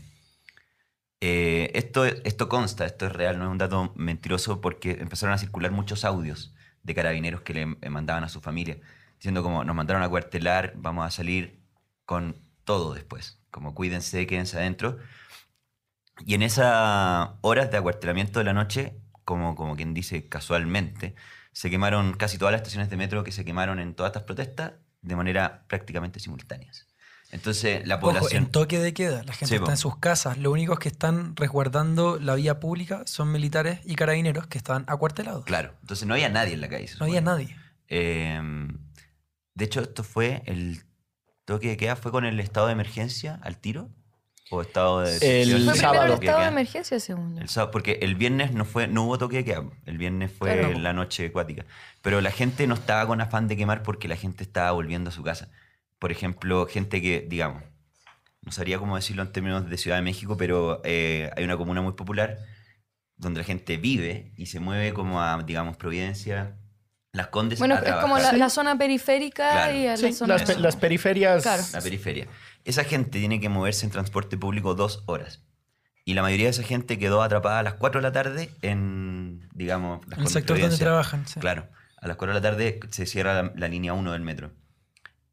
Eh, 1.22 1.72
esto, 1.74 2.06
esto 2.06 2.48
consta, 2.48 2.86
esto 2.86 3.06
es 3.08 3.14
real, 3.14 3.38
no 3.40 3.46
es 3.46 3.52
un 3.52 3.58
dato 3.58 3.94
mentiroso 3.96 4.62
porque 4.62 4.92
empezaron 4.92 5.34
a 5.34 5.38
circular 5.38 5.72
muchos 5.72 6.06
audios 6.06 6.56
de 6.84 6.96
carabineros 6.96 7.42
que 7.42 7.54
le 7.54 7.62
eh, 7.82 7.90
mandaban 7.90 8.24
a 8.24 8.30
su 8.30 8.42
familia, 8.42 8.80
diciendo 9.16 9.44
como 9.44 9.64
nos 9.66 9.76
mandaron 9.76 10.04
a 10.04 10.10
cuartelar, 10.10 10.74
vamos 10.78 11.06
a 11.06 11.12
salir 11.12 11.62
con 12.06 12.38
todo 12.64 12.94
después, 12.94 13.42
como 13.52 13.76
cuídense, 13.76 14.26
quédense 14.28 14.58
adentro. 14.58 14.98
Y 16.26 16.36
en 16.36 16.42
esas 16.44 17.30
horas 17.42 17.72
de 17.72 17.78
acuartelamiento 17.78 18.40
de 18.40 18.46
la 18.46 18.54
noche, 18.54 18.96
como, 19.26 19.56
como 19.56 19.76
quien 19.76 19.94
dice 19.94 20.28
casualmente, 20.30 21.16
se 21.52 21.70
quemaron 21.70 22.14
casi 22.14 22.38
todas 22.38 22.52
las 22.54 22.62
estaciones 22.62 22.90
de 22.90 22.98
metro 22.98 23.24
que 23.24 23.32
se 23.32 23.46
quemaron 23.46 23.80
en 23.80 23.96
todas 23.96 24.12
estas 24.12 24.24
protestas 24.24 24.74
de 25.02 25.16
manera 25.16 25.66
prácticamente 25.68 26.20
simultáneas. 26.20 26.89
Entonces, 27.32 27.86
la 27.88 27.96
Ojo, 27.98 28.08
población... 28.08 28.44
en 28.46 28.50
toque 28.52 28.80
de 28.80 28.94
queda, 28.94 29.24
la 29.24 29.34
gente 29.34 29.48
Sí, 29.48 29.56
está 29.56 29.66
po. 29.66 29.72
en 29.72 29.78
sus 29.78 29.98
casas. 29.98 30.38
Los 30.40 30.52
únicos 30.52 30.80
que 30.80 30.90
están 30.90 31.36
resguardando 31.36 32.20
la 32.20 32.34
vía 32.36 32.60
pública 32.60 33.04
son 33.06 33.32
militares 33.32 33.80
y 33.86 33.96
carabineros 33.96 34.48
que 34.48 34.58
están 34.58 34.84
acuartelados. 34.88 35.46
Claro, 35.46 35.74
entonces 35.82 36.08
no 36.08 36.16
había 36.16 36.30
nadie 36.30 36.54
en 36.54 36.62
la 36.62 36.70
calle. 36.70 36.90
No 37.00 37.06
había 37.06 37.22
nadie. 37.22 37.56
Eh, 37.88 38.40
de 39.54 39.66
hecho, 39.66 39.82
esto 39.82 40.04
fue 40.04 40.42
el 40.46 40.82
toque 41.46 41.70
de 41.70 41.78
queda, 41.78 41.96
fue 41.96 42.12
con 42.12 42.26
el 42.26 42.40
estado 42.40 42.68
de 42.68 42.74
emergencia 42.74 43.40
al 43.44 43.58
tiro. 43.58 43.90
¿O 44.52 44.64
estado 44.64 45.02
de 45.02 45.44
El 45.44 45.52
primero 45.52 45.76
sábado. 45.76 46.06
el 46.16 46.24
estado 46.24 46.40
de 46.42 46.48
emergencia, 46.48 47.00
según 47.00 47.36
yo. 47.36 47.42
El 47.42 47.50
sábado, 47.50 47.70
porque 47.70 48.00
el 48.02 48.16
viernes 48.16 48.52
no 48.52 48.66
fue, 48.66 48.88
no 48.88 49.04
hubo 49.04 49.20
toque 49.20 49.38
de 49.38 49.46
queda. 49.46 49.64
El 49.86 50.00
viernes 50.00 50.32
fue 50.32 50.58
Claro. 50.58 50.80
la 50.80 50.92
noche 50.94 51.28
acuática. 51.28 51.66
Pero 52.02 52.20
la 52.22 52.32
gente 52.32 52.66
no 52.66 52.74
estaba 52.74 53.06
con 53.06 53.22
afán 53.22 53.48
de 53.48 53.56
quemar 53.56 53.84
porque 53.84 54.08
la 54.08 54.16
gente 54.16 54.44
estaba 54.44 54.72
volviendo 54.72 55.12
a 55.12 55.14
su 55.14 55.22
casa. 55.22 55.50
Por 56.00 56.12
ejemplo, 56.12 56.66
gente 56.66 57.02
que, 57.02 57.26
digamos, 57.28 57.64
no 58.42 58.52
sabría 58.52 58.80
cómo 58.80 58.96
decirlo 58.96 59.22
en 59.24 59.32
términos 59.32 59.70
de 59.70 59.78
Ciudad 59.78 59.98
de 59.98 60.02
México, 60.04 60.38
pero 60.38 60.82
eh, 60.86 61.30
hay 61.36 61.44
una 61.44 61.58
comuna 61.58 61.82
muy 61.82 61.94
popular 61.94 62.38
donde 63.18 63.40
la 63.42 63.44
gente 63.46 63.76
vive 63.78 64.32
y 64.38 64.46
se 64.46 64.60
mueve 64.62 64.94
como 64.94 65.22
a, 65.22 65.44
digamos, 65.44 65.76
Providencia, 65.76 66.56
Las 67.12 67.28
Condes. 67.28 67.60
Bueno, 67.60 67.76
a 67.76 67.80
es 67.80 67.96
como 67.96 68.18
la, 68.18 68.32
la 68.32 68.50
zona 68.50 68.78
periférica 68.78 69.52
Claro. 69.52 69.78
y 69.78 69.88
a 69.88 69.92
la 69.92 69.98
Sí, 69.98 70.14
zona... 70.14 70.36
las, 70.38 70.44
pe- 70.50 70.60
las 70.60 70.76
periferias. 70.78 71.44
Claro. 71.44 71.64
la 71.74 71.82
periferia. 71.82 72.28
Esa 72.64 72.86
gente 72.86 73.20
tiene 73.20 73.42
que 73.42 73.50
moverse 73.50 73.86
en 73.86 73.92
transporte 73.92 74.38
público 74.38 74.74
dos 74.74 75.04
horas. 75.06 75.44
Y 76.06 76.14
la 76.14 76.22
mayoría 76.22 76.46
de 76.46 76.52
esa 76.52 76.64
gente 76.64 76.98
quedó 76.98 77.22
atrapada 77.22 77.60
a 77.60 77.64
las 77.64 77.74
4 77.74 78.00
de 78.00 78.04
la 78.08 78.12
tarde 78.14 78.50
en, 78.62 79.50
digamos, 79.54 80.00
las 80.08 80.18
En 80.20 80.24
el 80.26 80.32
sector 80.32 80.60
donde 80.60 80.78
trabajan. 80.78 81.28
sí. 81.28 81.40
Claro, 81.42 81.68
a 82.02 82.08
las 82.08 82.16
4 82.16 82.34
de 82.34 82.40
la 82.40 82.50
tarde 82.52 82.80
se 82.90 83.06
cierra 83.06 83.44
la, 83.44 83.52
la 83.56 83.68
línea 83.68 83.92
1 83.94 84.14
del 84.14 84.22
metro. 84.22 84.54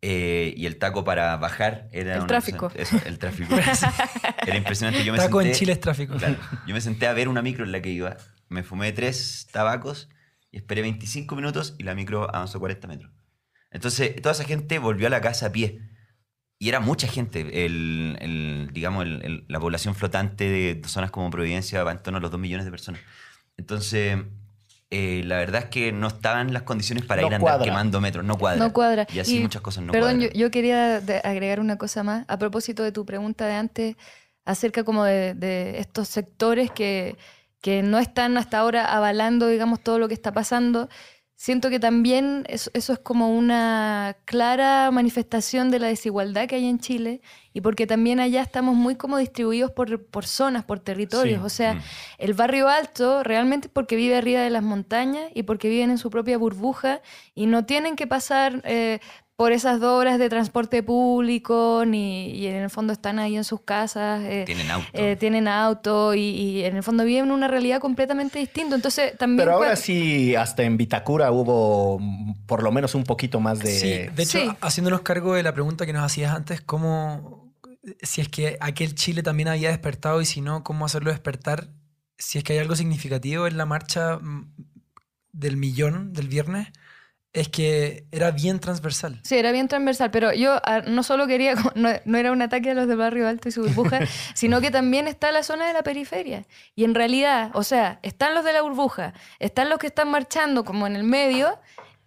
Eh, 0.08 0.54
y 0.56 0.66
el 0.66 0.76
taco 0.78 1.02
para 1.02 1.36
bajar 1.36 1.88
era... 1.90 2.12
El 2.12 2.18
una 2.20 2.26
tráfico. 2.28 2.70
eso, 2.76 2.96
el 3.06 3.18
tráfico. 3.18 3.56
era 4.46 4.56
impresionante. 4.56 5.04
Yo 5.04 5.12
me 5.12 5.18
Taco 5.18 5.40
en 5.40 5.48
senté- 5.48 5.58
Chile 5.58 5.72
es 5.72 5.80
tráfico. 5.80 6.14
Claro, 6.16 6.36
yo 6.64 6.74
me 6.74 6.80
senté 6.80 7.08
a 7.08 7.12
ver 7.12 7.28
una 7.28 7.42
micro 7.42 7.64
en 7.64 7.72
la 7.72 7.82
que 7.82 7.90
iba. 7.90 8.16
Me 8.48 8.62
fumé 8.62 8.92
tres 8.92 9.48
tabacos 9.50 10.08
y 10.52 10.58
esperé 10.58 10.82
25 10.82 11.34
minutos 11.34 11.74
y 11.78 11.82
la 11.82 11.96
micro 11.96 12.32
avanzó 12.32 12.60
40 12.60 12.86
metros. 12.86 13.10
Entonces, 13.72 14.14
toda 14.22 14.32
esa 14.32 14.44
gente 14.44 14.78
volvió 14.78 15.08
a 15.08 15.10
la 15.10 15.20
casa 15.20 15.46
a 15.46 15.52
pie. 15.52 15.80
Y 16.58 16.68
era 16.68 16.78
mucha 16.78 17.08
gente. 17.08 17.66
El, 17.66 18.16
el, 18.20 18.70
digamos, 18.72 19.04
el- 19.04 19.22
el- 19.24 19.44
la 19.48 19.58
población 19.58 19.96
flotante 19.96 20.48
de 20.48 20.80
zonas 20.86 21.10
como 21.10 21.30
Providencia 21.30 21.82
va 21.82 21.90
en 21.90 22.02
torno 22.02 22.18
a 22.18 22.20
los 22.20 22.30
2 22.30 22.38
millones 22.40 22.64
de 22.64 22.70
personas. 22.70 23.00
Entonces, 23.56 24.18
eh, 24.90 25.22
la 25.24 25.36
verdad 25.36 25.64
es 25.64 25.70
que 25.70 25.90
no 25.92 26.06
estaban 26.08 26.52
las 26.52 26.62
condiciones 26.62 27.04
para 27.04 27.22
No 27.22 27.28
ir 27.28 27.32
a 27.34 27.36
andar 27.36 27.50
cuadra. 27.52 27.64
quemando 27.64 28.00
metros. 28.00 28.24
No 28.24 28.38
cuadra. 28.38 28.64
No 28.64 28.72
cuadra. 28.72 29.06
Y 29.12 29.18
así 29.18 29.40
muchas 29.40 29.62
cosas 29.62 29.82
no 29.84 29.92
Perdón, 29.92 30.20
yo, 30.20 30.28
yo 30.30 30.50
quería 30.50 30.96
agregar 31.24 31.58
una 31.60 31.76
cosa 31.76 32.02
más 32.02 32.24
a 32.28 32.38
propósito 32.38 32.82
de 32.82 32.92
tu 32.92 33.04
pregunta 33.04 33.46
de 33.46 33.54
antes 33.54 33.96
acerca 34.44 34.84
como 34.84 35.04
de, 35.04 35.34
de 35.34 35.80
estos 35.80 36.06
sectores 36.08 36.70
que, 36.70 37.16
que 37.60 37.82
no 37.82 37.98
están 37.98 38.36
hasta 38.38 38.58
ahora 38.58 38.84
avalando, 38.84 39.48
digamos, 39.48 39.80
todo 39.80 39.98
lo 39.98 40.06
que 40.06 40.14
está 40.14 40.32
pasando. 40.32 40.88
Siento 41.38 41.68
que 41.68 41.78
también 41.78 42.44
eso, 42.48 42.70
eso 42.72 42.94
es 42.94 42.98
como 42.98 43.36
una 43.36 44.16
clara 44.24 44.90
manifestación 44.90 45.70
de 45.70 45.78
la 45.78 45.86
desigualdad 45.88 46.46
que 46.48 46.54
hay 46.56 46.66
en 46.66 46.78
Chile 46.78 47.20
y 47.52 47.60
porque 47.60 47.86
también 47.86 48.20
allá 48.20 48.40
estamos 48.40 48.74
muy 48.74 48.94
como 48.96 49.18
distribuidos 49.18 49.70
por, 49.70 50.02
por 50.06 50.24
zonas, 50.26 50.64
por 50.64 50.80
territorios. 50.80 51.40
Sí. 51.40 51.44
O 51.46 51.50
sea, 51.50 51.74
Mm. 51.74 51.80
el 52.18 52.32
barrio 52.34 52.68
alto 52.68 53.22
realmente 53.22 53.68
es 53.68 53.72
porque 53.72 53.96
vive 53.96 54.16
arriba 54.16 54.40
de 54.40 54.48
las 54.48 54.62
montañas 54.62 55.30
y 55.34 55.42
porque 55.42 55.68
viven 55.68 55.90
en 55.90 55.98
su 55.98 56.08
propia 56.08 56.38
burbuja 56.38 57.02
y 57.34 57.44
no 57.46 57.66
tienen 57.66 57.96
que 57.96 58.06
pasar 58.06 58.62
eh, 58.64 59.00
por 59.36 59.52
esas 59.52 59.80
dos 59.80 60.00
horas 60.00 60.18
de 60.18 60.30
transporte 60.30 60.82
público 60.82 61.84
ni, 61.86 62.30
y 62.30 62.46
en 62.46 62.56
el 62.62 62.70
fondo 62.70 62.94
están 62.94 63.18
ahí 63.18 63.36
en 63.36 63.44
sus 63.44 63.60
casas. 63.60 64.22
eh, 64.24 64.44
Tienen 64.46 64.70
auto. 64.70 64.88
eh, 64.94 65.16
tienen 65.16 65.46
auto 65.46 66.14
y, 66.14 66.20
y 66.20 66.64
en 66.64 66.74
el 66.76 66.82
fondo 66.82 67.04
viven 67.04 67.30
una 67.30 67.46
realidad 67.46 67.78
completamente 67.80 68.38
distinta. 68.38 68.74
Entonces 68.76 69.16
también... 69.18 69.36
Pero 69.46 69.52
ahora 69.52 69.76
sí, 69.76 70.34
hasta 70.34 70.62
en 70.62 70.78
Vitacura 70.78 71.30
hubo 71.32 72.00
por 72.46 72.62
lo 72.62 72.72
menos 72.72 72.94
un 72.94 73.04
poquito 73.04 73.38
más 73.38 73.58
de. 73.58 73.70
Sí, 73.78 73.88
de 74.14 74.22
hecho, 74.22 74.38
Sí. 74.40 74.48
haciéndonos 74.62 75.02
cargo 75.02 75.34
de 75.34 75.42
la 75.42 75.52
pregunta 75.52 75.84
que 75.84 75.92
nos 75.92 76.02
hacías 76.04 76.34
antes, 76.34 76.62
¿cómo, 76.62 77.52
si 78.02 78.22
es 78.22 78.28
que 78.30 78.56
aquel 78.60 78.94
Chile 78.94 79.22
también 79.22 79.48
había 79.48 79.68
despertado 79.68 80.22
y 80.22 80.24
si 80.24 80.40
no, 80.40 80.64
cómo 80.64 80.86
hacerlo 80.86 81.10
despertar? 81.10 81.68
Si 82.16 82.38
es 82.38 82.44
que 82.44 82.54
hay 82.54 82.60
algo 82.60 82.74
significativo 82.74 83.46
en 83.46 83.58
la 83.58 83.66
marcha 83.66 84.16
mm, 84.18 84.50
del 85.32 85.58
millón 85.58 86.14
del 86.14 86.28
viernes, 86.28 86.68
es 87.32 87.48
que 87.48 88.06
era 88.12 88.30
bien 88.30 88.60
transversal. 88.60 89.20
Sí, 89.22 89.36
era 89.36 89.52
bien 89.52 89.68
transversal, 89.68 90.10
pero 90.10 90.32
yo 90.32 90.60
ah, 90.64 90.82
no 90.86 91.02
solo 91.02 91.26
quería, 91.26 91.54
no, 91.74 91.90
no 92.04 92.18
era 92.18 92.32
un 92.32 92.42
ataque 92.42 92.70
a 92.70 92.74
los 92.74 92.88
del 92.88 92.96
barrio 92.96 93.28
alto 93.28 93.48
y 93.48 93.52
su 93.52 93.62
burbuja, 93.62 94.00
sino 94.34 94.60
que 94.60 94.70
también 94.70 95.06
está 95.06 95.32
la 95.32 95.42
zona 95.42 95.66
de 95.66 95.72
la 95.72 95.82
periferia. 95.82 96.46
Y 96.74 96.84
en 96.84 96.94
realidad, 96.94 97.50
o 97.54 97.62
sea, 97.62 98.00
están 98.02 98.34
los 98.34 98.44
de 98.44 98.52
la 98.52 98.62
burbuja, 98.62 99.12
están 99.38 99.68
los 99.68 99.78
que 99.78 99.86
están 99.88 100.10
marchando 100.10 100.64
como 100.64 100.86
en 100.86 100.96
el 100.96 101.04
medio, 101.04 101.58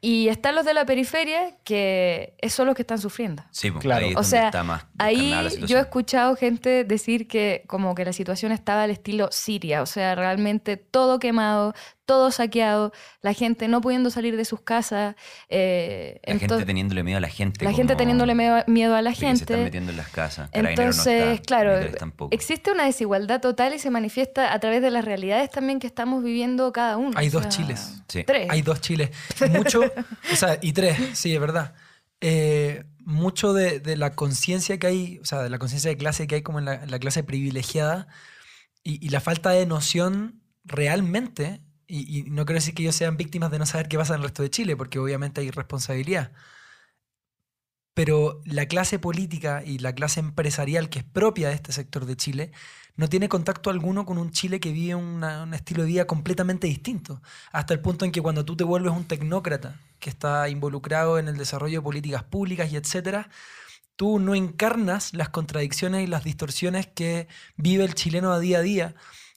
y 0.01 0.29
están 0.29 0.55
los 0.55 0.65
de 0.65 0.73
la 0.73 0.85
periferia 0.85 1.57
que 1.63 2.33
son 2.49 2.67
los 2.67 2.75
que 2.75 2.83
están 2.83 2.99
sufriendo. 2.99 3.43
Sí, 3.51 3.69
pues, 3.69 3.81
Claro. 3.81 4.05
ahí 4.05 4.11
es 4.11 4.17
O 4.17 4.23
sea, 4.23 4.45
está 4.45 4.63
más 4.63 4.85
Ahí 4.97 5.33
yo 5.67 5.77
he 5.77 5.81
escuchado 5.81 6.35
gente 6.35 6.85
decir 6.85 7.27
que 7.27 7.63
como 7.67 7.95
que 7.95 8.05
la 8.05 8.13
situación 8.13 8.51
estaba 8.51 8.83
al 8.83 8.91
estilo 8.91 9.27
Siria, 9.31 9.81
o 9.81 9.85
sea, 9.85 10.15
realmente 10.15 10.77
todo 10.77 11.19
quemado, 11.19 11.73
todo 12.09 12.31
saqueado, 12.31 12.91
la 13.21 13.33
gente 13.33 13.67
no 13.67 13.81
pudiendo 13.81 14.09
salir 14.09 14.35
de 14.35 14.43
sus 14.45 14.61
casas. 14.61 15.15
eh, 15.47 16.19
La 16.25 16.39
gente 16.39 16.65
teniéndole 16.65 17.03
miedo 17.03 17.19
a 17.19 17.21
la 17.21 17.29
gente. 17.29 17.63
la 17.63 17.71
gente 17.71 17.95
teniéndole 17.95 18.33
miedo, 18.33 18.63
miedo 18.65 18.95
a 18.95 19.03
la 19.03 19.11
que 19.11 19.17
Se 19.19 19.27
están 19.29 19.47
gente. 19.47 19.63
metiendo 19.65 19.91
en 19.91 19.97
las 19.97 20.09
casas. 20.09 20.49
No 20.51 20.67
Entonces, 20.67 21.35
está, 21.35 21.43
claro, 21.43 21.79
existe 22.31 22.71
una 22.71 22.85
desigualdad 22.85 23.41
total 23.41 23.75
y 23.75 23.79
se 23.79 23.91
manifiesta 23.91 24.51
a 24.51 24.59
través 24.59 24.81
de 24.81 24.89
las 24.89 25.05
realidades 25.05 25.51
también 25.51 25.77
que 25.77 25.85
estamos 25.85 26.23
viviendo 26.23 26.73
cada 26.73 26.97
uno. 26.97 27.11
Hay 27.15 27.27
o 27.27 27.31
dos 27.31 27.43
sea, 27.43 27.49
Chiles. 27.51 28.01
Sí. 28.07 28.23
Tres. 28.23 28.47
Hay 28.49 28.63
dos 28.63 28.81
Chiles. 28.81 29.11
Mucho, 29.51 29.81
o 30.33 30.35
sea, 30.35 30.57
y 30.61 30.73
tres, 30.73 30.97
sí, 31.13 31.35
es 31.35 31.39
verdad. 31.39 31.75
Eh, 32.21 32.85
mucho 33.05 33.53
de, 33.53 33.79
de 33.79 33.97
la 33.97 34.13
conciencia 34.15 34.79
que 34.79 34.87
hay, 34.87 35.19
o 35.21 35.25
sea, 35.25 35.43
de 35.43 35.49
la 35.51 35.59
conciencia 35.59 35.91
de 35.91 35.97
clase 35.97 36.25
que 36.25 36.33
hay 36.35 36.41
como 36.41 36.57
en 36.57 36.65
la, 36.65 36.73
en 36.73 36.89
la 36.89 36.97
clase 36.97 37.23
privilegiada 37.23 38.07
y, 38.83 39.05
y 39.05 39.09
la 39.09 39.19
falta 39.21 39.51
de 39.51 39.65
noción 39.67 40.41
realmente, 40.65 41.61
y, 41.89 42.19
y 42.19 42.23
no 42.31 42.45
quiero 42.45 42.59
decir 42.59 42.73
que 42.75 42.83
ellos 42.83 42.95
sean 42.95 43.17
víctimas 43.17 43.51
de 43.51 43.59
no 43.59 43.65
saber 43.65 43.89
qué 43.89 43.97
pasa 43.97 44.13
en 44.13 44.19
el 44.21 44.23
resto 44.23 44.43
de 44.43 44.49
Chile, 44.51 44.77
porque 44.77 44.99
obviamente 44.99 45.41
hay 45.41 45.51
responsabilidad. 45.51 46.31
Pero 47.93 48.41
la 48.45 48.65
clase 48.67 48.97
política 48.99 49.63
y 49.65 49.79
la 49.79 49.93
clase 49.93 50.21
empresarial 50.21 50.89
que 50.89 50.99
es 50.99 51.05
propia 51.05 51.49
de 51.49 51.55
este 51.55 51.73
sector 51.73 52.05
de 52.05 52.15
Chile 52.15 52.51
no 52.95 53.09
tiene 53.09 53.27
contacto 53.29 53.69
alguno 53.69 54.05
con 54.05 54.17
un 54.17 54.31
Chile 54.31 54.59
que 54.59 54.71
vive 54.71 54.95
una- 54.95 55.43
un 55.43 55.53
estilo 55.53 55.83
de 55.83 55.89
vida 55.89 56.05
completamente 56.07 56.67
distinto. 56.67 57.21
Hasta 57.51 57.73
el 57.73 57.81
punto 57.81 58.05
en 58.05 58.11
que 58.11 58.21
cuando 58.21 58.45
tú 58.45 58.55
te 58.55 58.63
vuelves 58.63 58.93
un 58.93 59.05
tecnócrata 59.05 59.79
que 59.99 60.09
está 60.09 60.47
involucrado 60.49 61.19
en 61.19 61.27
el 61.27 61.37
desarrollo 61.37 61.79
de 61.79 61.83
políticas 61.83 62.23
públicas 62.23 62.71
y 62.71 62.77
etcétera, 62.77 63.29
tú 63.95 64.19
no 64.19 64.35
encarnas 64.35 65.13
las 65.13 65.29
contradicciones 65.29 66.03
y 66.03 66.07
las 66.07 66.23
distorsiones 66.23 66.87
que 66.87 67.27
vive 67.57 67.83
el 67.83 67.95
chileno 67.95 68.31
a 68.31 68.39
día 68.39 68.59
a 68.59 68.61
día 68.61 68.95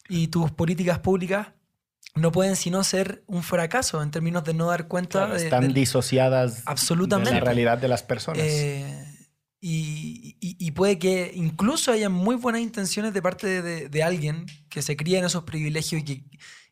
y 0.09 0.29
tus 0.29 0.53
políticas 0.53 1.01
públicas 1.01 1.49
no 2.15 2.31
pueden 2.33 2.57
sino 2.57 2.85
ser 2.85 3.23
un 3.27 3.43
fracaso 3.43 4.03
en 4.03 4.11
términos 4.11 4.45
de 4.45 4.55
no 4.55 4.67
dar 4.67 4.87
cuenta 4.89 5.21
Claro, 5.21 5.35
de, 5.35 5.45
están 5.45 5.73
disociadas 5.73 6.63
absolutamente 6.67 7.31
de 7.35 7.41
la 7.41 7.45
realidad 7.45 7.79
de 7.79 7.89
las 7.89 8.03
personas. 8.03 8.43
Eh, 8.45 9.09
y, 9.61 10.37
y- 10.41 10.57
y 10.59 10.71
puede 10.73 10.99
que 10.99 11.33
incluso 11.35 11.93
haya 11.93 12.09
muy 12.09 12.35
buenas 12.37 12.61
intenciones 12.63 13.15
de 13.15 13.23
parte 13.23 13.63
de, 13.63 14.03
alguien 14.03 14.47
que 14.69 14.83
se 14.83 14.97
cría 14.97 15.21
en 15.21 15.25
esos 15.25 15.45
privilegios 15.45 16.03
y 16.03 16.05
que, 16.05 16.25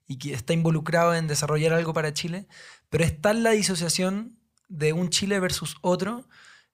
y 0.09 0.19
que 0.19 0.33
está 0.35 0.53
involucrado 0.53 1.15
en 1.15 1.27
desarrollar 1.29 1.73
algo 1.73 1.95
para 1.95 2.13
Chile, 2.13 2.49
pero 2.89 3.05
está 3.05 3.31
en 3.31 3.43
la 3.45 3.51
disociación 3.53 4.37
de 4.69 4.93
un 4.93 5.09
Chile 5.09 5.39
versus 5.41 5.77
otro 5.83 6.29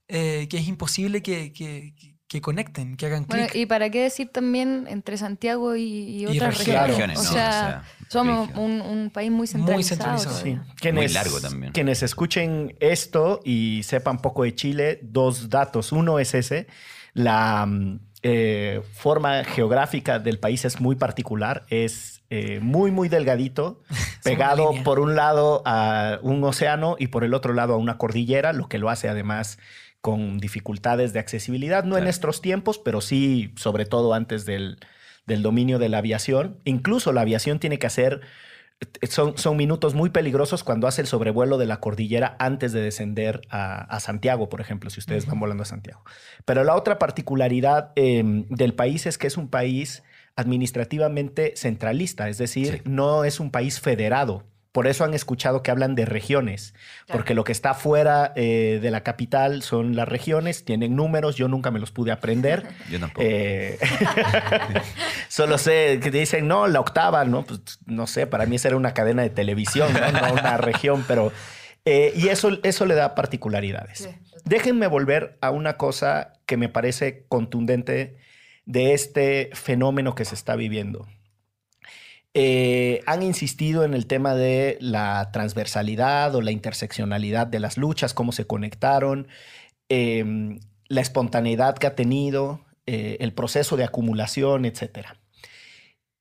eh, 0.09 0.47
que 0.49 0.57
es 0.59 0.67
imposible 0.69 1.23
que, 1.23 1.53
que- 1.53 2.16
que 2.29 2.41
conecten, 2.41 2.97
que 2.97 3.07
hagan 3.07 3.25
Bueno, 3.27 3.47
clic. 3.47 3.63
y 3.63 3.67
para 3.67 3.89
qué 3.91 4.03
decir 4.03 4.31
también 4.33 4.87
entre 4.89 5.17
Santiago 5.17 5.77
y, 5.77 5.83
y 5.83 6.23
Y 6.23 6.27
otras 6.27 6.59
regiones. 6.59 6.89
regiones. 6.89 7.19
Regiones, 7.19 7.19
o, 7.19 7.23
¿no? 7.23 7.31
sea, 7.31 7.49
O 7.49 7.53
sea, 7.53 7.85
somos 8.09 8.51
un, 8.57 8.81
un 8.81 9.11
país 9.11 9.31
muy 9.31 9.47
centralizado. 9.47 9.77
Muy 9.77 9.85
centralizado. 9.85 10.37
Sí. 10.39 10.59
Quienes, 10.81 11.15
largo 11.15 11.41
también. 11.41 11.73
Quienes 11.73 12.03
escuchen 12.03 12.75
esto 12.81 13.41
y 13.45 13.83
sepan 13.85 14.19
poco 14.19 14.43
de 14.43 14.55
Chile, 14.55 14.99
dos 15.03 15.51
datos. 15.51 15.93
Uno 15.93 16.19
es 16.19 16.35
ese. 16.35 16.67
La 17.15 17.65
mm, 17.65 18.01
eh, 18.23 18.83
forma 18.93 19.45
geográfica 19.45 20.19
del 20.19 20.41
país 20.41 20.65
es 20.65 20.81
muy 20.81 20.97
particular. 20.97 21.65
Es 21.71 22.23
eh, 22.31 22.59
muy, 22.61 22.91
muy 22.91 23.09
delgadito, 23.09 23.83
pegado 24.25 24.73
por 24.83 24.99
un 24.99 25.15
lado 25.15 25.63
a 25.65 26.19
un 26.23 26.43
océano 26.43 26.97
y 26.99 27.07
por 27.07 27.23
el 27.23 27.35
otro 27.35 27.55
lado 27.55 27.75
a 27.75 27.77
una 27.77 27.99
cordillera, 27.99 28.53
lo 28.53 28.69
que 28.69 28.79
lo 28.79 28.91
hace 28.91 29.09
además 29.09 29.59
con 30.01 30.39
dificultades 30.39 31.13
de 31.13 31.19
accesibilidad, 31.19 31.85
no 31.85 31.99
en 31.99 32.07
estos 32.07 32.41
tiempos, 32.41 32.79
pero 32.79 33.01
sí, 33.01 33.53
sobre 33.57 33.87
todo 33.87 34.15
antes 34.15 34.47
del, 34.47 34.79
del 35.27 35.43
dominio 35.43 35.79
de 35.79 35.89
la 35.89 35.99
aviación. 35.99 36.59
Incluso 36.65 37.13
la 37.13 37.23
aviación 37.23 37.59
tiene 37.59 37.79
que 37.79 37.87
hacer 37.87 38.21
son, 39.09 39.39
son 39.39 39.57
minutos 39.57 39.95
muy 39.95 40.11
peligrosos 40.11 40.63
cuando 40.63 40.87
hace 40.87 41.01
el 41.01 41.07
sobrevuelo 41.07 41.57
de 41.57 41.65
la 41.65 41.81
cordillera 41.81 42.37
antes 42.39 42.73
de 42.73 42.83
descender 42.83 43.41
a, 43.49 43.77
a 43.85 44.01
Santiago, 44.01 44.51
por 44.51 44.61
ejemplo, 44.61 44.91
si 44.91 45.01
ustedes 45.01 45.25
van 45.27 45.41
volando 45.41 45.63
a 45.63 45.67
Santiago. 45.67 46.05
Pero 46.45 46.63
la 46.63 46.75
otra 46.77 46.99
particularidad 46.99 47.93
eh, 47.97 48.23
del 48.51 48.75
país 48.75 49.07
es 49.07 49.17
que 49.17 49.29
es 49.29 49.39
un 49.39 49.49
país 49.49 50.03
administrativamente 50.61 51.55
centralista, 51.57 52.29
es 52.29 52.39
decir, 52.39 52.75
Sí. 52.75 52.83
no 52.85 53.25
es 53.25 53.41
un 53.41 53.51
país 53.51 53.81
federado. 53.81 54.45
Por 54.77 54.89
eso 54.89 55.05
han 55.05 55.15
escuchado 55.15 55.63
que 55.63 55.71
hablan 55.71 55.95
de 55.95 56.05
regiones, 56.05 56.75
porque 57.11 57.33
lo 57.33 57.45
que 57.45 57.53
está 57.53 57.73
fuera 57.73 58.35
eh, 58.37 58.79
de 58.83 58.91
la 58.91 59.03
capital 59.03 59.63
son 59.63 59.97
las 59.97 60.07
regiones, 60.07 60.67
tienen 60.67 60.95
números, 60.95 61.35
yo 61.35 61.49
nunca 61.49 61.71
me 61.71 61.79
los 61.79 61.93
pude 61.93 62.13
aprender. 62.13 62.63
Yo 62.91 63.01
tampoco. 63.01 63.23
Eh, 63.25 63.79
solo 65.29 65.57
sé 65.57 65.99
que 66.03 66.11
dicen, 66.11 66.47
no, 66.47 66.67
la 66.67 66.81
octava, 66.81 67.25
¿no? 67.25 67.47
Pues 67.47 67.79
no 67.87 68.07
sé, 68.07 68.27
para 68.27 68.45
mí 68.45 68.57
esa 68.57 68.69
era 68.69 68.77
una 68.77 68.93
cadena 68.93 69.23
de 69.23 69.31
televisión, 69.31 69.91
no, 69.95 70.13
No 70.13 70.35
una 70.35 70.57
región, 70.59 71.07
pero... 71.09 71.33
eh, 71.87 72.13
y 72.15 72.29
eso, 72.29 72.59
eso 72.63 72.85
le 72.85 72.97
da 72.97 73.15
particularidades. 73.15 74.01
Sí. 74.01 74.11
Déjenme 74.45 74.89
volver 74.89 75.39
a 75.41 75.53
una 75.53 75.79
cosa 75.79 76.35
que 76.45 76.59
me 76.59 76.69
parece 76.69 77.25
contundente 77.31 78.19
de 78.67 78.93
este 78.93 79.49
fenómeno 79.55 80.15
que 80.15 80.27
se 80.27 80.35
está 80.35 80.55
viviendo. 80.55 81.07
Eh, 82.39 83.01
han 83.07 83.23
insistido 83.23 83.83
en 83.83 83.95
el 83.95 84.07
tema 84.07 84.35
de 84.35 84.77
la 84.79 85.31
transversalidad 85.33 86.35
o 86.35 86.43
la 86.43 86.51
interseccionalidad 86.51 87.47
de 87.47 87.61
las 87.61 87.79
luchas, 87.79 88.13
cómo 88.13 88.31
se 88.31 88.47
conectaron, 88.47 89.27
eh, 89.89 90.59
la 90.89 91.01
espontaneidad 91.01 91.79
que 91.79 91.87
ha 91.87 91.95
tenido, 91.95 92.61
eh, 92.87 93.17
el 93.21 93.33
proceso 93.33 93.77
de 93.77 93.85
acumulación, 93.85 94.65
etc. 94.65 95.09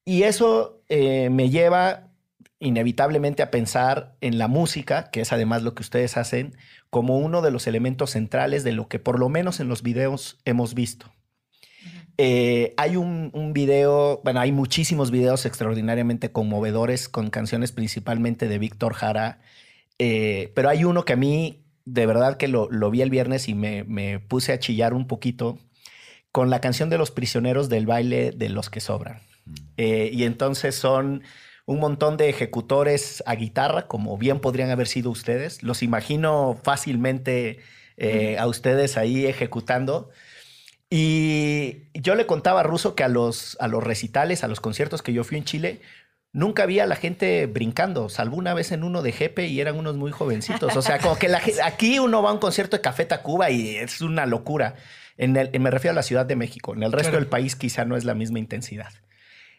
Y 0.06 0.24
eso 0.24 0.82
eh, 0.90 1.30
me 1.30 1.50
lleva 1.50 2.12
inevitablemente 2.60 3.44
a 3.44 3.52
pensar 3.52 4.16
en 4.22 4.38
la 4.38 4.48
música, 4.48 5.10
que 5.12 5.22
es 5.22 5.34
además 5.34 5.64
lo 5.64 5.76
que 5.76 5.84
ustedes 5.84 6.18
hacen, 6.18 6.58
como 6.90 7.18
uno 7.18 7.42
de 7.42 7.52
los 7.52 7.68
elementos 7.68 8.12
centrales 8.12 8.64
de 8.64 8.72
lo 8.72 8.88
que 8.88 9.00
por 9.00 9.20
lo 9.20 9.30
menos 9.30 9.60
en 9.60 9.68
los 9.68 9.84
videos 9.84 10.40
hemos 10.46 10.74
visto. 10.74 11.12
Eh, 12.18 12.74
hay 12.78 12.96
un, 12.96 13.30
un 13.34 13.54
video, 13.54 14.22
bueno, 14.24 14.40
hay 14.40 14.52
muchísimos 14.52 15.12
videos 15.12 15.46
extraordinariamente 15.46 16.32
conmovedores 16.32 17.10
con 17.10 17.30
canciones 17.30 17.72
principalmente 17.72 18.48
de 18.48 18.58
Víctor 18.58 18.94
Jara, 18.94 19.40
eh, 20.00 20.52
pero 20.56 20.70
hay 20.70 20.86
uno 20.86 21.04
que 21.04 21.14
a 21.14 21.18
mí, 21.18 21.66
de 21.86 22.06
verdad 22.06 22.38
que 22.38 22.48
lo, 22.48 22.70
lo 22.72 22.90
vi 22.90 23.02
el 23.02 23.10
viernes 23.10 23.50
y 23.50 23.54
me, 23.54 23.84
me 23.84 24.20
puse 24.20 24.54
a 24.54 24.60
chillar 24.60 24.94
un 24.94 25.08
poquito 25.08 25.60
con 26.32 26.50
la 26.50 26.60
canción 26.60 26.90
de 26.90 26.98
los 26.98 27.12
prisioneros 27.12 27.70
del 27.70 27.86
baile 27.86 28.32
de 28.32 28.50
los 28.50 28.70
que 28.70 28.82
sobran. 28.82 29.22
Eh, 29.78 30.10
y 30.12 30.24
entonces 30.24 30.76
son 30.76 31.24
un 31.66 31.80
montón 31.80 32.18
de 32.18 32.30
ejecutores 32.30 33.24
a 33.26 33.36
guitarra, 33.36 33.88
como 33.88 34.18
bien 34.18 34.40
podrían 34.40 34.70
haber 34.70 34.88
sido 34.88 35.12
ustedes. 35.12 35.64
Los 35.64 35.82
imagino 35.82 36.60
fácilmente 36.64 37.60
eh, 37.98 38.38
a 38.38 38.48
ustedes 38.48 38.98
ahí 38.98 39.26
ejecutando. 39.26 40.10
Y 40.98 41.90
yo 41.94 42.16
le 42.16 42.26
contaba 42.26 42.62
a 42.62 42.64
Russo 42.64 42.96
que 42.96 43.04
a 43.04 43.10
los, 43.10 43.58
a 43.60 43.68
los 43.68 43.84
recitales, 43.84 44.46
a 44.46 44.48
los 44.48 44.62
conciertos 44.62 45.02
que 45.02 45.12
yo 45.12 45.26
fui 45.26 45.38
en 45.38 45.44
Chile, 45.44 45.82
nunca 46.32 46.64
había 46.64 46.86
a 46.86 46.88
la 46.88 46.96
gente 46.96 47.48
brincando, 47.48 48.08
salvo 48.08 48.38
una 48.38 48.54
vez 48.54 48.72
en 48.72 48.82
uno 48.82 49.02
de 49.02 49.12
Jepe 49.12 49.48
y 49.48 49.60
eran 49.60 49.76
unos 49.76 49.98
muy 49.98 50.14
jovencitos. 50.14 50.74
O 50.78 50.82
sea, 50.82 51.00
como 51.00 51.18
que 51.18 51.28
la 51.28 51.42
aquí 51.66 52.00
uno 52.00 52.24
va 52.24 52.30
a 52.30 52.34
un 52.34 52.40
concierto 52.40 52.78
de 52.78 52.82
Café 52.82 53.04
Tacuba 53.04 53.50
y 53.50 53.76
es 53.76 54.00
una 54.00 54.26
locura. 54.26 54.76
En 55.18 55.36
el, 55.36 55.60
me 55.60 55.70
refiero 55.70 55.92
a 55.92 55.96
la 55.96 56.02
Ciudad 56.04 56.26
de 56.26 56.38
México. 56.38 56.74
En 56.74 56.84
el 56.84 56.94
resto 56.94 57.10
Claro. 57.10 57.26
del 57.26 57.30
país 57.30 57.58
quizá 57.58 57.84
no 57.84 57.98
es 57.98 58.06
la 58.06 58.16
misma 58.16 58.40
intensidad. 58.40 58.94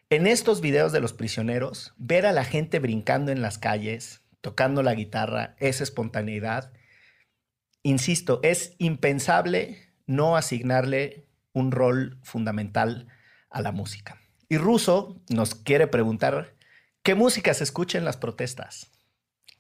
En 0.08 0.26
estos 0.26 0.62
videos 0.62 0.90
de 0.92 1.00
los 1.00 1.12
prisioneros, 1.12 1.92
ver 1.98 2.24
a 2.24 2.32
la 2.32 2.44
gente 2.44 2.78
brincando 2.78 3.30
en 3.30 3.42
las 3.42 3.58
calles, 3.58 4.22
tocando 4.40 4.82
la 4.82 4.94
guitarra, 4.94 5.54
esa 5.58 5.84
espontaneidad, 5.84 6.72
insisto, 7.82 8.40
es 8.42 8.72
impensable 8.78 9.82
no 10.06 10.36
asignarle 10.36 11.25
un 11.56 11.72
rol 11.72 12.18
fundamental 12.22 13.08
a 13.50 13.62
la 13.62 13.72
música. 13.72 14.18
Y 14.48 14.58
Russo 14.58 15.20
nos 15.30 15.54
quiere 15.54 15.86
preguntar, 15.86 16.54
¿qué 17.02 17.14
música 17.14 17.54
se 17.54 17.64
escucha 17.64 17.96
en 17.98 18.04
las 18.04 18.16
protestas? 18.18 18.90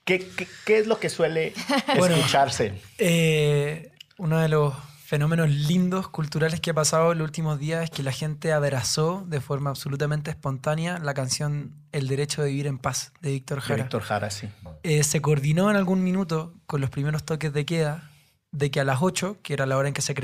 ¿Qué, 0.04 0.18
qué- 0.18 0.46
qué 0.66 0.78
es 0.78 0.86
lo 0.86 1.00
que 1.00 1.08
suele 1.08 1.54
Bueno. 1.98 2.14
escucharse? 2.16 2.74
Eh, 2.98 3.90
uno 4.18 4.38
de 4.38 4.48
los 4.48 4.74
fenómenos 5.06 5.48
lindos 5.48 6.08
culturales 6.08 6.60
que 6.60 6.70
ha 6.70 6.74
pasado 6.74 7.12
en 7.12 7.18
los 7.18 7.24
últimos 7.26 7.58
días 7.58 7.84
es 7.84 7.90
que 7.90 8.02
la 8.02 8.12
gente 8.12 8.52
abrazó 8.52 9.24
de 9.26 9.40
forma 9.40 9.70
absolutamente 9.70 10.30
espontánea 10.30 10.98
la 10.98 11.14
canción 11.14 11.74
El 11.92 12.08
derecho 12.08 12.42
de 12.42 12.50
vivir 12.50 12.66
en 12.66 12.78
paz 12.78 13.12
de 13.22 13.30
Víctor 13.30 13.58
De 13.60 13.66
Jara. 13.68 13.82
Víctor 13.84 14.02
Jara, 14.02 14.30
sí. 14.30 14.48
Eh, 14.82 15.02
se 15.02 15.22
coordinó 15.22 15.70
en 15.70 15.76
algún 15.76 16.04
minuto 16.04 16.54
con 16.66 16.80
los 16.80 16.90
primeros 16.90 17.24
toques 17.24 17.52
de 17.52 17.64
queda 17.64 18.10
de 18.56 18.70
que 18.70 18.80
a 18.80 18.84
las 18.84 19.02
8, 19.02 19.40
que 19.42 19.52
era 19.52 19.66
la 19.66 19.76
hora 19.76 19.88
en 19.88 19.94
que 19.94 20.02
se 20.02 20.14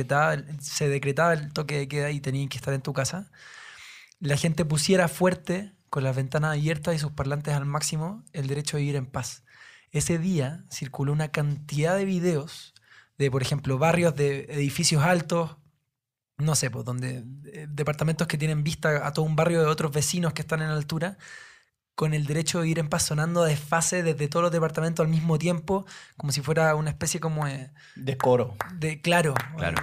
decretaba, 0.88 1.32
el 1.34 1.52
toque 1.52 1.78
de 1.78 1.88
queda 1.88 2.10
y 2.10 2.20
tenían 2.20 2.48
que 2.48 2.56
estar 2.56 2.72
en 2.72 2.82
tu 2.82 2.92
casa, 2.92 3.30
la 4.20 4.36
gente 4.36 4.64
pusiera 4.64 5.08
fuerte, 5.08 5.72
con 5.90 6.04
las 6.04 6.16
ventanas 6.16 6.52
abiertas 6.52 6.94
y 6.94 6.98
sus 6.98 7.12
parlantes 7.12 7.54
al 7.54 7.66
máximo, 7.66 8.24
el 8.32 8.46
derecho 8.46 8.76
de 8.76 8.82
vivir 8.82 8.96
en 8.96 9.06
paz. 9.06 9.44
Ese 9.90 10.16
día 10.18 10.64
circuló 10.70 11.12
una 11.12 11.28
cantidad 11.28 11.96
de 11.96 12.06
videos 12.06 12.72
de, 13.18 13.30
por 13.30 13.42
ejemplo, 13.42 13.76
barrios 13.78 14.16
de 14.16 14.44
edificios 14.48 15.02
altos, 15.04 15.58
no 16.38 16.54
sé, 16.54 16.70
pues, 16.70 16.84
donde 16.86 17.24
eh, 17.44 17.66
departamentos 17.68 18.26
que 18.26 18.38
tienen 18.38 18.64
vista 18.64 19.06
a 19.06 19.12
todo 19.12 19.26
un 19.26 19.36
barrio 19.36 19.60
de 19.60 19.66
otros 19.66 19.92
vecinos 19.92 20.32
que 20.32 20.42
están 20.42 20.62
en 20.62 20.70
altura, 20.70 21.18
con 21.94 22.14
el 22.14 22.26
derecho 22.26 22.58
de 22.58 22.64
vivir 22.64 22.78
en 22.78 22.88
paz 22.88 23.04
sonando 23.06 23.44
de 23.44 23.56
fase 23.56 24.02
desde 24.02 24.28
todos 24.28 24.42
los 24.44 24.52
departamentos 24.52 25.04
al 25.04 25.10
mismo 25.10 25.38
tiempo, 25.38 25.84
como 26.16 26.32
si 26.32 26.40
fuera 26.40 26.74
una 26.74 26.90
especie 26.90 27.20
como 27.20 27.46
de, 27.46 27.70
De 27.96 28.16
coro. 28.16 28.56
de- 28.74 29.00
claro, 29.00 29.34
Claro. 29.56 29.76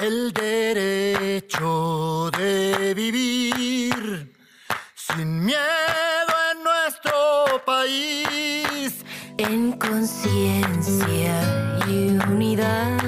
El 0.00 0.32
derecho 0.32 2.30
de 2.36 2.94
vivir 2.94 4.32
sin 4.94 5.44
miedo 5.44 5.58
en 6.52 6.64
nuestro 6.64 7.64
país. 7.64 9.04
en 9.36 9.72
conciencia 9.72 11.40
y 11.88 12.16
unidad 12.30 12.98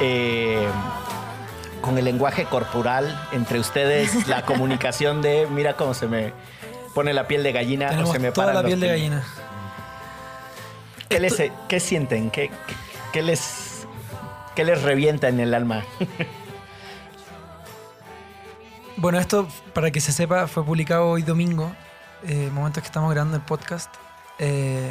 eh, 0.00 0.66
con 1.80 1.98
el 1.98 2.04
lenguaje 2.04 2.44
corporal 2.44 3.28
entre 3.32 3.58
ustedes 3.58 4.26
la 4.28 4.42
comunicación 4.46 5.22
de 5.22 5.46
mira 5.50 5.76
cómo 5.76 5.94
se 5.94 6.06
me 6.06 6.32
pone 6.94 7.12
la 7.12 7.26
piel 7.28 7.42
de 7.42 7.52
gallina 7.52 7.86
o 7.86 7.90
Tenemos 7.90 8.12
se 8.12 8.18
me 8.18 8.32
paran 8.32 8.54
la 8.54 8.62
piel 8.62 8.80
de 8.80 8.88
gallina. 8.88 9.24
¿Qué, 11.08 11.20
les, 11.20 11.42
¿Qué 11.68 11.80
sienten? 11.80 12.30
¿Qué, 12.30 12.50
qué 13.12 13.22
les, 13.22 13.86
¿Qué 14.54 14.64
les 14.64 14.82
revienta 14.82 15.28
en 15.28 15.40
el 15.40 15.54
alma? 15.54 15.84
Bueno, 18.98 19.18
esto, 19.18 19.46
para 19.74 19.90
que 19.90 20.00
se 20.00 20.10
sepa, 20.10 20.46
fue 20.46 20.64
publicado 20.64 21.10
hoy 21.10 21.22
domingo, 21.22 21.70
eh, 22.26 22.48
momentos 22.50 22.82
que 22.82 22.86
estamos 22.86 23.10
grabando 23.12 23.36
el 23.36 23.42
podcast. 23.42 23.94
Eh, 24.38 24.90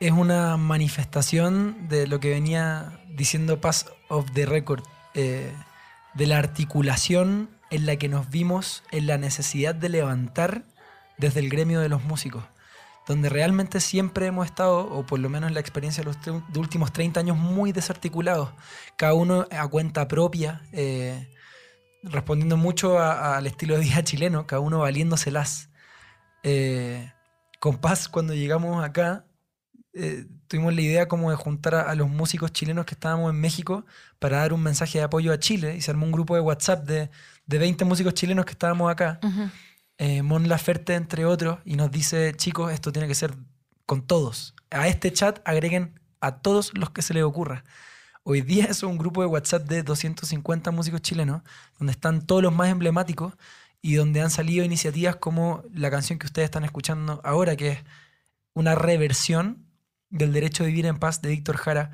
es 0.00 0.12
una 0.12 0.56
manifestación 0.56 1.88
de 1.88 2.06
lo 2.06 2.20
que 2.20 2.30
venía 2.30 3.00
diciendo 3.08 3.60
Pass 3.60 3.86
of 4.08 4.30
the 4.32 4.46
Record, 4.46 4.82
eh, 5.14 5.52
de 6.14 6.26
la 6.26 6.38
articulación 6.38 7.50
en 7.70 7.86
la 7.86 7.96
que 7.96 8.08
nos 8.08 8.30
vimos 8.30 8.82
en 8.90 9.06
la 9.06 9.18
necesidad 9.18 9.74
de 9.74 9.88
levantar 9.88 10.64
desde 11.18 11.40
el 11.40 11.48
gremio 11.48 11.80
de 11.80 11.88
los 11.88 12.04
músicos, 12.04 12.44
donde 13.06 13.28
realmente 13.28 13.80
siempre 13.80 14.26
hemos 14.26 14.46
estado, 14.46 14.88
o 14.90 15.06
por 15.06 15.18
lo 15.18 15.28
menos 15.28 15.48
en 15.48 15.54
la 15.54 15.60
experiencia 15.60 16.02
de 16.02 16.10
los 16.10 16.56
últimos 16.56 16.92
30 16.92 17.20
años, 17.20 17.36
muy 17.36 17.72
desarticulados, 17.72 18.50
cada 18.96 19.14
uno 19.14 19.46
a 19.50 19.68
cuenta 19.68 20.08
propia. 20.08 20.62
eh, 20.72 21.28
respondiendo 22.04 22.56
mucho 22.56 22.98
al 22.98 23.46
estilo 23.46 23.76
de 23.76 23.80
vida 23.84 24.02
chileno, 24.04 24.46
cada 24.46 24.60
uno 24.60 24.80
valiéndoselas. 24.80 25.70
Eh, 26.42 27.10
con 27.58 27.78
Paz, 27.78 28.08
cuando 28.08 28.34
llegamos 28.34 28.84
acá, 28.84 29.24
eh, 29.94 30.26
tuvimos 30.48 30.74
la 30.74 30.80
idea 30.80 31.08
como 31.08 31.30
de 31.30 31.36
juntar 31.36 31.74
a, 31.76 31.82
a 31.82 31.94
los 31.94 32.08
músicos 32.08 32.52
chilenos 32.52 32.84
que 32.84 32.94
estábamos 32.94 33.30
en 33.30 33.40
México 33.40 33.86
para 34.18 34.38
dar 34.38 34.52
un 34.52 34.62
mensaje 34.62 34.98
de 34.98 35.04
apoyo 35.04 35.32
a 35.32 35.38
Chile 35.38 35.76
y 35.76 35.80
se 35.80 35.90
armó 35.90 36.04
un 36.06 36.12
grupo 36.12 36.34
de 36.34 36.40
WhatsApp 36.40 36.84
de, 36.84 37.10
de 37.46 37.58
20 37.58 37.84
músicos 37.84 38.14
chilenos 38.14 38.44
que 38.44 38.52
estábamos 38.52 38.90
acá. 38.90 39.20
Eh, 39.98 40.22
Mon 40.22 40.48
Laferte, 40.48 40.94
entre 40.94 41.24
otros, 41.24 41.58
y 41.64 41.76
nos 41.76 41.90
dice, 41.90 42.34
chicos, 42.36 42.72
esto 42.72 42.90
tiene 42.90 43.06
que 43.06 43.14
ser 43.14 43.34
con 43.86 44.02
todos. 44.02 44.54
A 44.70 44.88
este 44.88 45.12
chat 45.12 45.40
agreguen 45.44 46.00
a 46.20 46.38
todos 46.38 46.76
los 46.76 46.90
que 46.90 47.02
se 47.02 47.14
les 47.14 47.22
ocurra. 47.22 47.64
Hoy 48.24 48.40
día 48.40 48.64
es 48.70 48.82
un 48.82 48.98
grupo 48.98 49.20
de 49.20 49.28
WhatsApp 49.28 49.68
de 49.68 49.82
250 49.82 50.70
músicos 50.72 51.02
chilenos, 51.02 51.42
donde 51.78 51.92
están 51.92 52.26
todos 52.26 52.42
los 52.42 52.52
más 52.52 52.68
emblemáticos 52.70 53.34
y 53.80 53.94
donde 53.94 54.22
han 54.22 54.30
salido 54.30 54.64
iniciativas 54.64 55.16
como 55.16 55.62
la 55.72 55.90
canción 55.90 56.18
que 56.18 56.26
ustedes 56.26 56.46
están 56.46 56.64
escuchando 56.64 57.20
ahora, 57.22 57.54
que 57.54 57.68
es 57.72 57.78
una 58.54 58.74
reversión 58.74 59.63
del 60.14 60.32
derecho 60.32 60.62
a 60.62 60.66
vivir 60.66 60.86
en 60.86 60.98
paz 60.98 61.20
de 61.20 61.28
Víctor 61.30 61.56
Jara. 61.56 61.90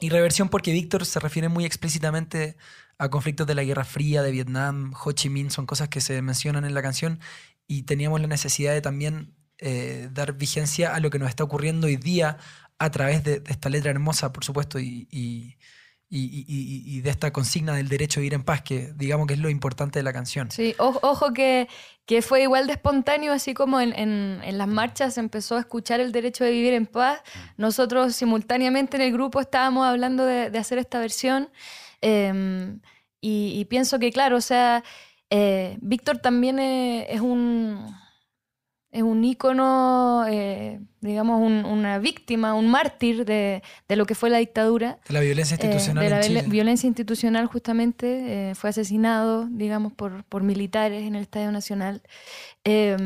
Y 0.00 0.10
reversión 0.10 0.48
porque 0.48 0.72
Víctor 0.72 1.06
se 1.06 1.20
refiere 1.20 1.48
muy 1.48 1.64
explícitamente 1.64 2.56
a 2.98 3.08
conflictos 3.08 3.46
de 3.46 3.54
la 3.54 3.64
Guerra 3.64 3.84
Fría, 3.84 4.22
de 4.22 4.32
Vietnam, 4.32 4.92
Ho 5.04 5.12
Chi 5.12 5.30
Minh, 5.30 5.50
son 5.50 5.66
cosas 5.66 5.88
que 5.88 6.00
se 6.00 6.20
mencionan 6.22 6.64
en 6.64 6.74
la 6.74 6.82
canción 6.82 7.20
y 7.66 7.84
teníamos 7.84 8.20
la 8.20 8.26
necesidad 8.26 8.72
de 8.72 8.80
también 8.80 9.34
eh, 9.58 10.08
dar 10.12 10.34
vigencia 10.34 10.94
a 10.94 11.00
lo 11.00 11.10
que 11.10 11.18
nos 11.18 11.28
está 11.28 11.44
ocurriendo 11.44 11.86
hoy 11.86 11.96
día 11.96 12.38
a 12.78 12.90
través 12.90 13.22
de, 13.24 13.42
esta 13.46 13.68
letra 13.68 13.90
hermosa, 13.90 14.32
por 14.32 14.44
supuesto, 14.44 14.80
y- 14.80 15.56
y- 16.18 16.44
y- 16.48 16.96
y- 16.96 17.00
de 17.02 17.10
esta 17.10 17.32
consigna 17.32 17.74
del 17.74 17.88
derecho 17.88 18.18
a 18.18 18.22
vivir 18.22 18.34
en 18.34 18.42
paz, 18.42 18.62
que 18.62 18.92
digamos 18.96 19.26
que 19.28 19.34
es 19.34 19.38
lo 19.40 19.48
importante 19.48 20.00
de 20.00 20.02
la 20.02 20.12
canción. 20.12 20.50
Sí, 20.50 20.74
o- 20.78 20.98
ojo 21.02 21.32
que, 21.32 21.68
que 22.04 22.20
fue 22.20 22.42
igual 22.42 22.66
de 22.66 22.72
espontáneo, 22.72 23.32
así 23.32 23.54
como 23.54 23.80
en, 23.80 23.92
en- 23.94 24.40
en 24.42 24.58
las 24.58 24.66
marchas 24.66 25.14
se 25.14 25.20
empezó 25.20 25.56
a 25.56 25.60
escuchar 25.60 26.00
el 26.00 26.10
derecho 26.10 26.42
de 26.42 26.50
vivir 26.50 26.72
en 26.74 26.86
paz. 26.86 27.20
Nosotros 27.56 28.16
simultáneamente 28.16 28.96
en 28.96 29.02
el 29.04 29.12
grupo 29.12 29.40
estábamos 29.40 29.86
hablando 29.86 30.26
de, 30.26 30.50
de 30.50 30.58
hacer 30.58 30.78
esta 30.78 30.98
versión. 30.98 31.48
eh, 32.02 32.76
y, 33.20 33.52
y 33.60 33.64
pienso 33.66 33.98
que, 33.98 34.10
claro, 34.10 34.36
o 34.38 34.40
sea, 34.40 34.82
eh, 35.28 35.76
Víctor 35.80 36.18
también 36.18 36.58
eh, 36.58 37.06
es 37.10 37.20
un 37.20 37.86
es 38.92 39.02
un 39.02 39.22
ícono, 39.24 40.24
eh, 40.28 40.80
digamos, 41.00 41.40
un- 41.40 41.64
una 41.64 41.98
víctima, 41.98 42.54
un 42.54 42.68
mártir 42.68 43.24
de, 43.24 43.62
de 43.88 43.96
lo 43.96 44.04
que 44.04 44.14
fue 44.16 44.30
la 44.30 44.38
dictadura. 44.38 44.98
De 45.06 45.14
la 45.14 45.20
violencia 45.20 45.54
Eh, 45.56 45.60
institucional 45.64 46.02
de 46.04 46.10
la 46.10 46.16
en 46.16 46.22
violen- 46.22 46.38
Chile. 46.42 46.50
violencia 46.50 46.86
institucional 46.88 47.46
justamente 47.46 48.50
eh, 48.50 48.54
fue 48.56 48.70
asesinado 48.70 49.46
digamos 49.50 49.92
por, 49.92 50.24
por 50.24 50.42
militares 50.42 51.04
en 51.06 51.14
el 51.14 51.22
Estadio 51.22 51.52
Nacional 51.52 52.02
Eh, 52.64 52.96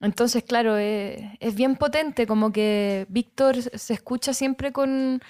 entonces 0.00 0.44
claro 0.44 0.78
eh, 0.78 1.36
es 1.40 1.54
bien 1.56 1.74
potente 1.76 2.26
como 2.26 2.52
que 2.52 3.06
Víctor 3.08 3.56
se 3.62 3.94
escucha 3.94 4.32
siempre 4.32 4.72
con 4.72 5.20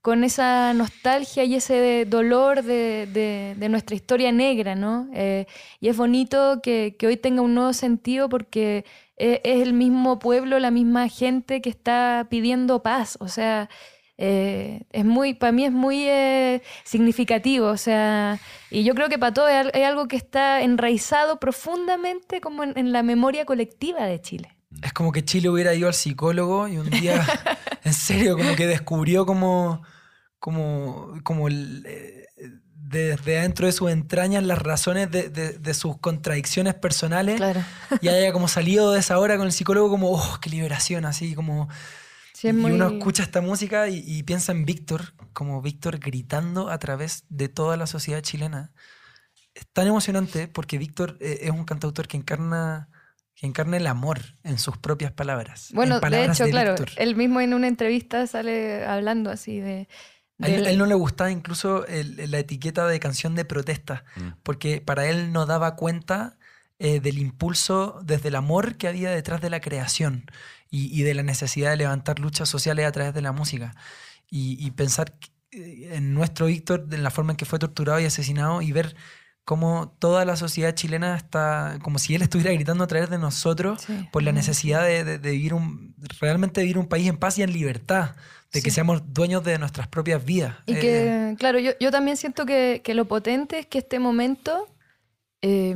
con 0.00 0.22
esa 0.24 0.72
nostalgia 0.74 1.42
y 1.44 1.54
ese 1.56 2.04
dolor 2.06 2.62
de, 2.62 3.08
de- 3.12 3.54
de 3.58 3.68
nuestra 3.68 3.96
historia 3.96 4.30
negra, 4.30 4.74
¿no? 4.76 5.08
Eh, 5.12 5.46
y 5.80 5.88
es 5.88 5.96
bonito 5.96 6.60
que, 6.62 6.94
que 6.98 7.08
hoy 7.08 7.16
tenga 7.16 7.42
un 7.42 7.54
nuevo 7.54 7.72
sentido 7.72 8.28
porque 8.28 8.84
eh, 9.18 9.40
es 9.44 9.62
el 9.62 9.72
mismo 9.72 10.18
pueblo, 10.18 10.58
la 10.58 10.70
misma 10.70 11.08
gente 11.08 11.60
que 11.60 11.70
está 11.70 12.26
pidiendo 12.30 12.82
paz. 12.82 13.16
O 13.20 13.28
sea, 13.28 13.68
eh, 14.16 14.82
es 14.90 15.04
muy, 15.04 15.34
para 15.34 15.52
mí 15.52 15.64
es 15.64 15.72
muy 15.72 16.04
eh, 16.08 16.62
significativo. 16.84 17.66
O 17.68 17.76
sea, 17.76 18.38
y 18.70 18.84
yo 18.84 18.94
creo 18.94 19.08
que 19.08 19.18
para 19.18 19.32
todos 19.34 19.50
es, 19.50 19.56
al- 19.56 19.70
es 19.74 19.84
algo 19.86 20.08
que 20.08 20.16
está 20.16 20.62
enraizado 20.62 21.38
profundamente 21.40 22.40
como 22.40 22.62
en, 22.64 22.76
en 22.78 22.92
la 22.92 23.02
memoria 23.02 23.44
colectiva 23.44 24.04
de 24.06 24.20
Chile. 24.20 24.56
Es 24.82 24.92
como 24.92 25.12
que 25.12 25.24
Chile 25.24 25.48
hubiera 25.48 25.74
ido 25.74 25.88
al 25.88 25.94
psicólogo 25.94 26.68
y 26.68 26.76
un 26.78 26.90
día, 26.90 27.24
en 27.84 27.92
serio, 27.94 28.36
como 28.36 28.54
que 28.54 28.66
descubrió 28.66 29.24
como, 29.24 29.82
como, 30.38 31.14
como 31.24 31.48
el, 31.48 31.84
eh, 31.86 32.26
desde 32.88 33.38
adentro 33.38 33.66
de 33.66 33.72
sus 33.72 33.90
entrañas 33.90 34.42
las 34.44 34.58
razones 34.58 35.10
de, 35.10 35.28
de- 35.28 35.58
de 35.58 35.74
sus 35.74 35.98
contradicciones 35.98 36.74
personales 36.74 37.36
Claro. 37.36 37.62
y 38.00 38.08
haya 38.08 38.32
como 38.32 38.48
salido 38.48 38.92
de 38.92 39.00
esa 39.00 39.18
hora 39.18 39.36
con 39.36 39.46
el 39.46 39.52
psicólogo 39.52 39.90
como, 39.90 40.10
oh, 40.12 40.38
qué 40.40 40.50
liberación, 40.50 41.04
así 41.04 41.34
como... 41.34 41.68
Sí, 42.32 42.48
y 42.48 42.52
muy- 42.52 42.72
uno 42.72 42.88
escucha 42.88 43.22
esta 43.24 43.40
música 43.40 43.88
y, 43.88 44.02
y 44.06 44.22
piensa 44.22 44.52
en 44.52 44.64
Víctor, 44.64 45.12
como 45.32 45.60
Víctor 45.60 45.98
gritando 45.98 46.70
a 46.70 46.78
través 46.78 47.24
de 47.28 47.48
toda 47.48 47.76
la 47.76 47.86
sociedad 47.86 48.20
chilena. 48.22 48.72
Es 49.54 49.66
tan 49.72 49.86
emocionante 49.88 50.46
porque 50.46 50.78
Víctor 50.78 51.18
eh, 51.20 51.40
es 51.42 51.50
un 51.50 51.64
cantautor 51.64 52.06
que 52.06 52.16
encarna, 52.16 52.88
que 53.34 53.46
encarna 53.46 53.76
el 53.76 53.88
amor 53.88 54.20
en 54.44 54.58
sus 54.58 54.78
propias 54.78 55.10
palabras. 55.10 55.70
Bueno, 55.74 55.96
en 55.96 55.96
de 55.96 56.00
palabras 56.00 56.40
hecho, 56.40 56.48
claro, 56.48 56.70
Víctor. 56.76 56.90
él 56.96 57.16
mismo 57.16 57.40
en 57.40 57.54
una 57.54 57.66
entrevista 57.66 58.26
sale 58.28 58.86
hablando 58.86 59.30
así 59.30 59.58
de... 59.60 59.88
A 60.40 60.46
él, 60.48 60.78
no 60.78 60.86
le 60.86 60.94
gustaba 60.94 61.30
incluso 61.32 61.84
el- 61.86 62.30
la 62.30 62.38
etiqueta 62.38 62.86
de 62.86 63.00
canción 63.00 63.34
de 63.34 63.44
protesta, 63.44 64.04
Mm. 64.16 64.28
porque 64.42 64.80
para 64.80 65.06
él 65.06 65.32
no 65.32 65.46
daba 65.46 65.74
cuenta 65.76 66.36
eh, 66.80 67.00
del 67.00 67.18
impulso 67.18 67.98
desde 68.04 68.28
el 68.28 68.36
amor 68.36 68.76
que 68.76 68.86
había 68.86 69.10
detrás 69.10 69.40
de 69.40 69.50
la 69.50 69.58
creación 69.60 70.30
y, 70.70 70.96
y 70.96 71.02
de 71.02 71.12
la 71.14 71.24
necesidad 71.24 71.70
de 71.70 71.76
levantar 71.76 72.20
luchas 72.20 72.48
sociales 72.48 72.86
a 72.86 72.92
través 72.92 73.12
de 73.14 73.20
la 73.20 73.32
música. 73.32 73.74
Y, 74.30 74.64
y 74.64 74.70
pensar 74.70 75.12
eh, 75.50 75.88
en 75.94 76.14
nuestro 76.14 76.46
Víctor, 76.46 76.86
en 76.92 77.02
la 77.02 77.10
forma 77.10 77.32
en 77.32 77.36
que 77.36 77.46
fue 77.46 77.58
torturado 77.58 77.98
y 77.98 78.04
asesinado 78.04 78.62
y 78.62 78.70
ver 78.70 78.94
cómo 79.44 79.96
toda 79.98 80.24
la 80.24 80.36
sociedad 80.36 80.72
chilena 80.74 81.16
está, 81.16 81.78
como 81.82 81.98
si 81.98 82.14
él 82.14 82.22
estuviera 82.22 82.52
gritando 82.52 82.84
a 82.84 82.86
través 82.86 83.10
de 83.10 83.18
nosotros 83.18 83.80
Sí. 83.82 84.06
por 84.12 84.22
la 84.22 84.30
necesidad 84.30 84.84
de, 84.84 85.02
de- 85.02 85.18
de 85.18 85.30
vivir 85.32 85.54
un, 85.54 85.96
realmente 86.20 86.60
vivir 86.60 86.78
un 86.78 86.86
país 86.86 87.08
en 87.08 87.16
paz 87.16 87.38
y 87.38 87.42
en 87.42 87.52
libertad, 87.52 88.14
de 88.52 88.62
que 88.62 88.70
Sí. 88.70 88.74
seamos 88.76 89.02
dueños 89.12 89.44
de 89.44 89.58
nuestras 89.58 89.88
propias 89.88 90.24
vidas. 90.24 90.56
Y 90.66 90.74
Eh, 90.74 90.78
que, 90.80 91.34
claro, 91.38 91.58
yo, 91.58 91.72
yo 91.80 91.90
también 91.90 92.16
siento 92.16 92.46
que, 92.46 92.80
que 92.82 92.94
lo 92.94 93.06
potente 93.06 93.58
es 93.58 93.66
que 93.66 93.78
este 93.78 93.98
momento 93.98 94.66
eh, 95.42 95.74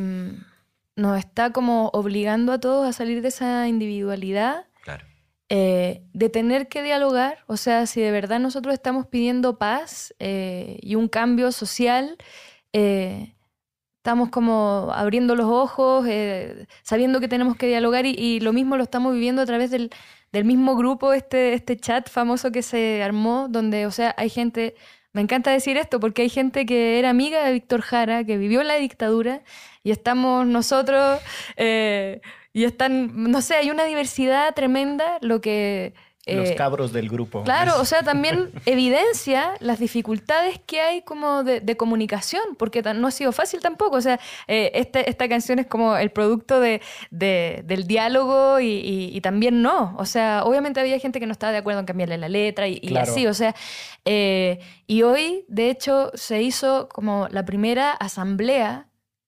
nos 0.96 1.18
está 1.18 1.50
como 1.50 1.88
obligando 1.92 2.52
a 2.52 2.58
todos 2.60 2.86
a 2.88 2.92
salir 2.92 3.22
de 3.22 3.28
esa 3.28 3.68
individualidad, 3.68 4.66
Claro. 4.82 5.04
eh, 5.50 6.02
de 6.14 6.28
tener 6.30 6.68
que 6.68 6.82
dialogar. 6.82 7.44
O 7.46 7.56
sea, 7.56 7.86
si 7.86 8.00
de 8.00 8.10
verdad 8.10 8.40
nosotros 8.40 8.72
estamos 8.74 9.06
pidiendo 9.06 9.58
paz 9.58 10.14
eh, 10.18 10.78
y 10.82 10.94
un 10.96 11.08
cambio 11.08 11.52
social, 11.52 12.16
estamos 12.72 14.30
como 14.30 14.90
abriendo 14.94 15.36
los 15.36 15.46
ojos, 15.46 16.06
sabiendo 16.82 17.20
que 17.20 17.28
tenemos 17.28 17.56
que 17.56 17.66
dialogar 17.68 18.06
y, 18.06 18.14
y 18.18 18.40
lo 18.40 18.52
mismo 18.52 18.76
lo 18.76 18.82
estamos 18.82 19.12
viviendo 19.14 19.42
a 19.42 19.46
través 19.46 19.70
del, 19.70 19.90
del 20.32 20.44
mismo 20.44 20.76
grupo, 20.76 21.12
este, 21.12 21.54
este 21.54 21.76
chat 21.76 22.08
famoso 22.08 22.50
que 22.50 22.62
se 22.62 23.02
armó, 23.02 23.48
donde, 23.48 23.86
o 23.86 23.90
sea, 23.90 24.14
hay 24.16 24.30
gente, 24.30 24.74
me 25.12 25.20
encanta 25.20 25.50
decir 25.50 25.76
esto, 25.76 26.00
porque 26.00 26.22
hay 26.22 26.30
gente 26.30 26.66
que 26.66 26.98
era 26.98 27.10
amiga 27.10 27.44
de 27.44 27.52
Víctor 27.52 27.82
Jara, 27.82 28.24
que 28.24 28.38
vivió 28.38 28.62
la 28.62 28.76
dictadura, 28.76 29.42
y 29.84 29.90
estamos 29.90 30.46
nosotros, 30.46 31.20
eh, 31.56 32.20
y 32.52 32.64
están, 32.64 33.30
no 33.30 33.42
sé, 33.42 33.56
hay 33.56 33.70
una 33.70 33.84
diversidad 33.84 34.54
tremenda, 34.54 35.18
lo 35.20 35.40
que... 35.40 35.94
Los 36.26 36.50
eh, 36.50 36.54
cabros 36.54 36.92
del 36.92 37.08
grupo. 37.08 37.42
Claro, 37.42 37.80
o 37.80 37.84
sea, 37.84 38.02
también 38.04 38.50
evidencia 38.64 39.54
las 39.60 39.78
dificultades 39.80 40.60
que 40.64 40.80
hay 40.80 41.02
como 41.02 41.42
de, 41.42 41.60
de 41.60 41.76
comunicación, 41.76 42.42
porque 42.58 42.80
no 42.82 43.08
ha 43.08 43.10
sido 43.10 43.32
fácil 43.32 43.60
tampoco. 43.60 43.96
O 43.96 44.00
sea, 44.00 44.20
eh, 44.46 44.70
esta, 44.74 45.00
esta 45.00 45.28
canción 45.28 45.58
es 45.58 45.66
como 45.66 45.96
el 45.96 46.10
producto 46.10 46.60
de, 46.60 46.80
de- 47.10 47.62
del 47.66 47.86
diálogo 47.86 48.60
y, 48.60 48.66
y- 48.66 49.10
y 49.16 49.20
también 49.20 49.62
no. 49.62 49.96
O 49.98 50.04
sea, 50.04 50.42
obviamente 50.44 50.78
había 50.80 50.98
gente 51.00 51.18
que 51.18 51.26
no 51.26 51.32
estaba 51.32 51.52
de 51.52 51.58
acuerdo 51.58 51.80
en 51.80 51.86
cambiarle 51.86 52.18
la 52.18 52.28
letra 52.28 52.68
y, 52.68 52.78
así. 52.96 53.26
O 53.26 53.34
sea, 53.34 53.54
eh, 54.04 54.60
y 54.86 55.02
hoy, 55.02 55.44
de 55.48 55.70
hecho, 55.70 56.10
se 56.14 56.42
hizo 56.42 56.88
como 56.88 57.26
la 57.30 57.44
primera 57.44 57.90
asamblea. 57.92 58.86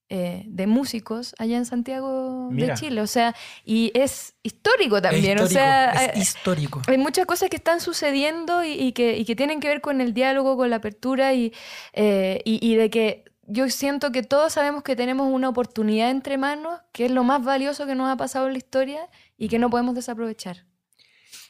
Eh, 0.09 0.43
de 0.47 0.67
músicos 0.67 1.33
allá 1.39 1.57
en 1.57 1.65
Santiago 1.65 2.49
Mira. 2.51 2.67
de 2.75 2.79
Chile, 2.79 3.01
o 3.01 3.07
sea, 3.07 3.35
y 3.63 3.91
es 3.95 4.35
histórico 4.43 4.97
es 4.97 5.03
también, 5.03 5.39
o 5.39 5.43
histórico, 5.43 5.53
sea, 5.59 5.91
es 5.93 6.15
eh, 6.15 6.19
histórico. 6.19 6.81
hay 6.87 6.97
muchas 6.97 7.25
cosas 7.25 7.49
que 7.49 7.55
están 7.57 7.81
sucediendo 7.81 8.63
y, 8.63 8.73
y 8.73 8.91
que, 8.91 9.17
y 9.17 9.25
que 9.25 9.35
tienen 9.35 9.59
que 9.59 9.67
ver 9.67 9.81
con 9.81 10.01
el 10.01 10.13
diálogo, 10.13 10.57
con 10.57 10.69
la 10.69 10.75
apertura 10.77 11.33
y, 11.33 11.53
eh, 11.93 12.41
y, 12.45 12.59
y 12.65 12.75
de 12.75 12.89
que 12.89 13.25
yo 13.47 13.69
siento 13.69 14.11
que 14.11 14.23
todos 14.23 14.53
sabemos 14.53 14.83
que 14.83 14.95
tenemos 14.95 15.27
una 15.31 15.49
oportunidad 15.49 16.09
entre 16.09 16.37
manos, 16.37 16.79
que 16.91 17.05
es 17.05 17.11
lo 17.11 17.23
más 17.23 17.43
valioso 17.43 17.85
que 17.85 17.93
nos 17.95 18.09
ha 18.11 18.17
pasado 18.17 18.47
en 18.47 18.53
la 18.53 18.57
historia 18.59 19.09
y 19.37 19.49
que 19.49 19.59
no 19.59 19.69
podemos 19.69 19.93
desaprovechar. 19.95 20.65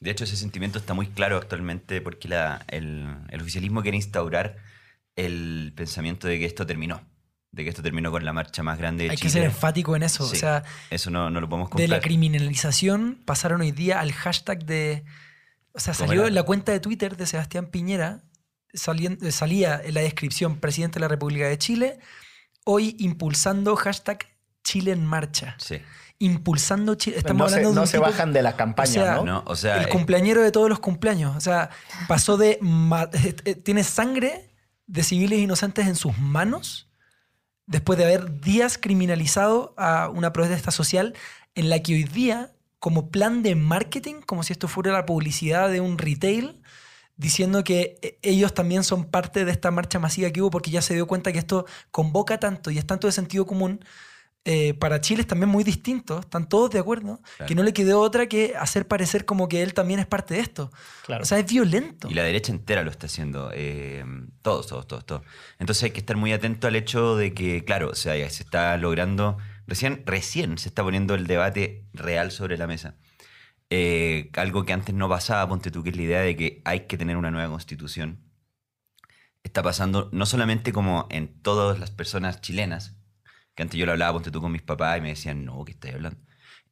De 0.02 0.12
hecho, 0.12 0.26
ese 0.26 0.36
sentimiento 0.36 0.78
está 0.78 0.94
muy 0.94 1.08
claro 1.08 1.38
actualmente 1.38 2.02
porque 2.02 2.28
la- 2.28 2.66
el, 2.70 3.06
el 3.30 3.42
oficialismo 3.42 3.82
quiere 3.82 3.96
instaurar 3.98 4.58
el 5.16 5.72
pensamiento 5.76 6.28
de 6.28 6.38
que 6.40 6.46
esto 6.46 6.66
terminó, 6.66 7.02
de 7.56 7.64
que 7.64 7.70
esto 7.70 7.82
terminó 7.82 8.12
con 8.12 8.26
la 8.26 8.34
marcha 8.34 8.62
más 8.64 8.78
grande 8.78 9.06
de 9.06 9.12
Hay 9.12 9.18
Chile. 9.18 9.28
que 9.28 9.32
ser 9.32 9.44
enfático 9.46 9.96
en 9.96 10.04
eso. 10.04 10.28
Sí, 10.28 10.36
O 10.36 10.40
sea, 10.40 10.64
Eso 10.90 11.10
no, 11.10 11.30
no 11.30 11.40
lo 11.40 11.48
podemos 11.48 11.70
de 11.72 11.88
la 11.88 11.96
comprar. 11.96 12.02
criminalización 12.02 13.22
pasaron 13.26 13.62
hoy 13.62 13.72
día 13.72 14.00
al 14.02 14.12
hashtag 14.12 14.66
de. 14.66 15.06
O 15.72 15.80
sea, 15.80 15.94
¿Cómo 15.94 16.08
salió 16.08 16.22
era? 16.24 16.28
en 16.30 16.36
la 16.36 16.44
cuenta 16.44 16.72
de 16.74 16.80
Twitter 16.82 17.16
de 17.18 17.26
Sebastián 17.26 17.68
Piñera, 17.68 18.24
eh, 18.74 19.32
salía 19.32 19.82
en 19.84 19.94
la 19.94 20.02
descripción 20.02 20.58
presidente 20.58 20.96
de 20.96 21.00
la 21.02 21.08
República 21.08 21.48
de 21.48 21.58
Chile, 21.58 22.00
hoy 22.66 22.96
impulsando 23.00 23.76
hashtag 23.78 24.20
Chile 24.64 24.92
en 24.92 25.06
marcha. 25.06 25.56
Sí. 25.58 25.82
Impulsando 26.20 26.96
Chile. 26.96 27.18
Estamos 27.18 27.46
no 27.46 27.50
se, 27.50 27.56
hablando 27.56 27.70
de 27.76 27.82
no 27.82 27.88
se 27.88 27.98
tipo- 27.98 28.06
bajan 28.06 28.34
de 28.34 28.42
la 28.42 28.56
campaña, 28.58 28.88
sea, 28.92 29.16
¿no? 29.16 29.24
No, 29.24 29.44
o 29.48 29.56
sea, 29.56 29.78
el 29.78 29.86
eh, 29.86 29.90
cumpleañero 29.90 30.42
de 30.42 30.52
todos 30.52 30.70
los 30.70 30.80
cumpleaños. 30.80 31.36
O 31.36 31.42
sea, 31.42 31.70
pasó 32.08 32.36
de. 32.38 32.58
ma- 32.62 33.10
eh, 33.46 33.56
tiene 33.56 33.84
sangre 33.84 34.50
de 34.88 35.04
civiles 35.04 35.40
inocentes 35.40 35.88
en 35.88 35.96
sus 35.96 36.18
manos 36.18 36.85
después 37.68 37.98
de 37.98 38.06
haber 38.06 38.40
días 38.42 38.78
criminalizado 38.78 39.74
a 39.78 40.10
una 40.10 40.34
protesta 40.34 40.72
social 40.72 41.14
en 41.56 41.70
la 41.70 41.82
que 41.82 41.94
hoy 41.94 42.04
día, 42.04 42.52
como 42.80 43.10
plan 43.10 43.44
de 43.44 43.56
marketing, 43.56 44.22
como 44.26 44.44
si 44.44 44.54
esto 44.54 44.68
fuera 44.68 44.92
la 44.92 45.06
publicidad 45.06 45.70
de 45.70 45.82
un 45.82 45.98
retail, 45.98 46.62
diciendo 47.18 47.64
que 47.64 47.98
eh, 48.02 48.20
ellos 48.22 48.54
también 48.54 48.84
son 48.84 49.06
parte 49.06 49.46
de 49.46 49.52
esta 49.52 49.72
marcha 49.72 50.00
masiva 50.00 50.30
que 50.32 50.42
hubo 50.42 50.52
porque 50.52 50.72
ya 50.72 50.82
se 50.82 50.94
dio 50.94 51.08
cuenta 51.08 51.32
que 51.32 51.40
esto 51.40 51.66
convoca 51.92 52.40
tanto 52.40 52.72
y 52.72 52.78
es 52.78 52.86
tanto 52.86 53.08
de 53.08 53.14
sentido 53.14 53.46
común. 53.46 53.84
Eh, 54.46 54.74
para 54.76 55.02
Chile 55.02 55.22
es 55.22 55.28
también 55.28 55.50
muy 55.50 55.64
distinto, 55.64 56.20
están 56.20 56.48
todos 56.48 56.70
de 56.70 56.80
acuerdo, 56.80 57.20
Claro. 57.38 57.48
que 57.48 57.56
no 57.56 57.64
le 57.64 57.74
quedó 57.74 58.00
otra 58.00 58.28
que 58.28 58.54
hacer 58.58 58.88
parecer 58.88 59.26
como 59.26 59.50
que 59.50 59.64
él 59.64 59.74
también 59.74 60.00
es 60.00 60.06
parte 60.06 60.36
de 60.36 60.40
esto. 60.42 60.72
Claro. 61.06 61.24
O 61.24 61.26
sea, 61.26 61.40
es 61.40 61.52
violento. 61.52 62.08
Y 62.10 62.14
la 62.14 62.24
derecha 62.24 62.52
entera 62.52 62.84
lo 62.84 62.92
está 62.92 63.08
haciendo. 63.08 63.50
eh, 63.54 64.06
todos, 64.42 64.68
todos, 64.68 64.88
todos, 64.88 65.06
todos. 65.06 65.22
Entonces 65.60 65.84
hay 65.86 65.92
que 65.92 66.00
estar 66.00 66.16
muy 66.16 66.32
atento 66.32 66.68
al 66.68 66.76
hecho 66.76 67.16
de 67.18 67.34
que, 67.34 67.66
claro, 67.66 67.90
o 67.90 67.96
sea, 67.96 68.14
se 68.30 68.44
está 68.44 68.78
logrando. 68.78 69.38
Recién, 69.68 70.04
recién 70.06 70.58
se 70.60 70.70
está 70.70 70.84
poniendo 70.84 71.16
el 71.16 71.26
debate 71.26 71.86
real 71.94 72.32
sobre 72.32 72.56
la 72.58 72.68
mesa. 72.68 72.96
Eh, 73.72 74.30
algo 74.36 74.64
que 74.64 74.74
antes 74.74 74.94
no 74.94 75.10
pasaba, 75.10 75.50
ponte 75.50 75.72
tú, 75.72 75.82
que 75.82 75.90
es 75.90 75.96
la 75.96 76.04
idea 76.04 76.20
de 76.22 76.36
que 76.36 76.62
hay 76.66 76.82
que 76.82 76.98
tener 77.00 77.18
una 77.18 77.32
nueva 77.32 77.50
constitución. 77.50 78.20
Está 79.44 79.64
pasando 79.64 80.10
no 80.12 80.26
solamente 80.28 80.72
como 80.72 81.08
en 81.10 81.42
todas 81.42 81.80
las 81.80 81.90
personas 81.92 82.42
chilenas, 82.42 82.96
que 83.56 83.64
antes 83.64 83.80
yo 83.80 83.86
lo 83.86 83.94
hablaba, 83.94 84.14
ponte 84.14 84.32
tú, 84.32 84.42
con 84.42 84.52
mis 84.52 84.62
papás 84.62 84.98
y 84.98 85.02
me 85.02 85.10
decían, 85.10 85.46
no, 85.46 85.64
¿qué 85.66 85.72
estás 85.72 85.94
hablando? 85.96 86.20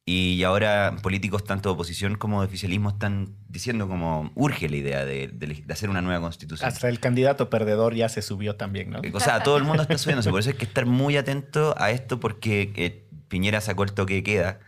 Y 0.06 0.42
ahora 0.42 0.96
políticos 1.02 1.44
tanto 1.44 1.70
de 1.70 1.74
oposición 1.74 2.16
como 2.16 2.42
de 2.42 2.46
oficialismo 2.48 2.90
están 2.90 3.36
diciendo 3.48 3.88
como 3.88 4.30
urge 4.34 4.68
la 4.68 4.76
idea 4.76 5.04
de, 5.06 5.28
de- 5.28 5.62
de 5.64 5.72
hacer 5.72 5.88
una 5.88 6.02
nueva 6.02 6.20
constitución. 6.20 6.68
Hasta 6.68 6.90
el 6.90 7.00
candidato 7.00 7.48
perdedor 7.48 7.94
ya 7.94 8.10
se 8.10 8.20
subió 8.20 8.56
también, 8.56 8.90
¿no? 8.90 9.00
O 9.14 9.20
sea, 9.20 9.42
todo 9.42 9.56
el 9.56 9.64
mundo 9.64 9.82
está 9.82 9.96
subiéndose. 9.96 10.28
Por 10.30 10.40
eso 10.40 10.50
hay 10.50 10.56
que 10.56 10.66
estar 10.66 10.84
muy 10.84 11.16
atento 11.16 11.74
a 11.78 11.90
esto 11.90 12.20
porque 12.20 12.70
eh, 12.76 13.08
Piñera 13.28 13.62
sacó 13.62 13.82
el 13.84 13.92
toque 13.94 14.14
de 14.16 14.22
queda. 14.22 14.60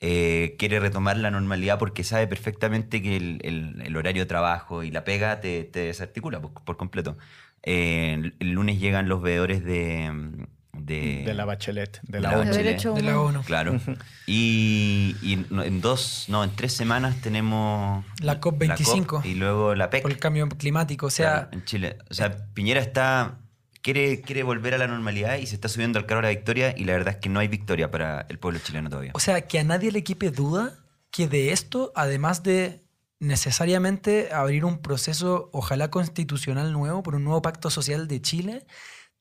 eh, 0.00 0.56
quiere 0.58 0.80
retomar 0.80 1.16
la 1.18 1.30
normalidad 1.30 1.78
porque 1.78 2.02
sabe 2.04 2.26
perfectamente 2.26 3.00
que 3.02 3.16
el, 3.16 3.38
el- 3.44 3.82
el 3.82 3.96
horario 3.96 4.22
de 4.22 4.26
trabajo 4.26 4.82
y 4.82 4.90
la 4.90 5.04
pega 5.04 5.38
te, 5.40 5.62
te 5.64 5.80
desarticula 5.80 6.40
por, 6.40 6.52
por 6.64 6.76
completo. 6.76 7.16
Eh, 7.62 8.14
el, 8.14 8.34
el 8.40 8.50
lunes 8.52 8.80
llegan 8.80 9.08
los 9.08 9.22
veedores 9.22 9.62
de... 9.64 10.46
De, 10.84 11.22
De 11.24 11.34
la 11.34 11.44
Bachelet, 11.44 12.00
de 12.02 12.20
la 12.20 12.30
la 12.30 12.38
ONU. 12.38 12.44
De 12.46 12.50
Chile. 12.52 12.64
derecho 12.64 12.94
de 12.94 13.02
la. 13.02 13.20
ONU. 13.20 13.42
Claro. 13.42 13.80
Y, 14.26 15.16
y 15.22 15.32
en 15.34 15.80
dos, 15.80 16.26
no, 16.28 16.44
en 16.44 16.50
tres 16.54 16.72
semanas 16.72 17.20
tenemos 17.20 18.04
La 18.20 18.40
COP25. 18.40 19.06
COP 19.06 19.26
y 19.26 19.34
luego 19.34 19.74
la 19.74 19.90
PEC. 19.90 20.02
Por 20.02 20.10
el 20.12 20.18
cambio 20.18 20.48
climático. 20.48 21.06
O 21.06 21.10
sea, 21.10 21.32
Claro, 21.32 21.48
en 21.52 21.64
Chile. 21.64 21.98
O 22.10 22.14
sea, 22.14 22.46
Piñera 22.54 22.80
está. 22.80 23.38
Quiere, 23.82 24.20
quiere 24.20 24.42
volver 24.42 24.74
a 24.74 24.78
la 24.78 24.86
normalidad 24.86 25.36
y 25.38 25.46
se 25.46 25.54
está 25.54 25.68
subiendo 25.68 25.98
al 25.98 26.04
carro 26.04 26.20
de 26.20 26.28
la 26.28 26.36
victoria. 26.38 26.74
Y 26.76 26.84
la 26.84 26.92
verdad 26.92 27.14
es 27.14 27.20
que 27.20 27.30
no 27.30 27.40
hay 27.40 27.48
victoria 27.48 27.90
para 27.90 28.26
el 28.28 28.38
pueblo 28.38 28.60
chileno 28.62 28.90
todavía. 28.90 29.12
O 29.14 29.20
sea, 29.20 29.40
que 29.48 29.58
a 29.58 29.64
nadie 29.64 29.90
le 29.90 30.04
quepe 30.04 30.30
duda 30.30 30.74
que 31.10 31.26
de 31.28 31.52
esto, 31.52 31.90
además 31.96 32.42
de 32.42 32.82
necesariamente 33.20 34.32
abrir 34.32 34.64
un 34.64 34.78
proceso, 34.78 35.50
ojalá 35.52 35.90
constitucional 35.90 36.72
nuevo, 36.72 37.02
por 37.02 37.14
un 37.14 37.24
nuevo 37.24 37.42
pacto 37.42 37.70
social 37.70 38.08
de 38.08 38.20
Chile, 38.20 38.66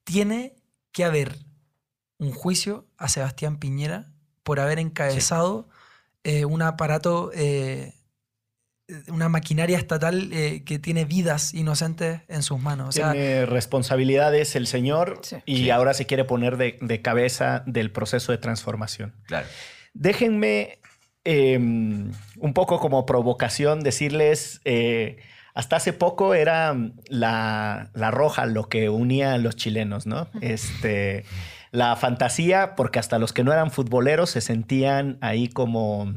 tiene 0.04 0.56
que 0.92 1.04
haber 1.06 1.38
un 2.20 2.32
juicio 2.32 2.86
a 2.98 3.08
Sebastián 3.10 3.58
Piñera 3.58 4.12
por 4.44 4.60
haber 4.60 4.78
encabezado 4.80 5.68
eh, 6.24 6.46
un 6.46 6.62
aparato, 6.62 7.32
eh, 7.34 7.94
una 9.08 9.30
maquinaria 9.30 9.78
estatal 9.78 10.30
eh, 10.34 10.64
que 10.66 10.80
tiene 10.80 11.06
vidas 11.06 11.54
inocentes 11.54 12.22
en 12.28 12.44
sus 12.44 12.60
manos. 12.60 12.90
O 12.90 12.92
sea, 12.92 13.12
Tiene 13.14 13.46
responsabilidades 13.46 14.56
el 14.56 14.68
señor 14.68 15.20
Sí. 15.24 15.38
y 15.46 15.58
Sí. 15.58 15.70
ahora 15.70 15.94
se 15.94 16.06
quiere 16.06 16.26
poner 16.26 16.58
de, 16.58 16.78
de 16.82 17.02
cabeza 17.02 17.64
del 17.66 17.92
proceso 17.92 18.32
de 18.32 18.38
transformación. 18.38 19.16
Claro. 19.26 19.48
Déjenme 19.94 20.80
eh, 21.26 21.58
un 21.58 22.54
poco 22.54 22.80
como 22.80 23.06
provocación 23.06 23.82
decirles, 23.82 24.62
eh, 24.66 25.18
hasta 25.54 25.76
hace 25.76 25.94
poco 25.94 26.34
era 26.34 26.76
la, 27.08 27.92
la 27.94 28.12
roja 28.12 28.46
lo 28.46 28.70
que 28.70 28.90
unía 28.90 29.34
a 29.34 29.38
los 29.38 29.56
chilenos, 29.56 30.06
¿no? 30.08 30.30
Este, 30.42 31.26
la 31.72 31.96
fantasía, 31.96 32.76
porque 32.76 33.00
hasta 33.00 33.20
los 33.20 33.34
que 33.34 33.44
no 33.44 33.54
eran 33.54 33.72
futboleros 33.72 34.30
se 34.32 34.42
sentían 34.42 35.18
ahí 35.22 35.48
como 35.48 36.14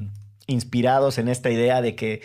inspirados 0.47 1.19
en 1.19 1.29
esta 1.29 1.51
idea 1.51 1.83
de 1.83 1.95
que 1.95 2.23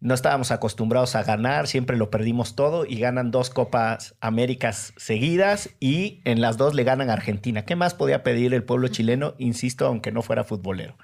no 0.00 0.14
estábamos 0.14 0.50
acostumbrados 0.50 1.16
a 1.16 1.22
ganar, 1.22 1.66
siempre 1.66 1.96
lo 1.96 2.10
perdimos 2.10 2.54
todo 2.54 2.84
y 2.84 2.98
ganan 2.98 3.30
dos 3.30 3.50
Copas 3.50 4.14
Américas 4.20 4.92
seguidas 4.96 5.70
y 5.80 6.20
en 6.24 6.40
las 6.40 6.58
dos 6.58 6.74
le 6.74 6.84
ganan 6.84 7.08
a 7.08 7.14
Argentina. 7.14 7.64
¿Qué 7.64 7.76
más 7.76 7.94
podía 7.94 8.22
pedir 8.22 8.52
el 8.52 8.62
pueblo 8.62 8.88
chileno? 8.88 9.34
Insisto, 9.38 9.86
aunque 9.86 10.12
no 10.12 10.22
fuera 10.22 10.44
futbolero. 10.44 10.96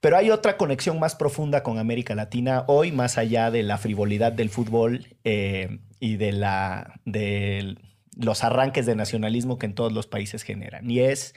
Pero 0.00 0.18
hay 0.18 0.30
otra 0.30 0.56
conexión 0.56 0.98
más 0.98 1.14
profunda 1.14 1.62
con 1.62 1.78
América 1.78 2.14
Latina 2.14 2.64
hoy, 2.66 2.92
más 2.92 3.16
allá 3.16 3.50
de 3.50 3.62
la 3.62 3.78
frivolidad 3.78 4.32
del 4.32 4.50
fútbol 4.50 5.06
eh, 5.24 5.78
y 5.98 6.16
de, 6.16 6.32
la, 6.32 7.00
de 7.06 7.78
los 8.16 8.44
arranques 8.44 8.86
de 8.86 8.94
nacionalismo 8.94 9.58
que 9.58 9.66
en 9.66 9.74
todos 9.74 9.92
los 9.92 10.06
países 10.06 10.42
generan. 10.42 10.90
Y 10.90 11.00
es 11.00 11.34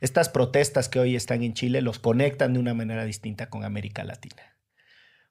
estas 0.00 0.28
protestas 0.28 0.88
que 0.88 0.98
hoy 0.98 1.14
están 1.14 1.42
en 1.42 1.54
Chile 1.54 1.82
los 1.82 1.98
conectan 1.98 2.54
de 2.54 2.58
una 2.58 2.74
manera 2.74 3.04
distinta 3.04 3.50
con 3.50 3.64
América 3.64 4.02
Latina. 4.04 4.56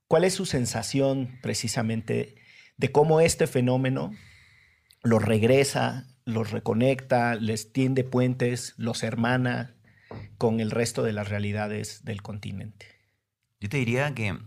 ¿Cuál 0.07 0.23
es 0.23 0.33
su 0.33 0.45
sensación 0.45 1.39
precisamente 1.41 2.35
de 2.77 2.91
cómo 2.91 3.19
este 3.19 3.47
fenómeno 3.47 4.11
los 5.03 5.23
regresa, 5.23 6.07
los 6.25 6.51
reconecta, 6.51 7.35
les 7.35 7.73
tiende 7.73 8.03
puentes, 8.03 8.73
los 8.77 9.03
hermana 9.03 9.75
con 10.37 10.59
el 10.59 10.71
resto 10.71 11.03
de 11.03 11.13
las 11.13 11.29
realidades 11.29 12.03
del 12.05 12.21
continente? 12.21 12.87
Yo 13.59 13.69
te 13.69 13.77
diría 13.77 14.13
que 14.13 14.37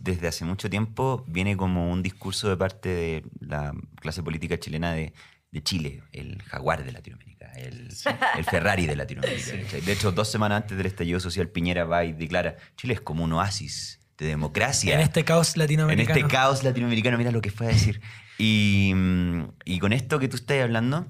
desde 0.00 0.28
hace 0.28 0.44
mucho 0.44 0.70
tiempo 0.70 1.24
viene 1.26 1.56
como 1.56 1.90
un 1.90 2.02
discurso 2.02 2.48
de 2.48 2.56
parte 2.56 2.88
de 2.88 3.24
la 3.40 3.72
clase 4.00 4.22
política 4.22 4.58
chilena 4.58 4.92
de, 4.92 5.12
de 5.50 5.62
Chile, 5.62 6.02
el 6.12 6.42
jaguar 6.42 6.84
de 6.84 6.92
Latinoamérica, 6.92 7.52
el, 7.52 7.88
el 8.36 8.44
Ferrari 8.44 8.86
de 8.86 8.96
Latinoamérica. 8.96 9.52
De 9.84 9.92
hecho, 9.92 10.12
dos 10.12 10.30
semanas 10.30 10.62
antes 10.62 10.76
del 10.76 10.86
estallido 10.86 11.20
social, 11.20 11.48
Piñera 11.48 11.84
va 11.84 12.04
y 12.04 12.12
declara, 12.12 12.56
Chile 12.76 12.94
es 12.94 13.00
como 13.00 13.24
un 13.24 13.32
oasis 13.32 14.00
de 14.18 14.26
democracia. 14.26 14.94
En 14.94 15.00
este 15.00 15.24
caos 15.24 15.54
En 15.54 15.60
latinoamericano. 15.60 16.18
este 16.18 16.30
caos 16.30 16.64
latinoamericano, 16.64 17.16
mira 17.18 17.30
lo 17.30 17.40
que 17.40 17.50
fue 17.50 17.66
a 17.66 17.70
decir. 17.70 18.00
Y, 18.36 18.92
mm, 18.94 19.42
y 19.64 19.78
con 19.78 19.92
esto 19.92 20.18
que 20.18 20.28
tú 20.28 20.36
estás 20.36 20.60
hablando, 20.60 21.06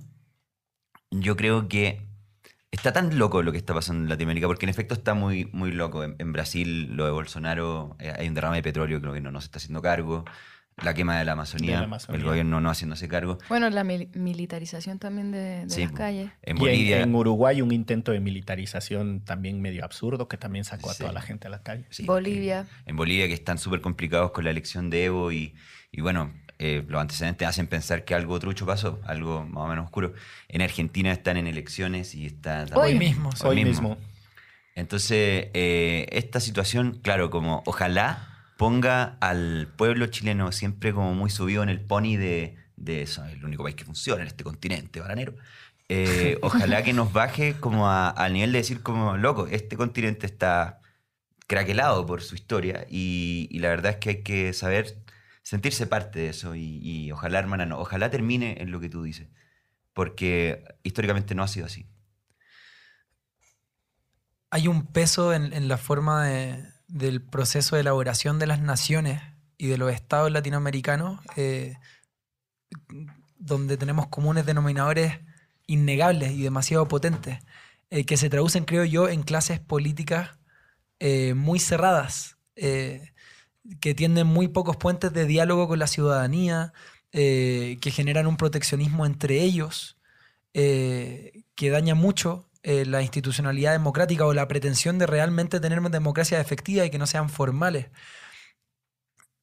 yo 1.11 1.36
creo 1.36 1.68
que 1.68 2.07
está 2.70 2.93
tan 2.93 3.18
loco 3.18 3.43
lo 3.43 3.51
que 3.51 3.59
está 3.59 3.74
pasando 3.74 4.03
en 4.05 4.09
Latinoamérica, 4.11 4.47
porque 4.47 4.66
en 4.66 4.70
efecto 4.70 4.95
está 4.95 5.14
muy, 5.14 5.47
muy 5.53 5.72
loco. 5.72 6.05
En, 6.05 6.16
en 6.18 6.32
Brasil, 6.32 6.95
lo 6.95 7.07
de 7.07 7.11
Bolsonaro, 7.11 7.97
eh, 7.99 8.12
hay 8.16 8.28
un 8.28 8.34
derrame 8.34 8.57
de 8.57 8.62
petróleo 8.62 9.01
que 9.01 9.07
gobierno 9.07 9.30
no 9.32 9.41
se 9.41 9.47
está 9.47 9.59
haciendo 9.59 9.82
cargo. 9.82 10.24
La 10.83 10.95
quema 10.95 11.18
de 11.18 11.24
la 11.24 11.33
Amazonía, 11.33 11.72
De 11.72 11.79
la 11.79 11.85
Amazonía. 11.85 12.18
el 12.20 12.24
gobierno 12.26 12.61
no 12.61 12.70
haciéndose 12.70 13.09
cargo. 13.09 13.39
Bueno, 13.49 13.68
la 13.70 13.85
mil- 13.85 14.09
militarización 14.14 14.99
también 14.99 15.33
de, 15.33 15.64
de 15.64 15.70
Sí, 15.70 15.83
las 15.83 15.93
calles. 15.93 16.31
En 16.43 16.57
Y 16.57 16.61
Bolivia. 16.61 16.97
en, 16.99 17.09
en 17.11 17.14
Uruguay 17.14 17.61
un 17.62 17.72
intento 17.72 18.12
de 18.12 18.20
militarización 18.20 19.20
también 19.24 19.61
medio 19.61 19.85
absurdo 19.85 20.29
que 20.29 20.37
también 20.37 20.64
sacó 20.64 20.91
a 20.91 20.95
Sí. 20.95 21.01
toda 21.01 21.12
la 21.12 21.20
gente 21.22 21.49
a 21.49 21.51
la 21.51 21.62
calle. 21.62 21.85
sí, 21.91 22.05
Bolivia. 22.05 22.66
En 22.87 22.97
Bolivia 22.97 23.26
que 23.26 23.35
están 23.35 23.59
súper 23.59 23.81
complicados 23.81 24.31
con 24.33 24.45
la 24.45 24.51
elección 24.51 24.91
de 24.91 25.05
Evo 25.07 25.33
y, 25.33 25.55
y 25.93 26.01
bueno, 26.01 26.33
eh, 26.61 26.85
los 26.89 27.01
antecedentes 27.01 27.47
hacen 27.47 27.66
pensar 27.68 28.05
que 28.05 28.14
algo 28.14 28.39
trucho 28.41 28.66
pasó, 28.66 29.01
algo 29.05 29.45
más 29.45 29.64
o 29.64 29.68
menos 29.68 29.85
oscuro. 29.85 30.12
En 30.49 30.61
Argentina 30.62 31.12
están 31.12 31.37
en 31.37 31.47
elecciones 31.47 32.14
y 32.14 32.26
está... 32.26 32.66
Hoy 32.74 32.93
Hoy. 32.93 32.99
mismo. 32.99 33.31
Hoy 33.45 33.64
mismo. 33.64 33.97
Entonces, 34.74 35.49
eh, 35.55 36.07
esta 36.12 36.41
situación, 36.41 37.01
claro, 37.03 37.31
como 37.31 37.62
ojalá 37.66 38.28
ponga 38.59 39.18
al 39.22 39.68
pueblo 39.78 40.09
chileno 40.09 40.52
siempre 40.52 40.94
como 40.94 41.14
muy 41.14 41.30
subido 41.30 41.64
en 41.64 41.70
el 41.70 41.80
pony 41.82 42.16
de, 42.18 42.59
de 42.76 43.02
eso, 43.02 43.24
el 43.26 43.44
único 43.46 43.64
país 43.64 43.76
que 43.76 43.86
funciona 43.86 44.22
en 44.22 44.28
este 44.28 44.44
continente 44.44 45.00
bananero. 45.00 45.36
Eh, 45.88 46.38
ojalá 46.42 46.84
que 46.84 46.94
nos 46.94 47.12
baje 47.14 47.61
como 47.61 47.88
a- 47.90 48.11
al 48.11 48.34
nivel 48.34 48.52
de 48.52 48.59
decir 48.61 48.82
como, 48.82 49.18
loco, 49.18 49.48
este 49.48 49.76
continente 49.78 50.26
está 50.26 50.82
craquelado 51.48 52.06
por 52.06 52.22
su 52.22 52.34
historia 52.36 52.86
y, 52.90 53.48
y 53.50 53.61
la 53.61 53.68
verdad 53.70 53.92
es 53.94 53.98
que 53.98 54.11
hay 54.11 54.24
que 54.24 54.52
saber 54.54 55.02
sentirse 55.42 55.86
parte 55.86 56.20
de 56.20 56.28
eso 56.30 56.54
y, 56.56 56.80
y 56.82 57.12
ojalá, 57.12 57.38
hermana, 57.40 57.66
no, 57.66 57.78
ojalá 57.80 58.11
termine 58.11 58.56
en 58.62 58.70
lo 58.72 58.80
que 58.80 58.90
tú 58.90 59.02
dices, 59.04 59.28
porque 59.94 60.64
históricamente 60.84 61.34
no 61.36 61.42
ha 61.44 61.48
sido 61.48 61.66
así. 61.66 61.88
hay 64.50 64.68
un 64.68 64.86
peso 64.86 65.32
en, 65.34 65.52
en 65.52 65.68
la 65.68 65.78
forma 65.78 66.26
de- 66.26 66.64
del 66.89 67.20
proceso 67.20 67.76
de 67.76 67.82
elaboración 67.82 68.39
de 68.39 68.47
las 68.47 68.61
naciones 68.61 69.22
y 69.59 69.66
de 69.68 69.78
los 69.78 69.93
estados 69.93 70.32
latinoamericanos, 70.32 71.20
eh, 71.36 71.76
donde 73.39 73.76
tenemos 73.76 74.09
comunes 74.09 74.47
denominadores 74.47 75.18
innegables 75.66 76.32
y 76.32 76.43
demasiado 76.43 76.89
potentes, 76.89 77.39
eh, 77.91 78.05
que 78.05 78.16
se 78.16 78.30
traducen, 78.30 78.64
creo 78.64 78.84
yo, 78.84 79.09
en 79.09 79.22
clases 79.22 79.61
políticas 79.61 80.30
eh, 80.99 81.34
muy 81.34 81.59
cerradas, 81.59 82.36
que 83.80 83.95
tienden 83.95 84.26
muy 84.26 84.49
pocos 84.49 84.76
puentes 84.76 85.12
de 85.12 85.26
diálogo 85.26 85.68
con 85.68 85.78
la 85.78 85.86
ciudadanía, 85.86 86.72
que 87.12 87.93
generan 87.93 88.26
un 88.26 88.36
proteccionismo 88.36 89.07
entre 89.07 89.43
ellos, 89.43 89.97
que 90.53 91.45
daña 91.70 91.95
mucho 91.95 92.47
eh, 92.69 92.85
la 92.87 93.03
institucionalidad 93.03 93.73
democrática 93.73 94.27
o 94.27 94.35
la 94.35 94.49
pretensión 94.49 94.99
de 94.99 95.07
realmente 95.07 95.61
tener 95.61 95.79
una 95.81 95.89
democracia 95.91 96.41
efectiva 96.41 96.85
y 96.85 96.91
que 96.91 96.99
no 96.99 97.07
sean 97.07 97.29
formales. 97.31 97.89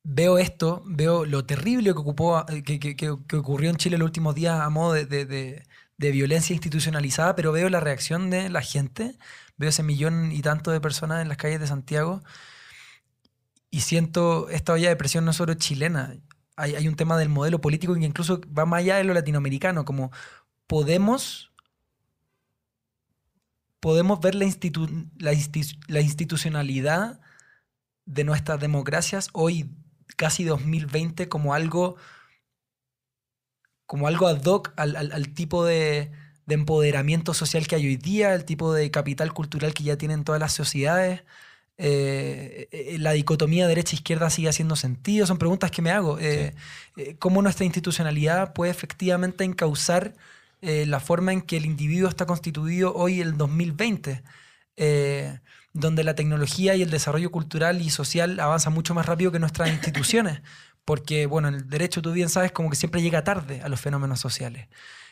Veo 0.04 0.38
esto, 0.38 0.84
veo 0.86 1.26
lo 1.26 1.46
terrible 1.46 1.92
que, 1.94 2.00
ocupó, 2.00 2.46
eh, 2.50 2.64
que, 2.64 3.10
ocurrió 3.38 3.70
en 3.72 3.78
Chile 3.78 3.98
los 3.98 4.06
últimos 4.06 4.36
días 4.36 4.60
a 4.62 4.70
modo 4.70 4.94
de- 4.94 5.06
de 5.98 6.12
violencia 6.12 6.54
institucionalizada, 6.54 7.36
pero 7.36 7.52
veo 7.52 7.70
la 7.70 7.80
reacción 7.80 8.30
de 8.30 8.50
la 8.50 8.62
gente, 8.62 9.18
veo 9.58 9.70
ese 9.70 9.84
millón 9.84 10.32
y 10.32 10.42
tanto 10.42 10.72
de 10.72 10.82
personas 10.82 11.22
en 11.22 11.30
las 11.30 11.38
calles 11.38 11.60
de 11.60 11.68
Santiago 11.68 12.22
y 13.70 13.82
siento 13.82 14.50
esta 14.50 14.74
olla 14.74 14.90
de 14.90 14.96
presión 14.96 15.26
no 15.26 15.34
solo 15.34 15.54
chilena, 15.56 16.16
hay, 16.56 16.76
hay 16.76 16.88
un 16.88 16.96
tema 16.96 17.18
del 17.18 17.30
modelo 17.30 17.60
político 17.62 17.94
que 17.96 18.06
incluso 18.06 18.42
va 18.58 18.66
más 18.66 18.80
allá 18.80 18.98
de 18.98 19.04
lo 19.04 19.14
latinoamericano, 19.14 19.86
como 19.86 20.12
podemos 20.68 21.54
podemos 23.80 24.20
ver 24.20 24.36
la, 24.36 24.46
institu- 24.46 25.10
la, 25.18 25.34
insti- 25.34 25.80
la 25.88 26.02
institucionalidad 26.02 27.20
de 28.06 28.24
nuestras 28.24 28.60
democracias 28.60 29.30
hoy, 29.34 29.70
casi 30.18 30.44
2020, 30.44 31.28
como 31.30 31.54
algo, 31.54 31.96
como 33.86 34.08
algo 34.08 34.28
ad 34.28 34.44
hoc 34.46 34.74
al, 34.78 34.96
al- 34.96 35.12
al 35.12 35.30
tipo 35.34 35.66
de, 35.66 36.12
de 36.46 36.54
empoderamiento 36.56 37.34
social 37.34 37.68
que 37.68 37.76
hay 37.76 37.86
hoy 37.88 37.98
día, 37.98 38.34
el 38.34 38.46
tipo 38.46 38.74
de 38.74 38.90
capital 38.92 39.34
cultural 39.34 39.74
que 39.74 39.84
ya 39.84 39.98
tienen 39.98 40.24
todas 40.24 40.40
las 40.42 40.54
sociedades. 40.54 41.24
Eh, 41.78 42.70
eh, 42.72 42.98
la 43.00 43.12
dicotomía 43.12 43.68
derecha-izquierda 43.68 44.30
sigue 44.30 44.50
haciendo 44.50 44.76
sentido. 44.76 45.26
Son 45.28 45.38
preguntas 45.38 45.72
que 45.72 45.82
me 45.82 45.92
hago. 45.92 46.20
Eh, 46.20 46.56
eh, 46.98 47.16
¿Cómo 47.20 47.42
nuestra 47.42 47.66
institucionalidad 47.66 48.54
puede 48.54 48.72
efectivamente 48.72 49.44
encauzar 49.44 50.16
eh, 50.66 50.86
la 50.86 51.00
forma 51.00 51.32
en 51.32 51.42
que 51.42 51.58
el 51.58 51.66
individuo 51.66 52.10
está 52.10 52.26
constituido 52.26 52.94
hoy, 52.96 53.22
el 53.22 53.38
2020? 53.38 54.24
eh, 54.78 55.40
donde 55.74 56.04
la 56.04 56.16
tecnología 56.16 56.76
y 56.76 56.82
el 56.82 56.90
desarrollo 56.90 57.32
cultural 57.32 57.82
y 57.82 57.90
social 57.90 58.40
avanza 58.40 58.70
mucho 58.70 58.94
más 58.94 59.06
rápido 59.06 59.32
que 59.32 59.40
nuestras 59.40 59.70
instituciones. 59.70 60.42
Porque, 60.86 61.26
bueno, 61.26 61.50
el 61.50 61.70
derecho, 61.70 62.02
tú 62.02 62.12
bien 62.14 62.30
sabes, 62.30 62.52
como 62.52 62.70
que 62.70 62.76
siempre 62.76 63.02
llega 63.02 63.24
tarde 63.24 63.62
a 63.62 63.70
los 63.70 63.82
fenómenos 63.82 64.20
sociales. 64.20 64.68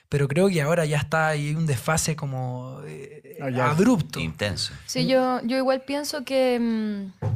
Pero 0.08 0.28
creo 0.28 0.48
que 0.48 0.62
ahora 0.62 0.86
ya 0.86 0.98
está 0.98 1.30
hay 1.30 1.56
un 1.56 1.66
desfase 1.66 2.16
como 2.16 2.82
eh, 2.86 3.38
Ah, 3.42 3.72
abrupto. 3.72 4.20
Intenso. 4.20 4.74
Sí, 4.86 5.08
yo, 5.08 5.42
yo 5.44 5.58
igual 5.58 5.82
pienso 5.82 6.24
que, 6.24 6.60
mm, 6.60 7.28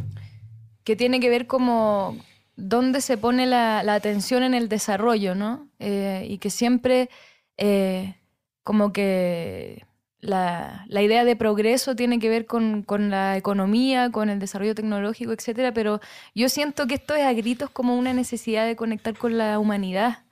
que 0.83 0.95
tiene 0.95 1.19
que 1.19 1.29
ver 1.29 1.47
como 1.47 2.17
dónde 2.55 3.01
se 3.01 3.17
pone 3.17 3.45
la, 3.45 3.83
la 3.83 3.95
atención 3.95 4.43
en 4.43 4.53
el 4.53 4.69
desarrollo, 4.69 5.35
¿no? 5.35 5.67
Eh, 5.79 6.25
y 6.29 6.37
que 6.37 6.49
siempre 6.49 7.09
eh, 7.57 8.15
como 8.63 8.93
que 8.93 9.85
la, 10.19 10.85
la 10.87 11.01
idea 11.01 11.25
de 11.25 11.35
progreso 11.35 11.95
tiene 11.95 12.19
que 12.19 12.29
ver 12.29 12.45
con, 12.45 12.83
con 12.83 13.09
la 13.09 13.37
economía, 13.37 14.11
con 14.11 14.29
el 14.29 14.39
desarrollo 14.39 14.75
tecnológico, 14.75 15.31
etcétera, 15.33 15.73
pero 15.73 15.99
yo 16.35 16.49
siento 16.49 16.87
que 16.87 16.95
esto 16.95 17.15
es 17.15 17.23
a 17.25 17.33
gritos 17.33 17.69
como 17.69 17.97
una 17.97 18.13
necesidad 18.13 18.65
de 18.65 18.75
conectar 18.75 19.17
con 19.17 19.37
la 19.37 19.59
humanidad. 19.59 20.25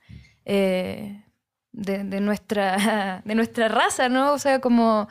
eh, 0.44 1.22
de, 1.72 2.04
de 2.04 2.20
nuestra, 2.20 3.22
de 3.24 3.34
nuestra 3.34 3.68
raza, 3.68 4.08
¿no? 4.08 4.32
O 4.32 4.38
sea, 4.38 4.60
como 4.60 5.08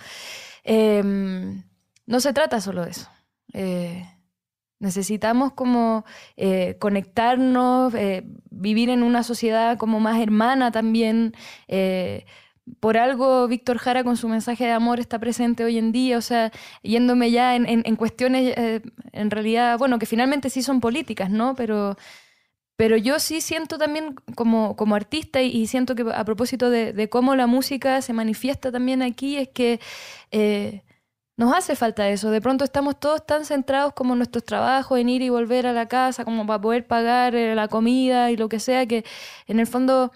em, 0.64 1.64
no 2.06 2.20
se 2.20 2.34
trata 2.34 2.62
solo 2.62 2.86
de 2.86 2.92
eso. 2.92 3.10
Eh, 3.54 4.06
necesitamos 4.80 5.54
como 5.54 6.06
eh, 6.38 6.78
conectarnos, 6.80 7.94
eh, 7.96 8.24
vivir 8.50 8.90
en 8.90 9.04
una 9.04 9.24
sociedad 9.24 9.78
como 9.78 10.00
más 10.00 10.20
hermana 10.22 10.72
también. 10.72 11.34
eh, 11.68 12.26
por 12.80 12.98
algo 12.98 13.48
Víctor 13.48 13.78
Jara 13.78 14.04
con 14.04 14.18
su 14.18 14.28
mensaje 14.28 14.66
de 14.66 14.72
amor 14.72 15.00
está 15.00 15.20
presente 15.20 15.64
hoy 15.64 15.78
en 15.78 15.92
día, 15.92 16.18
o 16.18 16.22
sea, 16.22 16.52
yéndome 16.82 17.30
ya 17.30 17.56
en, 17.56 17.68
en- 17.70 17.84
en 17.86 17.96
cuestiones, 17.96 18.56
eh, 18.58 18.82
en 19.12 19.30
realidad, 19.32 19.78
bueno, 19.78 20.00
que 20.00 20.08
finalmente 20.08 20.50
sí 20.50 20.64
son 20.64 20.80
políticas, 20.82 21.30
¿no? 21.30 21.54
Pero, 21.56 21.96
pero 22.78 22.98
yo 22.98 23.20
sí 23.20 23.42
siento 23.42 23.78
también 23.78 24.16
como, 24.36 24.76
como 24.76 24.96
artista 24.96 25.42
y, 25.42 25.50
y 25.52 25.68
siento 25.68 25.96
que 25.96 26.04
a 26.14 26.26
propósito 26.26 26.70
de, 26.70 26.94
de 26.94 27.10
cómo 27.10 27.36
la 27.36 27.48
música 27.48 28.02
se 28.02 28.14
manifiesta 28.14 28.72
también 28.72 29.02
aquí, 29.02 29.38
es 29.38 29.50
que 29.50 29.80
eh, 30.32 30.84
nos 31.38 31.54
hace 31.54 31.76
falta 31.76 32.08
eso. 32.10 32.32
De 32.32 32.42
pronto 32.42 32.64
estamos 32.64 33.00
todos 33.00 33.26
tan 33.26 33.46
centrados 33.46 33.94
como 33.94 34.14
en 34.14 34.20
nuestros 34.20 34.44
trabajos, 34.46 35.00
en 35.00 35.10
ir 35.10 35.22
y 35.22 35.30
volver 35.30 35.68
a 35.68 35.74
la 35.74 35.88
casa, 35.88 36.26
como 36.26 36.46
para 36.46 36.62
poder 36.62 36.88
pagar 36.88 37.36
eh, 37.36 37.56
la 37.56 37.68
comida 37.68 38.32
y 38.32 38.38
lo 38.38 38.50
que 38.50 38.60
sea, 38.60 38.86
que 38.86 39.04
en 39.48 39.60
el 39.60 39.68
fondo, 39.68 40.12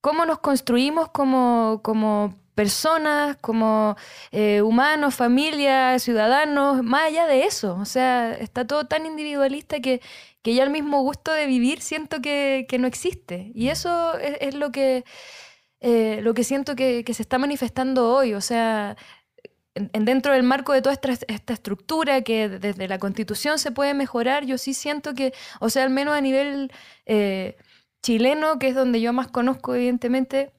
¿cómo 0.00 0.26
nos 0.26 0.38
construimos 0.40 1.08
como, 1.10 1.80
como 1.82 2.34
personas, 2.54 3.36
como 3.40 3.96
eh, 4.32 4.62
humanos, 4.62 5.14
familias, 5.14 6.02
ciudadanos, 6.02 6.82
más 6.82 7.04
allá 7.08 7.26
de 7.26 7.44
eso? 7.44 7.76
O 7.80 7.84
sea, 7.84 8.32
está 8.34 8.66
todo 8.66 8.86
tan 8.86 9.06
individualista 9.06 9.80
que, 9.80 10.00
que 10.42 10.54
ya 10.54 10.64
el 10.64 10.70
mismo 10.70 11.02
gusto 11.02 11.32
de 11.32 11.46
vivir 11.46 11.80
siento 11.80 12.20
que, 12.20 12.66
que 12.68 12.78
no 12.78 12.86
existe. 12.88 13.52
Y 13.54 13.68
eso 13.68 14.18
es, 14.18 14.36
es 14.40 14.54
lo 14.54 14.72
que... 14.72 15.04
eh, 15.80 16.20
lo 16.22 16.34
que 16.34 16.44
siento 16.44 16.76
que, 16.76 17.04
que 17.04 17.14
se 17.14 17.22
está 17.22 17.38
manifestando 17.38 18.14
hoy, 18.14 18.34
o 18.34 18.40
sea, 18.40 18.96
en- 19.74 19.90
en 19.92 20.04
dentro 20.04 20.32
del 20.32 20.42
marco 20.42 20.72
de 20.72 20.82
toda 20.82 20.94
esta, 20.94 21.52
estructura 21.54 22.22
que 22.22 22.48
desde 22.48 22.88
la 22.88 22.98
constitución 22.98 23.58
se 23.58 23.70
puede 23.72 23.94
mejorar, 23.94 24.44
yo 24.44 24.58
sí 24.58 24.74
siento 24.74 25.14
que, 25.14 25.32
o 25.60 25.70
sea, 25.70 25.84
al 25.84 25.90
menos 25.90 26.14
a 26.16 26.20
nivel 26.20 26.72
eh, 27.06 27.56
chileno, 28.02 28.58
que 28.58 28.68
es 28.68 28.74
donde 28.74 29.00
yo 29.00 29.12
más 29.12 29.28
conozco, 29.28 29.74
evidentemente, 29.74 30.52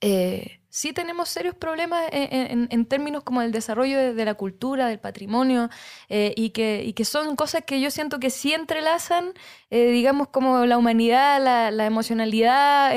eh, 0.00 0.60
sí 0.68 0.92
tenemos 0.92 1.28
serios 1.28 1.54
problemas 1.56 2.04
en, 2.12 2.86
términos 2.86 3.24
como 3.24 3.42
el 3.42 3.52
desarrollo 3.52 4.14
de, 4.14 4.24
la 4.24 4.34
cultura, 4.34 4.86
del 4.88 5.00
patrimonio, 5.00 5.70
eh, 6.08 6.34
y, 6.36 6.50
que, 6.50 6.82
y 6.84 6.92
que 6.92 7.04
son 7.04 7.36
cosas 7.36 7.64
que 7.64 7.80
yo 7.80 7.90
siento 7.90 8.20
que 8.20 8.30
sí 8.30 8.52
entrelazan, 8.54 9.32
digamos, 9.70 10.28
como 10.28 10.66
la 10.66 10.78
humanidad, 10.78 11.42
la, 11.42 11.86
emocionalidad, 11.86 12.92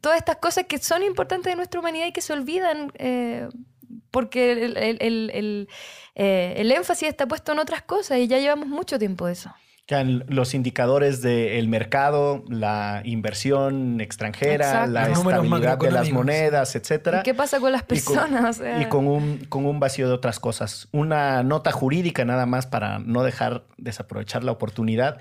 todas 0.00 0.18
estas 0.18 0.36
cosas 0.36 0.66
que 0.66 0.78
son 0.78 1.02
importantes 1.02 1.52
de 1.52 1.56
nuestra 1.56 1.80
humanidad 1.80 2.06
y 2.06 2.12
que 2.12 2.22
se 2.22 2.32
olvidan. 2.32 2.92
Porque 4.10 4.52
el, 4.52 4.76
el- 4.76 4.98
el- 5.00 5.30
el, 5.34 5.68
eh, 6.14 6.54
el 6.58 6.70
énfasis 6.72 7.08
está 7.08 7.26
puesto 7.26 7.52
en 7.52 7.58
otras 7.58 7.82
cosas 7.82 8.18
y 8.18 8.26
ya 8.28 8.38
llevamos 8.38 8.68
mucho 8.68 8.98
tiempo 8.98 9.26
de 9.26 9.32
eso. 9.32 9.52
Los 10.28 10.54
indicadores 10.54 11.20
del 11.20 11.68
mercado, 11.68 12.44
la 12.48 13.02
inversión 13.04 14.00
extranjera, 14.00 14.64
Exacto. 14.66 14.90
la 14.92 15.08
Los 15.08 15.18
estabilidad 15.18 15.76
de 15.76 15.90
las 15.90 16.10
monedas, 16.10 16.74
etcétera. 16.76 17.20
¿Y 17.20 17.22
qué 17.24 17.34
pasa 17.34 17.60
con 17.60 17.72
las 17.72 17.82
Y 17.82 17.84
con- 17.84 18.14
personas? 18.14 18.60
O 18.60 18.62
sea, 18.62 18.80
Y 18.80 18.86
con 18.86 19.06
un, 19.06 19.44
con 19.50 19.66
un 19.66 19.80
vacío 19.80 20.08
de 20.08 20.14
otras 20.14 20.40
cosas. 20.40 20.88
Una 20.92 21.42
nota 21.42 21.72
jurídica 21.72 22.24
nada 22.24 22.46
más 22.46 22.66
para 22.66 23.00
no 23.00 23.22
dejar 23.22 23.64
desaprovechar 23.76 24.44
la 24.44 24.52
oportunidad. 24.52 25.18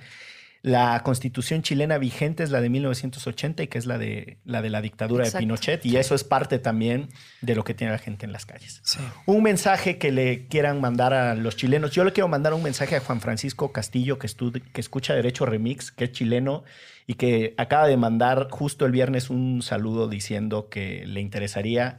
La 0.64 1.01
constitución 1.03 1.64
chilena 1.64 1.97
vigente 1.97 2.43
es 2.43 2.51
la 2.51 2.62
de 2.62 2.70
1980 2.70 3.64
y 3.64 3.68
que 3.68 3.80
es 3.80 3.88
la 3.88 3.97
de 3.97 4.38
la, 4.45 4.62
de 4.62 4.70
la 4.70 4.80
dictadura 4.82 5.24
Exacto. 5.24 5.39
de 5.39 5.41
Pinochet 5.43 5.86
y 5.88 5.97
eso 5.97 6.14
es 6.14 6.24
parte 6.24 6.59
también 6.59 7.09
de 7.41 7.55
lo 7.55 7.64
que 7.64 7.74
tiene 7.74 7.91
la 7.93 7.97
gente 7.97 8.28
en 8.28 8.32
las 8.32 8.45
calles. 8.45 8.80
Sí. 8.84 8.99
Un 9.26 9.41
mensaje 9.41 9.97
que 9.97 10.12
le 10.12 10.45
quieran 10.47 10.80
mandar 10.80 11.16
a 11.16 11.34
los 11.34 11.55
chilenos. 11.55 11.89
Yo 11.91 12.03
le 12.03 12.14
quiero 12.14 12.28
mandar 12.28 12.53
un 12.53 12.62
mensaje 12.62 12.95
a 12.95 12.99
Juan 12.99 13.22
Francisco 13.22 13.72
Castillo, 13.72 14.20
que, 14.20 14.28
estu- 14.28 14.62
que 14.72 14.82
escucha 14.82 15.16
Derecho 15.16 15.47
Remix, 15.47 15.91
que 15.91 16.03
es 16.05 16.12
chileno 16.12 16.64
y 17.07 17.16
que 17.16 17.55
acaba 17.57 17.88
de 17.88 17.97
mandar 17.97 18.47
justo 18.51 18.86
el 18.86 18.91
viernes 18.91 19.32
un 19.32 19.64
saludo 19.64 20.07
diciendo 20.09 20.70
que 20.70 21.07
le 21.07 21.22
interesaría 21.22 21.97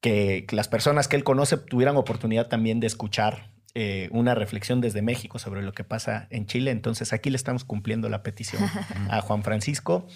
que 0.00 0.46
las 0.52 0.68
personas 0.68 1.06
que 1.08 1.16
él 1.16 1.24
conoce 1.24 1.56
tuvieran 1.58 1.96
oportunidad 1.96 2.48
también 2.48 2.80
de 2.80 2.86
escuchar 2.86 3.50
eh, 3.80 4.08
una 4.10 4.34
reflexión 4.34 4.80
desde 4.80 5.02
México 5.02 5.38
sobre 5.38 5.62
lo 5.62 5.70
que 5.70 5.84
pasa 5.84 6.26
en 6.30 6.46
Chile. 6.46 6.72
Entonces 6.72 7.12
aquí 7.12 7.30
le 7.30 7.36
estamos 7.36 7.62
cumpliendo 7.62 8.08
la 8.08 8.24
petición 8.24 8.60
a 9.08 9.20
Juan 9.20 9.44
Francisco, 9.44 10.08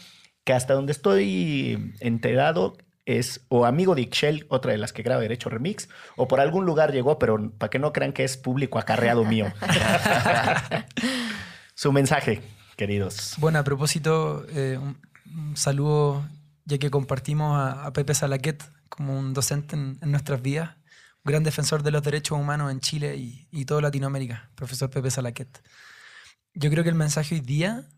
que 0.42 0.52
hasta 0.52 0.74
donde 0.74 0.90
estoy 0.90 1.94
enterado 2.00 2.76
es 3.06 3.46
o 3.50 3.64
amigo 3.64 3.94
de 3.94 4.02
Ixchel, 4.02 4.46
otra 4.48 4.72
de 4.72 4.78
las 4.78 4.92
que 4.92 5.04
graba 5.04 5.20
Derecho 5.20 5.48
Remix, 5.48 5.88
o 6.16 6.26
por 6.26 6.40
algún 6.40 6.66
lugar 6.66 6.90
llegó, 6.90 7.20
pero 7.20 7.52
para 7.56 7.70
que 7.70 7.78
no 7.78 7.92
crean 7.92 8.12
que 8.12 8.24
es 8.24 8.36
público 8.36 8.80
acarreado 8.80 9.24
mío. 9.24 9.46
Su 11.76 11.92
mensaje, 11.92 12.42
queridos. 12.76 13.36
Bueno, 13.38 13.60
a 13.60 13.62
propósito, 13.62 14.44
eh, 14.56 14.76
un, 14.76 14.98
un 15.32 15.56
saludo, 15.56 16.28
ya 16.64 16.78
que 16.78 16.90
compartimos 16.90 17.56
a, 17.56 17.86
a 17.86 17.92
Pepe 17.92 18.14
Salaquet 18.14 18.60
como 18.88 19.16
un 19.16 19.34
docente 19.34 19.76
en, 19.76 20.00
en 20.02 20.10
nuestras 20.10 20.42
vidas, 20.42 20.81
gran 21.24 21.44
defensor 21.44 21.82
de 21.82 21.90
los 21.90 22.02
derechos 22.02 22.38
humanos 22.38 22.70
en 22.72 22.80
Chile 22.80 23.16
y, 23.16 23.48
y 23.50 23.64
toda 23.64 23.82
Latinoamérica, 23.82 24.50
profesor 24.54 24.90
Pepe 24.90 25.10
Salaquet. 25.10 25.62
Yo 26.54 26.70
creo 26.70 26.82
que 26.82 26.90
el 26.90 26.96
mensaje 26.96 27.36
hoy 27.36 27.40
día 27.40 27.88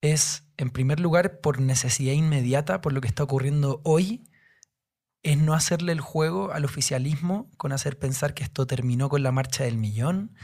es, 0.00 0.44
en 0.56 0.70
primer 0.70 1.00
lugar, 1.00 1.40
por 1.40 1.60
necesidad 1.60 2.12
inmediata, 2.12 2.80
por 2.80 2.92
lo 2.92 3.00
que 3.00 3.08
está 3.08 3.22
ocurriendo 3.22 3.80
hoy, 3.84 4.24
es 5.22 5.38
no 5.38 5.54
hacerle 5.54 5.92
el 5.92 6.00
juego 6.00 6.52
al 6.52 6.64
oficialismo 6.64 7.50
con 7.56 7.72
hacer 7.72 7.98
pensar 7.98 8.34
que 8.34 8.44
esto 8.44 8.66
terminó 8.66 9.08
con 9.08 9.22
la 9.22 9.32
marcha 9.32 9.64
del 9.64 9.78
millón, 9.78 10.34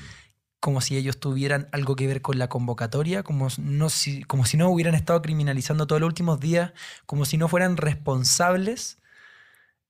como 0.59 0.81
si 0.81 0.97
ellos 0.97 1.20
tuvieran 1.20 1.68
algo 1.72 1.97
que 1.97 2.07
ver 2.07 2.22
con 2.22 2.39
la 2.39 2.49
convocatoria, 2.49 3.22
como, 3.22 3.51
si, 3.91 4.24
como 4.24 4.45
si 4.47 4.57
no 4.57 4.70
hubieran 4.70 4.95
estado 4.95 5.20
criminalizando 5.22 5.87
todos 5.87 6.01
los 6.01 6.09
últimos 6.09 6.41
días, 6.41 6.72
como 7.07 7.24
si 7.24 7.37
no 7.37 7.49
fueran 7.49 7.76
responsables, 7.76 8.99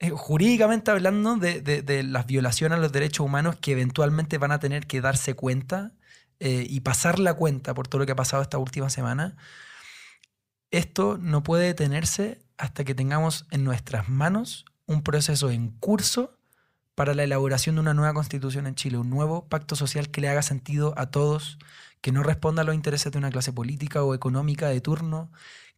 eh, 0.01 0.11
jurídicamente 0.11 0.90
hablando, 0.90 1.36
de, 1.36 2.03
las 2.05 2.26
violaciones 2.26 2.78
a 2.78 2.80
los 2.80 2.90
derechos 2.90 3.26
humanos 3.26 3.57
que 3.61 3.72
eventualmente 3.72 4.38
van 4.38 4.51
a 4.51 4.59
tener 4.59 4.86
que 4.86 5.03
darse 5.03 5.34
cuenta 5.34 5.92
eh, 6.40 6.66
y 6.68 6.80
pasar 6.80 7.18
la 7.18 7.34
cuenta 7.34 7.74
por 7.74 7.86
todo 7.86 8.01
lo 8.01 8.07
que 8.07 8.12
ha 8.12 8.16
pasado 8.16 8.42
esta 8.42 8.57
última 8.57 8.88
semana. 8.88 9.36
Esto 10.70 11.18
no 11.20 11.42
puede 11.42 11.66
detenerse 11.66 12.40
hasta 12.57 12.82
que 12.82 12.94
tengamos 12.94 13.46
en 13.51 13.62
nuestras 13.62 14.09
manos 14.09 14.64
un 14.86 15.03
proceso 15.03 15.51
en 15.51 15.68
curso 15.68 16.38
para 16.94 17.14
la 17.14 17.24
elaboración 17.24 17.74
de 17.74 17.82
una 17.82 17.94
nueva 17.94 18.14
constitución 18.14 18.66
en 18.66 18.76
Chile, 18.76 18.96
un 18.96 19.11
nuevo 19.11 19.48
pacto 19.48 19.76
social 19.76 20.11
que 20.11 20.22
le 20.22 20.30
haga 20.30 20.42
sentido 20.42 20.94
a 20.96 21.11
todos, 21.11 21.59
que 22.01 22.11
no 22.11 22.22
responda 22.22 22.62
a 22.62 22.64
los 22.64 22.74
intereses 22.74 23.12
de 23.12 23.18
una 23.18 23.30
clase 23.30 23.53
política 23.53 24.03
o 24.03 24.14
económica 24.14 24.68
de 24.68 24.80
turno, 24.80 25.30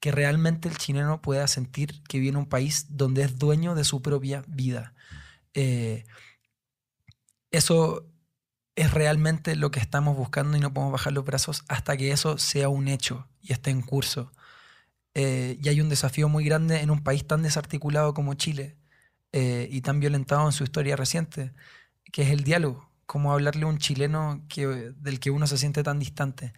que 0.03 0.11
realmente 0.11 0.69
el 0.69 0.77
chileno 0.77 1.23
pueda 1.23 1.47
sentir 1.47 2.03
que 2.09 2.19
viene 2.19 2.37
un 2.37 2.49
país 2.49 2.87
donde 2.89 3.23
es 3.23 3.39
dueño 3.39 3.77
de 3.77 3.85
su 3.85 4.03
propia 4.03 4.43
vida. 4.49 4.95
Eh, 5.55 6.05
eso 7.53 8.05
es 8.75 8.91
realmente 8.91 9.55
lo 9.55 9.71
que 9.71 9.79
estamos 9.79 10.17
buscando 10.17 10.57
y 10.57 10.61
no 10.61 10.75
podemos 10.75 10.91
bajar 10.91 11.13
los 11.13 11.25
brazos 11.25 11.63
hasta 11.69 11.97
que 11.97 12.11
eso 12.11 12.37
sea 12.37 12.69
un 12.69 12.89
hecho 12.89 13.29
y 13.43 13.53
esté 13.53 13.71
en 13.71 13.81
curso. 13.81 14.33
Eh, 15.15 15.57
y 15.63 15.69
hay 15.69 15.81
un 15.81 15.89
desafío 15.89 16.29
muy 16.29 16.45
grande 16.45 16.81
en 16.81 16.91
un 16.91 17.05
país 17.05 17.25
tan 17.25 17.45
desarticulado 17.45 18.13
como 18.13 18.35
Chile 18.35 18.77
eh, 19.31 19.69
y 19.71 19.83
tan 19.83 20.01
violentado 20.01 20.45
en 20.47 20.53
su 20.53 20.65
historia 20.65 20.97
reciente, 20.97 21.53
que 22.11 22.23
es 22.23 22.31
el 22.31 22.43
diálogo. 22.43 22.91
Cómo 23.07 23.33
hablarle 23.33 23.67
a 23.67 23.69
un 23.69 23.79
chileno 23.79 24.45
que, 24.49 24.67
del 24.67 25.21
que 25.21 25.31
uno 25.31 25.47
se 25.47 25.59
siente 25.59 25.85
tan 25.85 26.01
distante. 26.01 26.55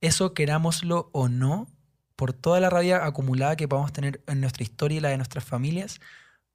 Eso, 0.00 0.32
querámoslo 0.32 1.10
o 1.12 1.28
no, 1.28 1.68
por 2.16 2.32
toda 2.32 2.60
la 2.60 2.70
rabia 2.70 3.04
acumulada 3.04 3.56
que 3.56 3.68
podamos 3.68 3.92
tener 3.92 4.22
en 4.26 4.40
nuestra 4.40 4.62
historia 4.62 4.98
y 4.98 5.00
la 5.00 5.08
de 5.08 5.16
nuestras 5.16 5.44
familias, 5.44 6.00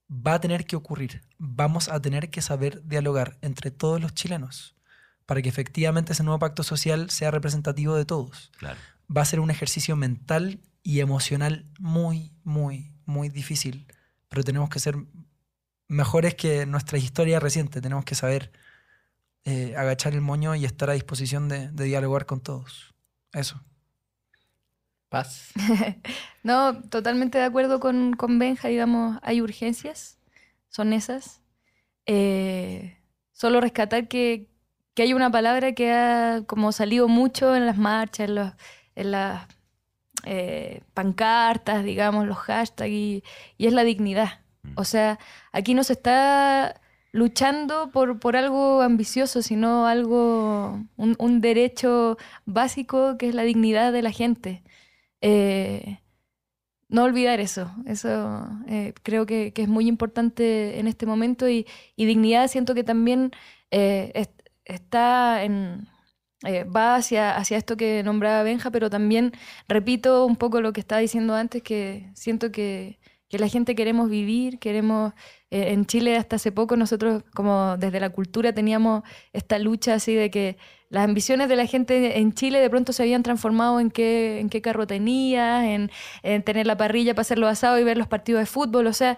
va 0.09 0.35
a 0.35 0.41
tener 0.41 0.65
que 0.65 0.75
ocurrir. 0.75 1.21
Vamos 1.37 1.89
a 1.89 2.01
tener 2.01 2.29
que 2.29 2.41
saber 2.41 2.83
dialogar 2.87 3.37
entre 3.41 3.71
todos 3.71 4.01
los 4.01 4.13
chilenos 4.13 4.75
para 5.25 5.41
que 5.41 5.49
efectivamente 5.49 6.13
ese 6.13 6.23
nuevo 6.23 6.39
pacto 6.39 6.63
social 6.63 7.09
sea 7.09 7.31
representativo 7.31 7.95
de 7.95 8.05
todos. 8.05 8.51
Claro. 8.57 8.79
Va 9.15 9.21
a 9.21 9.25
ser 9.25 9.41
un 9.41 9.51
ejercicio 9.51 9.95
mental 9.95 10.61
y 10.83 11.01
emocional 11.01 11.65
muy, 11.79 12.31
muy, 12.43 12.93
muy 13.05 13.27
difícil, 13.27 13.87
pero 14.29 14.43
tenemos 14.43 14.69
que 14.69 14.79
ser 14.79 14.95
mejores 15.89 16.35
que 16.35 16.65
nuestra 16.65 16.97
historia 16.97 17.41
reciente. 17.41 17.81
Tenemos 17.81 18.05
que 18.05 18.15
saber 18.15 18.53
eh, 19.43 19.75
agachar 19.75 20.13
el 20.13 20.21
moño 20.21 20.55
y 20.55 20.63
estar 20.63 20.89
a 20.89 20.93
disposición 20.93 21.49
de, 21.49 21.71
de 21.71 21.83
dialogar 21.83 22.25
con 22.25 22.39
todos. 22.39 22.95
Eso. 23.33 23.61
Paz. 25.09 25.53
No, 26.43 26.81
totalmente 26.83 27.37
de 27.37 27.43
acuerdo 27.43 27.79
con, 27.81 28.13
con 28.13 28.39
Benja, 28.39 28.69
digamos, 28.69 29.17
hay 29.21 29.41
urgencias, 29.41 30.17
son 30.69 30.93
esas. 30.93 31.41
Eh, 32.07 32.97
solo 33.33 33.61
rescatar 33.61 34.07
que, 34.07 34.49
que 34.95 35.03
hay 35.03 35.13
una 35.13 35.31
palabra 35.31 35.73
que 35.73 35.91
ha 35.93 36.43
como 36.47 36.71
salido 36.73 37.07
mucho 37.09 37.55
en 37.55 37.65
las 37.67 37.77
marchas, 37.77 38.29
en, 38.29 38.35
los- 38.35 38.53
en 38.95 39.11
las 39.11 39.47
eh, 40.25 40.81
pancartas, 40.93 41.83
digamos, 41.83 42.27
los 42.27 42.37
hashtags, 42.37 42.91
y, 42.91 43.23
y 43.57 43.67
es 43.67 43.73
la 43.73 43.83
dignidad. 43.83 44.41
O 44.75 44.83
sea, 44.83 45.19
aquí 45.51 45.73
no 45.73 45.83
se 45.83 45.93
está 45.93 46.81
luchando 47.11 47.91
por, 47.91 48.19
por 48.19 48.35
algo 48.37 48.81
ambicioso, 48.81 49.41
sino 49.41 49.87
algo, 49.87 50.83
un, 50.97 51.15
un 51.19 51.41
derecho 51.41 52.17
básico 52.45 53.17
que 53.17 53.29
es 53.29 53.35
la 53.35 53.43
dignidad 53.43 53.93
de 53.93 54.01
la 54.01 54.11
gente. 54.11 54.63
Eh, 55.21 55.99
no 56.89 57.03
olvidar 57.03 57.39
eso, 57.41 57.71
eso 57.85 58.47
eh, 58.67 58.93
creo 59.03 59.25
que, 59.25 59.53
que 59.53 59.63
es 59.63 59.67
muy 59.69 59.87
importante 59.87 60.79
en 60.79 60.87
este 60.87 61.05
momento 61.05 61.49
y, 61.49 61.67
y 61.95 62.05
dignidad 62.05 62.47
siento 62.49 62.75
que 62.75 62.83
también 62.83 63.31
eh, 63.71 64.11
est- 64.15 64.41
está 64.65 65.43
en, 65.43 65.87
va 66.45 66.95
hacia, 66.95 67.35
hacia 67.37 67.57
esto 67.57 67.77
que 67.77 68.03
nombraba 68.03 68.43
Benja, 68.43 68.71
pero 68.71 68.89
también 68.89 69.33
repito 69.67 70.25
un 70.25 70.35
poco 70.37 70.61
lo 70.61 70.73
que 70.73 70.79
estaba 70.81 71.01
diciendo 71.01 71.35
antes, 71.35 71.63
que 71.63 72.09
siento 72.15 72.51
que, 72.51 72.99
que 73.29 73.39
la 73.39 73.47
gente 73.49 73.75
queremos 73.75 74.09
vivir, 74.09 74.59
queremos... 74.59 75.13
en 75.49 75.85
Chile 75.85 76.15
hasta 76.17 76.35
hace 76.37 76.51
poco 76.51 76.75
nosotros 76.77 77.23
como 77.33 77.77
desde 77.77 77.99
la 77.99 78.09
cultura 78.11 78.53
teníamos 78.53 79.03
esta 79.33 79.59
lucha 79.59 79.93
así 79.95 80.13
de 80.15 80.29
que 80.31 80.57
las 80.89 81.03
ambiciones 81.05 81.49
de 81.49 81.55
la 81.55 81.65
gente 81.65 82.19
en 82.19 82.33
Chile 82.33 82.59
de 82.59 82.69
pronto 82.69 82.93
se 82.93 83.03
habían 83.03 83.23
transformado 83.23 83.79
en 83.79 83.91
qué, 83.91 84.39
en 84.39 84.49
qué 84.49 84.61
carro 84.61 84.87
tenías, 84.87 85.63
en, 85.65 85.91
en 86.23 86.43
tener 86.43 86.65
la 86.67 86.77
parrilla 86.77 87.13
para 87.13 87.21
hacer 87.21 87.39
los 87.39 87.63
y 87.63 87.83
ver 87.83 87.97
los 87.97 88.07
partidos 88.07 88.39
de 88.41 88.45
fútbol, 88.45 88.87
o 88.87 88.93
sea... 88.93 89.17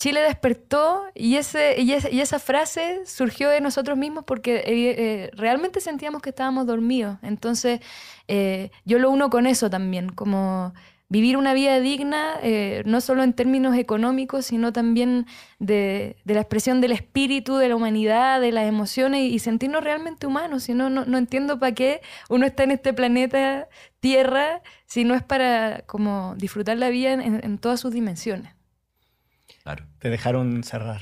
Chile 0.00 0.20
despertó 0.22 1.06
y, 1.14 1.34
ese- 1.36 1.74
y 1.80 2.20
esa 2.20 2.38
frase 2.38 3.00
surgió 3.04 3.48
de 3.50 3.60
nosotros 3.60 3.98
mismos 3.98 4.22
porque 4.24 4.58
eh, 4.58 4.64
eh, 4.66 5.30
realmente 5.34 5.80
sentíamos 5.80 6.22
que 6.22 6.30
estábamos 6.30 6.66
dormidos. 6.66 7.18
Entonces, 7.22 7.80
eh, 8.28 8.70
yo 8.84 9.00
lo 9.00 9.10
uno 9.10 9.28
con 9.28 9.46
eso 9.48 9.68
también, 9.70 10.10
como 10.10 10.72
vivir 11.10 11.36
una 11.38 11.54
vida 11.54 11.80
digna, 11.80 12.34
eh, 12.42 12.82
no 12.84 13.00
solo 13.00 13.22
en 13.22 13.32
términos 13.32 13.76
económicos, 13.76 14.44
sino 14.46 14.72
también 14.74 15.26
de, 15.58 16.16
de 16.24 16.34
la 16.34 16.40
expresión 16.40 16.80
del 16.82 16.92
espíritu, 16.92 17.56
de 17.56 17.68
la 17.68 17.76
humanidad, 17.76 18.40
de 18.40 18.52
las 18.52 18.66
emociones 18.68 19.22
y, 19.22 19.34
y 19.34 19.38
sentirnos 19.38 19.82
realmente 19.82 20.26
humanos. 20.26 20.64
Si 20.64 20.74
no, 20.74 20.90
no, 20.90 21.06
no 21.06 21.16
entiendo 21.16 21.58
para 21.58 21.72
qué 21.72 22.02
uno 22.28 22.44
está 22.44 22.64
en 22.64 22.72
este 22.72 22.92
planeta 22.92 23.68
Tierra 24.00 24.62
si 24.86 25.04
no 25.04 25.14
es 25.14 25.22
para 25.22 25.82
como 25.86 26.34
disfrutar 26.36 26.76
la 26.78 26.88
vida 26.90 27.14
en- 27.14 27.40
en 27.42 27.58
todas 27.58 27.80
sus 27.80 27.92
dimensiones. 27.92 28.52
Claro. 29.62 29.84
Te 29.98 30.08
dejaron 30.10 30.62
cerrar. 30.62 31.00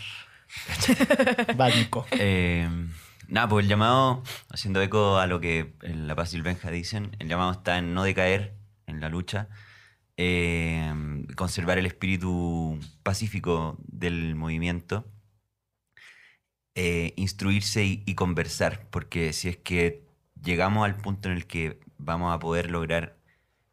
Básico. 1.56 2.06
Eh, 2.12 2.68
nada, 3.28 3.48
pues 3.48 3.64
el 3.64 3.68
llamado, 3.68 4.22
haciendo 4.50 4.80
eco 4.82 5.18
a 5.18 5.26
lo 5.26 5.40
que 5.40 5.74
en 5.82 6.06
La 6.06 6.14
Paz 6.14 6.32
y 6.32 6.36
el 6.36 6.42
Benja 6.42 6.70
dicen, 6.70 7.16
el 7.18 7.28
llamado 7.28 7.52
está 7.52 7.78
en 7.78 7.94
no 7.94 8.04
decaer 8.04 8.54
en 8.86 9.00
la 9.00 9.08
lucha, 9.08 9.48
eh, 10.16 10.92
conservar 11.36 11.78
el 11.78 11.86
espíritu 11.86 12.78
pacífico 13.02 13.78
del 13.86 14.34
movimiento, 14.34 15.06
eh, 16.74 17.12
instruirse 17.16 17.84
y, 17.84 18.02
y 18.06 18.14
conversar, 18.14 18.88
porque 18.90 19.32
si 19.32 19.48
es 19.48 19.56
que 19.56 20.06
llegamos 20.42 20.84
al 20.84 20.96
punto 20.96 21.28
en 21.30 21.36
el 21.36 21.46
que 21.46 21.80
vamos 21.98 22.34
a 22.34 22.38
poder 22.38 22.70
lograr 22.70 23.16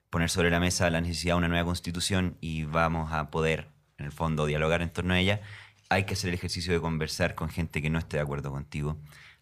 poner 0.09 0.29
sobre 0.29 0.51
la 0.51 0.59
mesa 0.59 0.89
la 0.91 1.01
necesidad 1.01 1.33
de 1.33 1.39
una 1.39 1.47
nueva 1.47 1.65
constitución 1.65 2.37
y 2.39 2.65
vamos 2.65 3.11
a 3.11 3.31
poder, 3.31 3.69
en 3.97 4.05
el 4.05 4.11
fondo, 4.11 4.45
dialogar 4.45 4.83
en 4.83 4.91
torno 4.91 5.15
a 5.15 5.19
ella, 5.19 5.41
hay 5.89 6.05
que 6.05 6.13
hacer 6.13 6.29
el 6.29 6.35
ejercicio 6.35 6.71
de 6.71 6.79
conversar 6.79 7.35
con 7.35 7.49
gente 7.49 7.81
que 7.81 7.89
no 7.89 7.99
esté 7.99 8.17
de 8.17 8.23
acuerdo 8.23 8.51
contigo. 8.51 8.97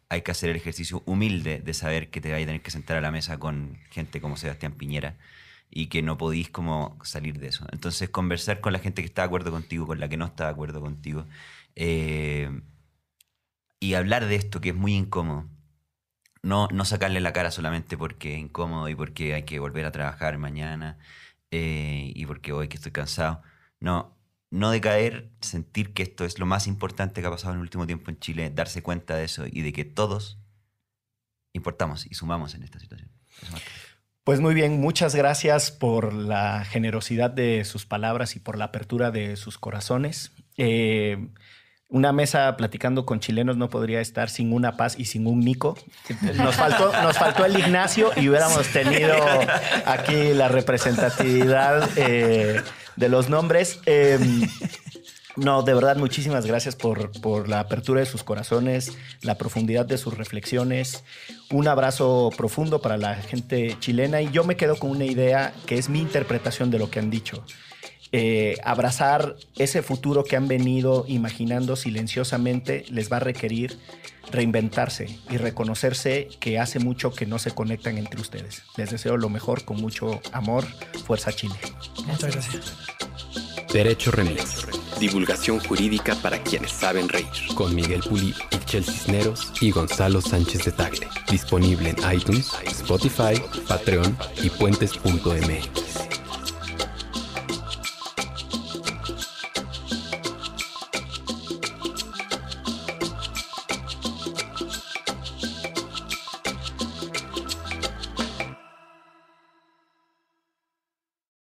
Hay 0.07 0.21
que 0.21 0.31
hacer 0.31 0.49
el 0.49 0.55
ejercicio 0.55 1.03
humilde 1.05 1.59
de 1.59 1.73
saber 1.73 2.09
que 2.09 2.21
te 2.21 2.31
vas 2.31 2.41
a 2.41 2.45
tener 2.45 2.61
que 2.61 2.71
sentar 2.71 2.97
a 2.97 3.01
la 3.01 3.11
mesa 3.11 3.37
con 3.37 3.79
gente 3.89 4.21
como 4.21 4.37
Sebastián 4.37 4.73
Piñera 4.73 5.17
y 5.71 5.87
que 5.87 6.01
no 6.03 6.17
podís 6.17 6.49
como 6.49 6.99
salir 7.03 7.39
de 7.39 7.47
eso. 7.47 7.65
Entonces, 7.71 8.09
conversar 8.09 8.59
con 8.61 8.73
la 8.73 8.79
gente 8.79 9.01
que 9.01 9.07
está 9.07 9.23
de 9.23 9.27
acuerdo 9.27 9.51
contigo, 9.51 9.87
con 9.87 9.99
la 9.99 10.09
que 10.09 10.17
no 10.17 10.25
está 10.25 10.45
de 10.45 10.51
acuerdo 10.51 10.81
contigo, 10.81 11.25
eh, 11.75 12.61
y 13.79 13.93
hablar 13.95 14.27
de 14.27 14.35
esto 14.35 14.61
que 14.61 14.69
es 14.69 14.75
muy 14.75 14.93
incómodo. 14.95 15.47
No, 16.43 16.67
no 16.71 16.85
sacarle 16.85 17.21
la 17.21 17.33
cara 17.33 17.51
solamente 17.51 17.97
porque 17.97 18.33
es 18.33 18.39
incómodo 18.39 18.89
y 18.89 18.95
porque 18.95 19.33
hay 19.33 19.43
que 19.43 19.59
volver 19.59 19.85
a 19.85 19.91
trabajar 19.91 20.37
mañana 20.37 20.97
eh, 21.51 22.11
y 22.15 22.25
porque 22.25 22.51
hoy 22.51 22.67
que 22.67 22.77
estoy 22.77 22.91
cansado. 22.91 23.41
No, 23.79 24.17
no 24.49 24.71
decaer, 24.71 25.31
sentir 25.39 25.93
que 25.93 26.03
esto 26.03 26.25
es 26.25 26.39
lo 26.39 26.45
más 26.45 26.67
importante 26.67 27.21
que 27.21 27.27
ha 27.27 27.31
pasado 27.31 27.53
en 27.53 27.59
el 27.59 27.63
último 27.63 27.85
tiempo 27.87 28.11
en 28.11 28.19
Chile, 28.19 28.49
darse 28.49 28.83
cuenta 28.83 29.15
de 29.15 29.25
eso 29.25 29.45
y 29.49 29.61
de 29.61 29.71
que 29.71 29.85
todos 29.85 30.39
importamos 31.53 32.05
y 32.09 32.15
sumamos 32.15 32.55
en 32.55 32.63
esta 32.63 32.79
situación. 32.79 33.11
Eso 33.41 33.51
más 33.53 33.61
Pues 34.23 34.39
muy 34.39 34.53
bien, 34.53 34.79
muchas 34.79 35.15
gracias 35.15 35.71
por 35.71 36.13
la 36.13 36.63
generosidad 36.63 37.31
de 37.31 37.65
sus 37.65 37.87
palabras 37.87 38.35
y 38.35 38.39
por 38.39 38.55
la 38.55 38.65
apertura 38.65 39.09
de 39.09 39.35
sus 39.35 39.57
corazones. 39.57 40.31
Eh, 40.57 41.29
una 41.87 42.13
mesa 42.13 42.55
platicando 42.55 43.05
con 43.05 43.19
chilenos 43.19 43.57
no 43.57 43.69
podría 43.69 43.99
estar 43.99 44.29
sin 44.29 44.53
una 44.53 44.77
paz 44.77 44.95
y 44.97 45.05
sin 45.05 45.25
un 45.25 45.39
Nico. 45.39 45.75
Nos 46.35 46.55
faltó, 46.55 46.93
nos 47.01 47.17
faltó 47.17 47.45
el 47.45 47.57
Ignacio 47.57 48.11
y 48.15 48.29
hubiéramos 48.29 48.67
tenido 48.67 49.15
aquí 49.85 50.33
la 50.35 50.49
representatividad 50.49 51.89
eh, 51.97 52.61
de 52.95 53.09
los 53.09 53.27
nombres. 53.27 53.79
Eh, 53.87 54.19
no, 55.35 55.63
de 55.63 55.73
verdad, 55.73 55.95
muchísimas 55.97 56.45
gracias 56.45 56.75
por, 56.75 57.11
por 57.21 57.47
la 57.47 57.59
apertura 57.59 58.01
de 58.01 58.05
sus 58.05 58.23
corazones, 58.23 58.97
la 59.21 59.37
profundidad 59.37 59.85
de 59.85 59.97
sus 59.97 60.17
reflexiones. 60.17 61.03
Un 61.49 61.67
abrazo 61.67 62.31
profundo 62.35 62.81
para 62.81 62.97
la 62.97 63.15
gente 63.15 63.77
chilena 63.79 64.21
y 64.21 64.29
yo 64.31 64.43
me 64.43 64.57
quedo 64.57 64.77
con 64.77 64.91
una 64.91 65.05
idea 65.05 65.53
que 65.65 65.77
es 65.77 65.89
mi 65.89 65.99
interpretación 65.99 66.69
de 66.71 66.79
lo 66.79 66.89
que 66.89 66.99
han 66.99 67.09
dicho. 67.09 67.43
Eh, 68.13 68.57
abrazar 68.63 69.35
ese 69.57 69.81
futuro 69.81 70.25
que 70.25 70.35
han 70.35 70.49
venido 70.49 71.05
imaginando 71.07 71.77
silenciosamente 71.77 72.83
les 72.89 73.09
va 73.09 73.17
a 73.17 73.21
requerir 73.21 73.79
reinventarse 74.31 75.07
y 75.29 75.37
reconocerse 75.37 76.29
que 76.39 76.59
hace 76.59 76.79
mucho 76.79 77.13
que 77.13 77.25
no 77.25 77.39
se 77.39 77.51
conectan 77.51 77.97
entre 77.97 78.19
ustedes. 78.21 78.63
Les 78.77 78.91
deseo 78.91 79.17
lo 79.17 79.29
mejor 79.29 79.65
con 79.65 79.77
mucho 79.77 80.21
amor. 80.31 80.65
Fuerza 81.05 81.31
Chile. 81.31 81.55
Muchas 82.05 82.33
gracias. 82.33 82.73
Derecho 83.71 84.11
Remix. 84.11 84.67
Divulgación 84.99 85.59
jurídica 85.59 86.15
para 86.15 86.41
quienes 86.43 86.71
saben 86.71 87.09
reír. 87.09 87.25
Con 87.55 87.73
Miguel 87.73 88.01
Pulido, 88.01 88.37
Ixchel 88.51 88.83
Cisneros 88.83 89.51
y 89.61 89.71
Gonzalo 89.71 90.21
Sánchez 90.21 90.65
de 90.65 90.71
Tagle. 90.71 91.07
Disponible 91.29 91.89
en 91.89 92.13
iTunes, 92.13 92.51
Spotify, 92.65 93.41
Patreon 93.67 94.17
y 94.43 94.49
puentes.mx. 94.49 96.20